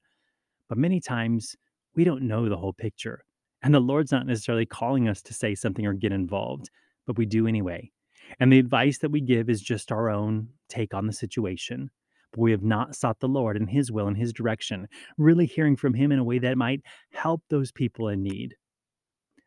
But 0.68 0.78
many 0.78 1.00
times, 1.00 1.56
we 1.94 2.04
don't 2.04 2.22
know 2.22 2.48
the 2.48 2.56
whole 2.56 2.72
picture. 2.72 3.24
And 3.62 3.74
the 3.74 3.80
Lord's 3.80 4.12
not 4.12 4.26
necessarily 4.26 4.66
calling 4.66 5.08
us 5.08 5.22
to 5.22 5.34
say 5.34 5.54
something 5.54 5.86
or 5.86 5.92
get 5.92 6.12
involved, 6.12 6.70
but 7.06 7.18
we 7.18 7.26
do 7.26 7.46
anyway. 7.46 7.90
And 8.38 8.52
the 8.52 8.58
advice 8.58 8.98
that 8.98 9.10
we 9.10 9.20
give 9.20 9.50
is 9.50 9.60
just 9.60 9.90
our 9.90 10.10
own 10.10 10.48
take 10.68 10.94
on 10.94 11.06
the 11.06 11.12
situation 11.12 11.90
but 12.32 12.40
we 12.40 12.50
have 12.52 12.62
not 12.62 12.94
sought 12.94 13.20
the 13.20 13.28
Lord 13.28 13.56
and 13.56 13.68
His 13.68 13.90
will 13.90 14.06
and 14.06 14.16
His 14.16 14.32
direction, 14.32 14.88
really 15.18 15.46
hearing 15.46 15.76
from 15.76 15.94
Him 15.94 16.12
in 16.12 16.18
a 16.18 16.24
way 16.24 16.38
that 16.38 16.56
might 16.56 16.82
help 17.12 17.42
those 17.48 17.72
people 17.72 18.08
in 18.08 18.22
need. 18.22 18.54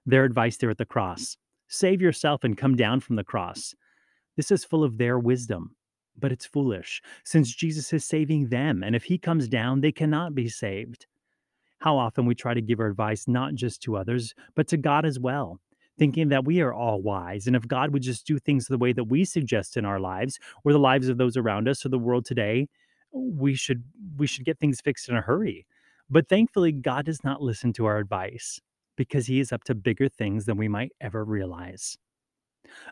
Their 0.06 0.24
advice 0.24 0.58
there 0.58 0.70
at 0.70 0.78
the 0.78 0.86
cross 0.86 1.38
save 1.68 2.02
yourself 2.02 2.44
and 2.44 2.58
come 2.58 2.76
down 2.76 3.00
from 3.00 3.16
the 3.16 3.24
cross. 3.24 3.74
This 4.36 4.52
is 4.52 4.63
full 4.63 4.84
of 4.84 4.98
their 4.98 5.18
wisdom, 5.18 5.76
but 6.20 6.32
it's 6.32 6.46
foolish, 6.46 7.02
since 7.24 7.56
Jesus 7.56 7.92
is 7.94 8.06
saving 8.06 8.50
them, 8.50 8.84
and 8.84 8.96
if 8.96 9.06
He 9.06 9.18
comes 9.18 9.48
down, 9.48 9.82
they 9.82 9.92
cannot 9.92 10.36
be 10.36 10.50
saved. 10.50 11.08
How 11.80 11.98
often 11.98 12.26
we 12.26 12.36
try 12.36 12.54
to 12.54 12.62
give 12.62 12.80
our 12.80 12.88
advice 12.88 13.28
not 13.28 13.56
just 13.56 13.82
to 13.84 13.98
others, 13.98 14.34
but 14.56 14.68
to 14.68 14.78
God 14.78 15.06
as 15.06 15.20
well 15.20 15.60
thinking 15.98 16.30
that 16.30 16.46
we 16.46 16.62
are 16.62 16.74
all 16.74 17.02
wise. 17.02 17.48
And 17.48 17.56
if 17.56 17.68
God 17.68 17.92
would 17.92 18.02
just 18.02 18.26
do 18.26 18.39
things 18.39 18.66
the 18.66 18.78
way 18.78 18.94
that 18.94 19.06
we 19.06 19.26
suggest 19.26 19.78
in 19.78 19.86
our 19.86 20.00
lives 20.00 20.39
or 20.63 20.72
the 20.72 20.80
lives 20.80 21.08
of 21.08 21.18
those 21.18 21.38
around 21.38 21.68
us 21.68 21.86
or 21.86 21.89
the 21.89 22.00
world 22.00 22.26
today, 22.26 22.68
we 23.12 23.54
should 23.54 23.84
we 24.18 24.26
should 24.26 24.46
get 24.46 24.60
things 24.60 24.82
fixed 24.82 25.10
in 25.10 25.16
a 25.16 25.22
hurry. 25.22 25.66
But 26.10 26.28
thankfully, 26.28 26.72
God 26.72 27.06
does 27.06 27.24
not 27.24 27.42
listen 27.42 27.74
to 27.74 27.86
our 27.86 27.98
advice 27.98 28.60
because 28.96 29.26
he 29.26 29.40
is 29.40 29.52
up 29.52 29.64
to 29.66 29.76
bigger 29.76 30.10
things 30.10 30.46
than 30.46 30.58
we 30.58 30.68
might 30.68 30.92
ever 31.02 31.24
realize. 31.26 31.98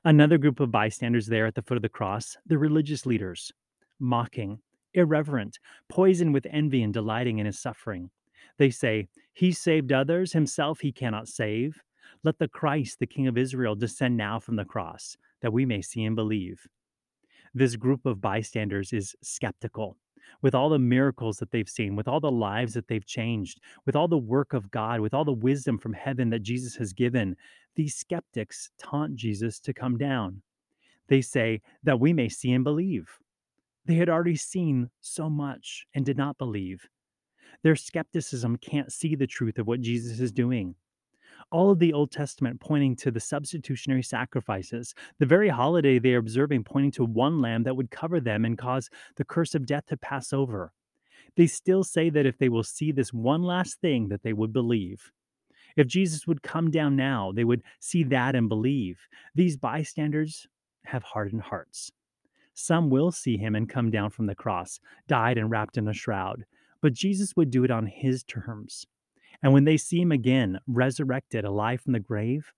Another 0.03 0.37
group 0.37 0.59
of 0.59 0.71
bystanders 0.71 1.27
there 1.27 1.45
at 1.45 1.55
the 1.55 1.61
foot 1.61 1.77
of 1.77 1.83
the 1.83 1.89
cross, 1.89 2.37
the 2.45 2.57
religious 2.57 3.05
leaders, 3.05 3.51
mocking, 3.99 4.59
irreverent, 4.93 5.59
poisoned 5.89 6.33
with 6.33 6.47
envy 6.49 6.83
and 6.83 6.93
delighting 6.93 7.39
in 7.39 7.45
his 7.45 7.59
suffering. 7.59 8.09
They 8.57 8.69
say, 8.69 9.07
He 9.33 9.51
saved 9.51 9.91
others, 9.91 10.33
himself 10.33 10.79
he 10.79 10.91
cannot 10.91 11.27
save. 11.27 11.81
Let 12.23 12.37
the 12.37 12.47
Christ, 12.47 12.99
the 12.99 13.07
King 13.07 13.27
of 13.27 13.37
Israel, 13.37 13.75
descend 13.75 14.17
now 14.17 14.39
from 14.39 14.55
the 14.55 14.65
cross, 14.65 15.15
that 15.41 15.53
we 15.53 15.65
may 15.65 15.81
see 15.81 16.03
and 16.03 16.15
believe. 16.15 16.67
This 17.53 17.75
group 17.75 18.05
of 18.05 18.21
bystanders 18.21 18.93
is 18.93 19.15
skeptical. 19.21 19.97
With 20.41 20.55
all 20.55 20.69
the 20.69 20.79
miracles 20.79 21.37
that 21.37 21.51
they've 21.51 21.69
seen, 21.69 21.95
with 21.95 22.07
all 22.07 22.19
the 22.19 22.31
lives 22.31 22.73
that 22.73 22.87
they've 22.87 23.05
changed, 23.05 23.59
with 23.85 23.95
all 23.95 24.07
the 24.07 24.17
work 24.17 24.53
of 24.53 24.71
God, 24.71 24.99
with 24.99 25.13
all 25.13 25.25
the 25.25 25.31
wisdom 25.31 25.77
from 25.77 25.93
heaven 25.93 26.29
that 26.29 26.43
Jesus 26.43 26.75
has 26.75 26.93
given, 26.93 27.35
these 27.75 27.95
skeptics 27.95 28.69
taunt 28.77 29.15
Jesus 29.15 29.59
to 29.59 29.73
come 29.73 29.97
down. 29.97 30.41
They 31.07 31.21
say 31.21 31.61
that 31.83 31.99
we 31.99 32.13
may 32.13 32.29
see 32.29 32.51
and 32.51 32.63
believe. 32.63 33.09
They 33.85 33.95
had 33.95 34.09
already 34.09 34.35
seen 34.35 34.89
so 35.01 35.29
much 35.29 35.85
and 35.93 36.05
did 36.05 36.17
not 36.17 36.37
believe. 36.37 36.87
Their 37.63 37.75
skepticism 37.75 38.57
can't 38.57 38.91
see 38.91 39.15
the 39.15 39.27
truth 39.27 39.57
of 39.57 39.67
what 39.67 39.81
Jesus 39.81 40.19
is 40.19 40.31
doing 40.31 40.75
all 41.51 41.71
of 41.71 41.79
the 41.79 41.93
Old 41.93 42.11
Testament 42.11 42.59
pointing 42.59 42.95
to 42.97 43.11
the 43.11 43.19
substitutionary 43.19 44.03
sacrifices, 44.03 44.93
the 45.19 45.25
very 45.25 45.49
holiday 45.49 45.99
they 45.99 46.13
are 46.13 46.19
observing 46.19 46.63
pointing 46.63 46.91
to 46.91 47.05
one 47.05 47.41
lamb 47.41 47.63
that 47.63 47.75
would 47.75 47.91
cover 47.91 48.19
them 48.19 48.45
and 48.45 48.57
cause 48.57 48.89
the 49.17 49.25
curse 49.25 49.53
of 49.53 49.65
death 49.65 49.85
to 49.87 49.97
pass 49.97 50.33
over. 50.33 50.71
They 51.35 51.47
still 51.47 51.83
say 51.83 52.09
that 52.09 52.25
if 52.25 52.37
they 52.37 52.49
will 52.49 52.63
see 52.63 52.91
this 52.91 53.13
one 53.13 53.43
last 53.43 53.79
thing 53.79 54.09
that 54.09 54.23
they 54.23 54.33
would 54.33 54.53
believe. 54.53 55.11
If 55.77 55.87
Jesus 55.87 56.27
would 56.27 56.43
come 56.43 56.69
down 56.71 56.95
now, 56.95 57.31
they 57.31 57.43
would 57.43 57.63
see 57.79 58.03
that 58.05 58.35
and 58.35 58.49
believe. 58.49 58.99
These 59.35 59.57
bystanders 59.57 60.47
have 60.85 61.03
hardened 61.03 61.43
hearts. 61.43 61.91
Some 62.53 62.89
will 62.89 63.11
see 63.11 63.37
him 63.37 63.55
and 63.55 63.69
come 63.69 63.89
down 63.91 64.09
from 64.09 64.25
the 64.25 64.35
cross, 64.35 64.79
died 65.07 65.37
and 65.37 65.49
wrapped 65.49 65.77
in 65.77 65.87
a 65.87 65.93
shroud, 65.93 66.45
but 66.81 66.93
Jesus 66.93 67.35
would 67.35 67.49
do 67.49 67.63
it 67.63 67.71
on 67.71 67.85
his 67.87 68.23
terms. 68.23 68.85
And 69.43 69.53
when 69.53 69.63
they 69.65 69.77
see 69.77 70.01
him 70.01 70.11
again, 70.11 70.59
resurrected, 70.67 71.45
alive 71.45 71.81
from 71.81 71.93
the 71.93 71.99
grave, 71.99 72.51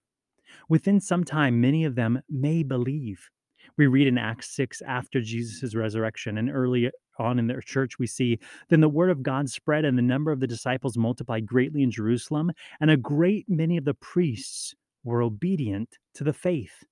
within 0.70 1.00
some 1.00 1.24
time, 1.24 1.62
many 1.62 1.86
of 1.86 1.96
them 1.96 2.22
may 2.30 2.64
believe. 2.64 3.30
We 3.78 3.88
read 3.88 4.08
in 4.08 4.18
Acts 4.18 4.56
6 4.56 4.82
after 4.82 5.22
Jesus' 5.22 5.76
resurrection 5.76 6.38
and 6.38 6.52
early 6.52 6.92
on 7.18 7.40
in 7.40 7.48
their 7.48 7.62
church, 7.62 7.98
we 8.00 8.08
see 8.08 8.40
then 8.70 8.82
the 8.82 8.90
word 8.90 9.10
of 9.10 9.24
God 9.24 9.50
spread 9.50 9.86
and 9.86 9.98
the 9.98 10.02
number 10.02 10.32
of 10.32 10.40
the 10.40 10.48
disciples 10.48 10.98
multiplied 10.98 11.46
greatly 11.46 11.84
in 11.84 11.92
Jerusalem, 11.92 12.52
and 12.80 12.92
a 12.92 12.98
great 12.98 13.46
many 13.48 13.78
of 13.78 13.86
the 13.86 13.94
priests 13.94 14.76
were 15.04 15.22
obedient 15.22 15.98
to 16.16 16.24
the 16.24 16.34
faith. 16.34 16.84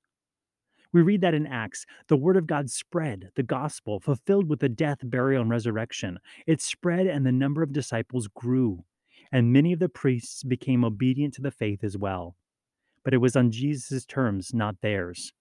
We 0.93 1.01
read 1.01 1.21
that 1.21 1.33
in 1.33 1.47
Acts. 1.47 1.85
The 2.07 2.17
word 2.17 2.35
of 2.35 2.47
God 2.47 2.69
spread, 2.69 3.29
the 3.35 3.43
gospel, 3.43 3.99
fulfilled 3.99 4.49
with 4.49 4.59
the 4.59 4.69
death, 4.69 4.99
burial, 5.03 5.41
and 5.41 5.49
resurrection. 5.49 6.19
It 6.47 6.61
spread, 6.61 7.07
and 7.07 7.25
the 7.25 7.31
number 7.31 7.63
of 7.63 7.71
disciples 7.71 8.27
grew. 8.27 8.83
And 9.31 9.53
many 9.53 9.73
of 9.73 9.79
the 9.79 9.89
priests 9.89 10.43
became 10.43 10.83
obedient 10.83 11.33
to 11.35 11.41
the 11.41 11.51
faith 11.51 11.83
as 11.83 11.97
well. 11.97 12.35
But 13.03 13.13
it 13.13 13.17
was 13.17 13.35
on 13.35 13.51
Jesus' 13.51 14.05
terms, 14.05 14.53
not 14.53 14.81
theirs. 14.81 15.33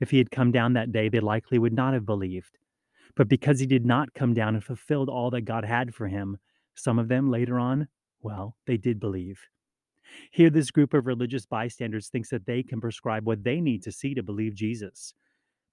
If 0.00 0.10
he 0.10 0.18
had 0.18 0.30
come 0.30 0.52
down 0.52 0.72
that 0.72 0.92
day, 0.92 1.08
they 1.08 1.20
likely 1.20 1.58
would 1.58 1.72
not 1.72 1.94
have 1.94 2.06
believed. 2.06 2.58
But 3.16 3.28
because 3.28 3.60
he 3.60 3.66
did 3.66 3.86
not 3.86 4.14
come 4.14 4.34
down 4.34 4.54
and 4.54 4.62
fulfilled 4.62 5.08
all 5.08 5.30
that 5.30 5.42
God 5.42 5.64
had 5.64 5.94
for 5.94 6.08
him, 6.08 6.38
some 6.74 6.98
of 6.98 7.08
them 7.08 7.30
later 7.30 7.58
on, 7.58 7.88
well, 8.20 8.56
they 8.66 8.76
did 8.76 9.00
believe. 9.00 9.40
Here, 10.30 10.50
this 10.50 10.70
group 10.70 10.94
of 10.94 11.06
religious 11.06 11.46
bystanders 11.46 12.08
thinks 12.08 12.30
that 12.30 12.46
they 12.46 12.62
can 12.62 12.80
prescribe 12.80 13.26
what 13.26 13.44
they 13.44 13.60
need 13.60 13.82
to 13.84 13.92
see 13.92 14.14
to 14.14 14.22
believe 14.22 14.54
Jesus. 14.54 15.14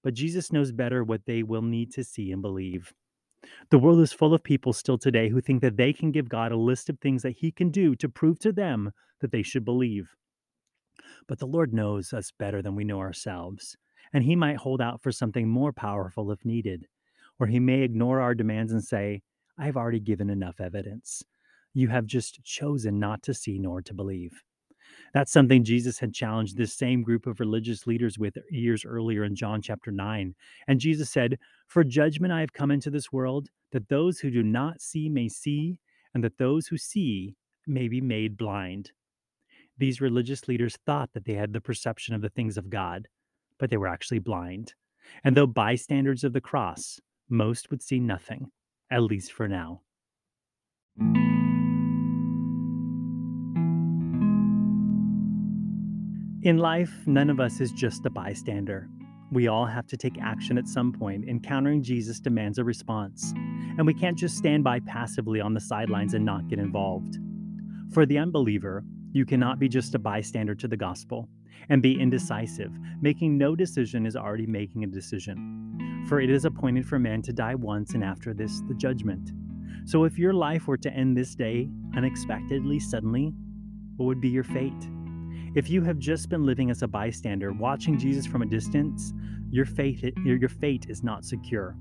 But 0.04 0.14
Jesus 0.14 0.52
knows 0.52 0.72
better 0.72 1.04
what 1.04 1.26
they 1.26 1.44
will 1.44 1.62
need 1.62 1.92
to 1.94 2.04
see 2.04 2.32
and 2.32 2.42
believe. 2.42 2.94
The 3.70 3.80
world 3.80 4.00
is 4.00 4.14
full 4.14 4.34
of 4.34 4.44
people 4.44 4.74
still 4.74 4.98
today 4.98 5.30
who 5.30 5.42
think 5.42 5.62
that 5.62 5.78
they 5.78 5.94
can 5.94 6.12
give 6.12 6.30
God 6.30 6.52
a 6.52 6.58
list 6.58 6.90
of 6.90 7.00
things 7.00 7.22
that 7.24 7.38
He 7.38 7.52
can 7.52 7.70
do 7.70 7.96
to 7.96 8.10
prove 8.10 8.40
to 8.40 8.52
them 8.52 8.92
that 9.22 9.32
they 9.32 9.44
should 9.44 9.66
believe. 9.66 10.16
But 11.28 11.40
the 11.40 11.48
Lord 11.48 11.74
knows 11.74 12.14
us 12.14 12.32
better 12.32 12.62
than 12.62 12.76
we 12.76 12.84
know 12.84 13.00
ourselves, 13.00 13.78
and 14.14 14.24
He 14.24 14.36
might 14.36 14.58
hold 14.58 14.82
out 14.82 15.02
for 15.02 15.12
something 15.12 15.48
more 15.48 15.74
powerful 15.74 16.32
if 16.32 16.44
needed. 16.46 16.88
Or 17.40 17.48
He 17.48 17.60
may 17.60 17.82
ignore 17.82 18.22
our 18.22 18.36
demands 18.36 18.72
and 18.72 18.84
say, 18.84 19.22
I 19.58 19.66
have 19.66 19.78
already 19.78 20.00
given 20.00 20.30
enough 20.30 20.60
evidence. 20.60 21.24
You 21.74 21.90
have 21.90 22.06
just 22.06 22.44
chosen 22.44 23.00
not 23.00 23.24
to 23.24 23.34
see 23.34 23.60
nor 23.60 23.82
to 23.82 23.94
believe. 23.94 24.44
That's 25.16 25.32
something 25.32 25.64
Jesus 25.64 25.98
had 25.98 26.14
challenged 26.14 26.58
this 26.58 26.74
same 26.74 27.02
group 27.02 27.26
of 27.26 27.40
religious 27.40 27.88
leaders 27.88 28.20
with 28.20 28.38
years 28.52 28.84
earlier 28.84 29.24
in 29.24 29.34
John 29.34 29.62
chapter 29.62 29.90
9. 29.90 30.36
And 30.68 30.80
Jesus 30.80 31.10
said, 31.10 31.40
For 31.68 31.86
judgment 31.86 32.34
I 32.34 32.42
have 32.42 32.52
come 32.52 32.70
into 32.70 32.90
this 32.90 33.14
world, 33.14 33.48
that 33.72 33.88
those 33.88 34.20
who 34.20 34.30
do 34.30 34.44
not 34.44 34.82
see 34.82 35.08
may 35.08 35.30
see, 35.30 35.80
and 36.14 36.22
that 36.26 36.38
those 36.38 36.68
who 36.68 36.78
see 36.78 37.38
may 37.66 37.88
be 37.88 38.02
made 38.02 38.36
blind. 38.36 38.92
These 39.78 40.02
religious 40.02 40.50
leaders 40.50 40.78
thought 40.86 41.14
that 41.14 41.24
they 41.24 41.36
had 41.36 41.54
the 41.54 41.62
perception 41.62 42.14
of 42.14 42.22
the 42.22 42.30
things 42.30 42.58
of 42.58 42.70
God, 42.70 43.08
but 43.58 43.70
they 43.70 43.78
were 43.78 43.88
actually 43.88 44.20
blind. 44.20 44.74
And 45.24 45.38
though 45.38 45.48
bystanders 45.48 46.26
of 46.26 46.34
the 46.34 46.42
cross, 46.42 47.00
most 47.30 47.72
would 47.72 47.82
see 47.82 48.02
nothing, 48.02 48.52
at 48.92 49.04
least 49.04 49.32
for 49.32 49.48
now. 49.48 49.80
In 56.46 56.60
life, 56.60 56.94
none 57.08 57.32
of 57.32 57.40
us 57.40 57.60
is 57.60 57.72
just 57.72 58.06
a 58.06 58.10
bystander. 58.12 58.88
We 59.32 59.48
all 59.48 59.66
have 59.66 59.88
to 59.88 59.98
take 59.98 60.22
action 60.22 60.60
at 60.60 60.68
some 60.68 60.94
point. 60.94 61.28
Encountering 61.28 61.82
Jesus 61.82 62.20
demands 62.20 62.60
a 62.60 62.64
response, 62.64 63.34
and 63.36 63.88
we 63.88 63.96
can't 63.96 64.16
just 64.16 64.38
stand 64.38 64.64
by 64.64 64.80
passively 64.82 65.42
on 65.42 65.56
the 65.56 65.60
sidelines 65.60 66.14
and 66.14 66.24
not 66.24 66.48
get 66.48 66.60
involved. 66.60 67.18
For 67.92 68.06
the 68.06 68.20
unbeliever, 68.20 68.84
you 69.12 69.26
cannot 69.26 69.58
be 69.58 69.68
just 69.68 69.96
a 69.96 70.00
bystander 70.00 70.54
to 70.54 70.68
the 70.68 70.78
gospel 70.78 71.28
and 71.70 71.82
be 71.82 72.00
indecisive. 72.00 72.78
Making 73.02 73.40
no 73.40 73.56
decision 73.56 74.06
is 74.06 74.16
already 74.16 74.46
making 74.46 74.84
a 74.84 74.88
decision. 74.88 76.06
For 76.08 76.20
it 76.22 76.30
is 76.30 76.46
appointed 76.46 76.86
for 76.86 77.00
man 77.00 77.24
to 77.24 77.34
die 77.34 77.56
once, 77.56 77.96
and 77.96 78.04
after 78.04 78.36
this, 78.36 78.62
the 78.68 78.76
judgment. 78.76 79.32
So 79.86 80.04
if 80.04 80.20
your 80.20 80.34
life 80.34 80.68
were 80.68 80.78
to 80.78 80.94
end 80.94 81.18
this 81.18 81.34
day 81.34 81.68
unexpectedly, 81.96 82.80
suddenly, 82.80 83.34
what 83.96 84.06
would 84.06 84.22
be 84.22 84.30
your 84.30 84.44
fate? 84.44 84.88
If 85.56 85.70
you 85.70 85.82
have 85.84 86.00
just 86.00 86.28
been 86.28 86.46
living 86.46 86.70
as 86.70 86.82
a 86.82 86.88
bystander, 86.88 87.54
watching 87.54 87.98
Jesus 87.98 88.26
from 88.26 88.42
a 88.42 88.46
distance, 88.46 89.14
your 89.50 89.64
faith 89.64 90.04
your 90.26 90.50
fate 90.50 90.88
is 90.90 91.02
not 91.02 91.24
secure. 91.24 91.78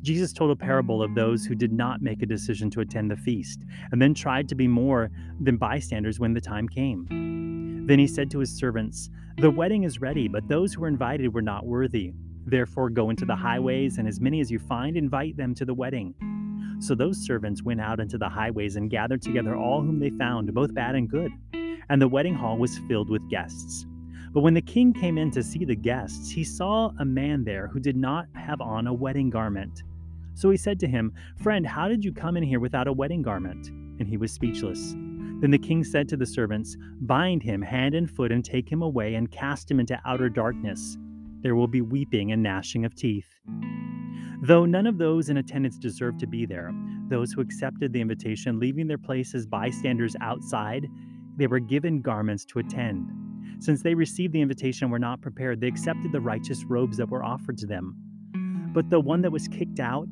Jesus 0.00 0.32
told 0.32 0.50
a 0.50 0.56
parable 0.56 1.02
of 1.02 1.14
those 1.14 1.44
who 1.44 1.54
did 1.54 1.74
not 1.74 2.00
make 2.00 2.22
a 2.22 2.26
decision 2.26 2.70
to 2.70 2.80
attend 2.80 3.10
the 3.10 3.16
feast, 3.16 3.60
and 3.92 4.00
then 4.00 4.14
tried 4.14 4.48
to 4.48 4.54
be 4.54 4.66
more 4.66 5.10
than 5.42 5.58
bystanders 5.58 6.18
when 6.18 6.32
the 6.32 6.40
time 6.40 6.66
came. 6.70 7.84
Then 7.86 7.98
he 7.98 8.06
said 8.06 8.30
to 8.30 8.38
his 8.38 8.56
servants, 8.56 9.10
The 9.36 9.50
wedding 9.50 9.82
is 9.82 10.00
ready, 10.00 10.26
but 10.26 10.48
those 10.48 10.72
who 10.72 10.80
were 10.80 10.88
invited 10.88 11.34
were 11.34 11.42
not 11.42 11.66
worthy. 11.66 12.14
Therefore, 12.46 12.88
go 12.88 13.10
into 13.10 13.26
the 13.26 13.36
highways, 13.36 13.98
and 13.98 14.08
as 14.08 14.22
many 14.22 14.40
as 14.40 14.50
you 14.50 14.58
find, 14.58 14.96
invite 14.96 15.36
them 15.36 15.54
to 15.56 15.66
the 15.66 15.74
wedding. 15.74 16.14
So 16.80 16.94
those 16.94 17.18
servants 17.18 17.62
went 17.62 17.82
out 17.82 18.00
into 18.00 18.16
the 18.16 18.30
highways 18.30 18.76
and 18.76 18.88
gathered 18.88 19.20
together 19.20 19.54
all 19.54 19.82
whom 19.82 20.00
they 20.00 20.10
found, 20.10 20.54
both 20.54 20.72
bad 20.72 20.94
and 20.94 21.10
good 21.10 21.30
and 21.88 22.00
the 22.00 22.08
wedding 22.08 22.34
hall 22.34 22.58
was 22.58 22.78
filled 22.88 23.10
with 23.10 23.28
guests. 23.28 23.86
But 24.32 24.40
when 24.42 24.54
the 24.54 24.60
king 24.60 24.92
came 24.92 25.16
in 25.18 25.30
to 25.30 25.42
see 25.42 25.64
the 25.64 25.74
guests, 25.74 26.30
he 26.30 26.44
saw 26.44 26.92
a 26.98 27.04
man 27.04 27.44
there 27.44 27.68
who 27.68 27.80
did 27.80 27.96
not 27.96 28.26
have 28.34 28.60
on 28.60 28.86
a 28.86 28.92
wedding 28.92 29.30
garment. 29.30 29.82
So 30.34 30.50
he 30.50 30.58
said 30.58 30.78
to 30.80 30.86
him, 30.86 31.14
Friend, 31.42 31.66
how 31.66 31.88
did 31.88 32.04
you 32.04 32.12
come 32.12 32.36
in 32.36 32.42
here 32.42 32.60
without 32.60 32.88
a 32.88 32.92
wedding 32.92 33.22
garment? 33.22 33.68
And 33.68 34.06
he 34.06 34.18
was 34.18 34.32
speechless. 34.32 34.92
Then 35.40 35.50
the 35.50 35.58
king 35.58 35.84
said 35.84 36.08
to 36.10 36.16
the 36.16 36.26
servants, 36.26 36.76
Bind 37.00 37.42
him 37.42 37.62
hand 37.62 37.94
and 37.94 38.10
foot 38.10 38.32
and 38.32 38.44
take 38.44 38.70
him 38.70 38.82
away 38.82 39.14
and 39.14 39.30
cast 39.30 39.70
him 39.70 39.80
into 39.80 39.98
outer 40.04 40.28
darkness. 40.28 40.98
There 41.40 41.54
will 41.54 41.68
be 41.68 41.80
weeping 41.80 42.32
and 42.32 42.42
gnashing 42.42 42.84
of 42.84 42.94
teeth. 42.94 43.28
Though 44.42 44.66
none 44.66 44.86
of 44.86 44.98
those 44.98 45.30
in 45.30 45.38
attendance 45.38 45.78
deserved 45.78 46.20
to 46.20 46.26
be 46.26 46.44
there, 46.44 46.72
those 47.08 47.32
who 47.32 47.40
accepted 47.40 47.92
the 47.92 48.00
invitation, 48.00 48.58
leaving 48.60 48.86
their 48.86 48.98
places 48.98 49.46
bystanders 49.46 50.16
outside, 50.20 50.88
they 51.36 51.46
were 51.46 51.58
given 51.58 52.00
garments 52.00 52.44
to 52.46 52.58
attend. 52.58 53.10
Since 53.58 53.82
they 53.82 53.94
received 53.94 54.32
the 54.32 54.40
invitation 54.40 54.86
and 54.86 54.92
were 54.92 54.98
not 54.98 55.20
prepared, 55.20 55.60
they 55.60 55.68
accepted 55.68 56.12
the 56.12 56.20
righteous 56.20 56.64
robes 56.64 56.96
that 56.96 57.08
were 57.08 57.24
offered 57.24 57.58
to 57.58 57.66
them. 57.66 57.96
But 58.72 58.90
the 58.90 59.00
one 59.00 59.22
that 59.22 59.32
was 59.32 59.48
kicked 59.48 59.80
out, 59.80 60.08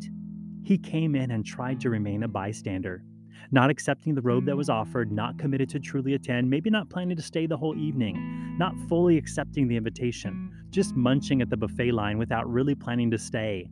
he 0.63 0.79
came 0.79 1.15
in 1.15 1.31
and 1.31 1.45
tried 1.45 1.81
to 1.81 1.91
remain 1.91 2.23
a 2.23 2.29
bystander, 2.29 3.05
not 3.51 3.69
accepting 3.69 4.15
the 4.15 4.23
robe 4.23 4.47
that 4.47 4.57
was 4.57 4.71
offered, 4.71 5.13
not 5.13 5.39
committed 5.39 5.69
to 5.71 5.79
truly 5.79 6.15
attend, 6.15 6.49
maybe 6.49 6.71
not 6.71 6.89
planning 6.89 7.17
to 7.17 7.23
stay 7.23 7.47
the 7.47 7.57
whole 7.57 7.77
evening, 7.77 8.57
not 8.59 8.75
fully 8.89 9.19
accepting 9.19 9.69
the 9.69 9.77
invitation, 9.77 10.51
just 10.71 10.95
munching 10.95 11.43
at 11.43 11.51
the 11.51 11.57
buffet 11.57 11.93
line 11.93 12.17
without 12.17 12.51
really 12.51 12.75
planning 12.75 13.11
to 13.11 13.19
stay. 13.19 13.69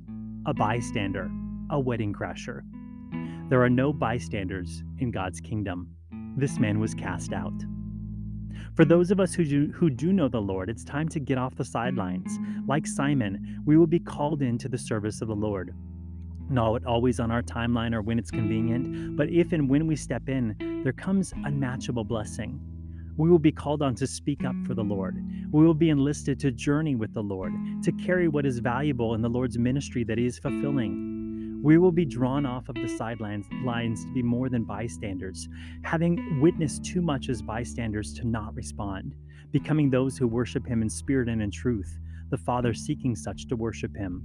A 0.46 0.52
bystander, 0.52 1.30
a 1.70 1.80
wedding 1.80 2.12
crasher. 2.12 2.60
There 3.48 3.62
are 3.62 3.70
no 3.70 3.92
bystanders 3.92 4.82
in 4.98 5.10
God's 5.10 5.40
kingdom 5.40 5.96
this 6.36 6.58
man 6.58 6.80
was 6.80 6.94
cast 6.94 7.32
out. 7.32 7.54
For 8.74 8.84
those 8.84 9.10
of 9.10 9.20
us 9.20 9.34
who 9.34 9.44
do, 9.44 9.72
who 9.74 9.90
do 9.90 10.12
know 10.12 10.28
the 10.28 10.40
Lord, 10.40 10.70
it's 10.70 10.84
time 10.84 11.08
to 11.10 11.20
get 11.20 11.36
off 11.36 11.54
the 11.54 11.64
sidelines. 11.64 12.38
Like 12.66 12.86
Simon, 12.86 13.62
we 13.66 13.76
will 13.76 13.86
be 13.86 13.98
called 13.98 14.40
into 14.40 14.68
the 14.68 14.78
service 14.78 15.20
of 15.20 15.28
the 15.28 15.34
Lord. 15.34 15.74
Not 16.48 16.84
always 16.86 17.20
on 17.20 17.30
our 17.30 17.42
timeline 17.42 17.94
or 17.94 18.00
when 18.00 18.18
it's 18.18 18.30
convenient, 18.30 19.16
but 19.16 19.28
if 19.28 19.52
and 19.52 19.68
when 19.68 19.86
we 19.86 19.94
step 19.94 20.28
in, 20.28 20.56
there 20.82 20.92
comes 20.92 21.34
unmatchable 21.44 22.04
blessing. 22.04 22.60
We 23.18 23.28
will 23.28 23.38
be 23.38 23.52
called 23.52 23.82
on 23.82 23.94
to 23.96 24.06
speak 24.06 24.42
up 24.44 24.56
for 24.66 24.72
the 24.72 24.82
Lord. 24.82 25.22
We 25.52 25.64
will 25.64 25.74
be 25.74 25.90
enlisted 25.90 26.40
to 26.40 26.50
journey 26.50 26.94
with 26.94 27.12
the 27.12 27.22
Lord, 27.22 27.52
to 27.82 27.92
carry 27.92 28.28
what 28.28 28.46
is 28.46 28.58
valuable 28.58 29.14
in 29.14 29.20
the 29.20 29.28
Lord's 29.28 29.58
ministry 29.58 30.02
that 30.04 30.16
He 30.16 30.24
is 30.24 30.38
fulfilling. 30.38 31.11
We 31.62 31.78
will 31.78 31.92
be 31.92 32.04
drawn 32.04 32.44
off 32.44 32.68
of 32.68 32.74
the 32.74 32.88
sidelines 32.88 33.46
lines 33.64 34.04
to 34.04 34.12
be 34.12 34.22
more 34.22 34.48
than 34.48 34.64
bystanders, 34.64 35.48
having 35.84 36.40
witnessed 36.40 36.84
too 36.84 37.00
much 37.00 37.28
as 37.28 37.40
bystanders 37.40 38.12
to 38.14 38.26
not 38.26 38.52
respond, 38.56 39.14
becoming 39.52 39.88
those 39.88 40.18
who 40.18 40.26
worship 40.26 40.66
Him 40.66 40.82
in 40.82 40.90
spirit 40.90 41.28
and 41.28 41.40
in 41.40 41.52
truth, 41.52 42.00
the 42.30 42.36
Father 42.36 42.74
seeking 42.74 43.14
such 43.14 43.46
to 43.46 43.54
worship 43.54 43.96
Him. 43.96 44.24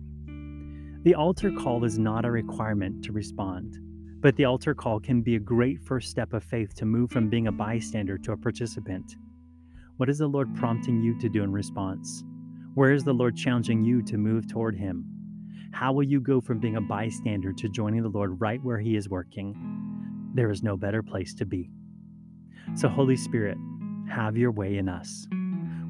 The 1.04 1.14
altar 1.14 1.52
call 1.52 1.84
is 1.84 2.00
not 2.00 2.26
a 2.26 2.32
requirement 2.32 3.04
to 3.04 3.12
respond, 3.12 3.78
but 4.20 4.36
the 4.36 4.46
altar 4.46 4.74
call 4.74 5.00
can 5.00 5.22
be 5.22 5.36
a 5.36 5.40
great 5.40 5.80
first 5.84 6.10
step 6.10 6.34
of 6.34 6.44
faith 6.44 6.74
to 6.76 6.86
move 6.86 7.12
from 7.12 7.30
being 7.30 7.46
a 7.46 7.52
bystander 7.52 8.18
to 8.18 8.32
a 8.32 8.38
participant. 8.38 9.16
What 9.98 10.10
is 10.10 10.18
the 10.18 10.28
Lord 10.28 10.56
prompting 10.56 11.04
you 11.04 11.20
to 11.20 11.30
do 11.30 11.44
in 11.44 11.52
response? 11.52 12.24
Where 12.74 12.94
is 12.94 13.04
the 13.04 13.14
Lord 13.14 13.38
challenging 13.38 13.84
you 13.84 14.02
to 14.04 14.18
move 14.18 14.48
toward 14.48 14.76
Him? 14.76 15.17
How 15.72 15.94
will 15.94 16.04
you 16.04 16.20
go 16.20 16.42
from 16.42 16.60
being 16.60 16.76
a 16.76 16.82
bystander 16.82 17.54
to 17.54 17.70
joining 17.70 18.04
the 18.04 18.10
Lord 18.10 18.40
right 18.40 18.64
where 18.64 18.80
He 18.80 18.96
is 18.96 19.10
working? 19.10 19.56
There 20.34 20.52
is 20.52 20.64
no 20.64 20.78
better 20.78 21.04
place 21.04 21.34
to 21.36 21.46
be. 21.46 21.70
So, 22.76 22.88
Holy 22.88 23.16
Spirit, 23.16 23.58
have 24.10 24.38
your 24.38 24.52
way 24.52 24.78
in 24.78 24.90
us. 24.90 25.28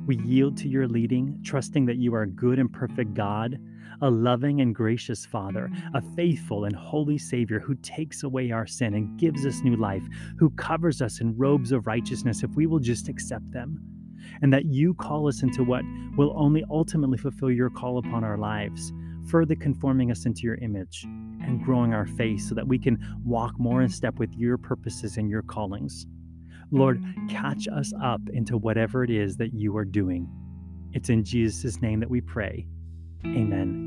We 0.06 0.18
yield 0.18 0.58
to 0.58 0.70
your 0.70 0.88
leading, 0.88 1.40
trusting 1.44 1.86
that 1.86 1.98
you 1.98 2.16
are 2.16 2.24
a 2.24 2.30
good 2.30 2.60
and 2.60 2.72
perfect 2.72 3.14
God, 3.14 3.58
a 4.02 4.10
loving 4.10 4.62
and 4.62 4.74
gracious 4.74 5.26
Father, 5.26 5.70
a 5.94 6.02
faithful 6.02 6.66
and 6.66 6.76
holy 6.76 7.18
Savior 7.18 7.60
who 7.60 7.76
takes 7.76 8.24
away 8.24 8.52
our 8.52 8.68
sin 8.68 8.94
and 8.94 9.20
gives 9.20 9.46
us 9.46 9.62
new 9.62 9.76
life, 9.76 10.04
who 10.38 10.50
covers 10.52 11.02
us 11.02 11.20
in 11.20 11.38
robes 11.38 11.72
of 11.72 11.88
righteousness 11.88 12.44
if 12.44 12.52
we 12.56 12.68
will 12.68 12.80
just 12.80 13.10
accept 13.10 13.52
them, 13.52 13.82
and 14.42 14.54
that 14.54 14.66
you 14.66 14.94
call 14.94 15.28
us 15.28 15.44
into 15.44 15.64
what 15.64 15.84
will 16.16 16.34
only 16.38 16.64
ultimately 16.70 17.18
fulfill 17.18 17.52
your 17.52 17.70
call 17.70 17.98
upon 17.98 18.24
our 18.24 18.38
lives, 18.38 18.94
further 19.28 19.56
conforming 19.56 20.12
us 20.12 20.26
into 20.26 20.42
your 20.42 20.56
image 20.56 21.04
and 21.04 21.64
growing 21.64 21.94
our 21.94 22.06
faith 22.06 22.42
so 22.42 22.56
that 22.56 22.68
we 22.68 22.80
can 22.80 22.98
walk 23.24 23.54
more 23.60 23.82
in 23.82 23.90
step 23.90 24.16
with 24.20 24.34
your 24.34 24.58
purposes 24.58 25.18
and 25.18 25.30
your 25.30 25.42
callings. 25.42 26.06
Lord, 26.72 27.04
catch 27.30 27.68
us 27.68 27.94
up 28.04 28.22
into 28.34 28.58
whatever 28.58 29.04
it 29.04 29.10
is 29.10 29.38
that 29.38 29.54
you 29.54 29.76
are 29.78 29.86
doing. 29.86 30.28
It's 30.94 31.10
in 31.10 31.24
Jesus' 31.24 31.82
name 31.82 32.00
that 32.00 32.10
we 32.10 32.22
pray. 32.22 32.68
Amen 33.26 33.87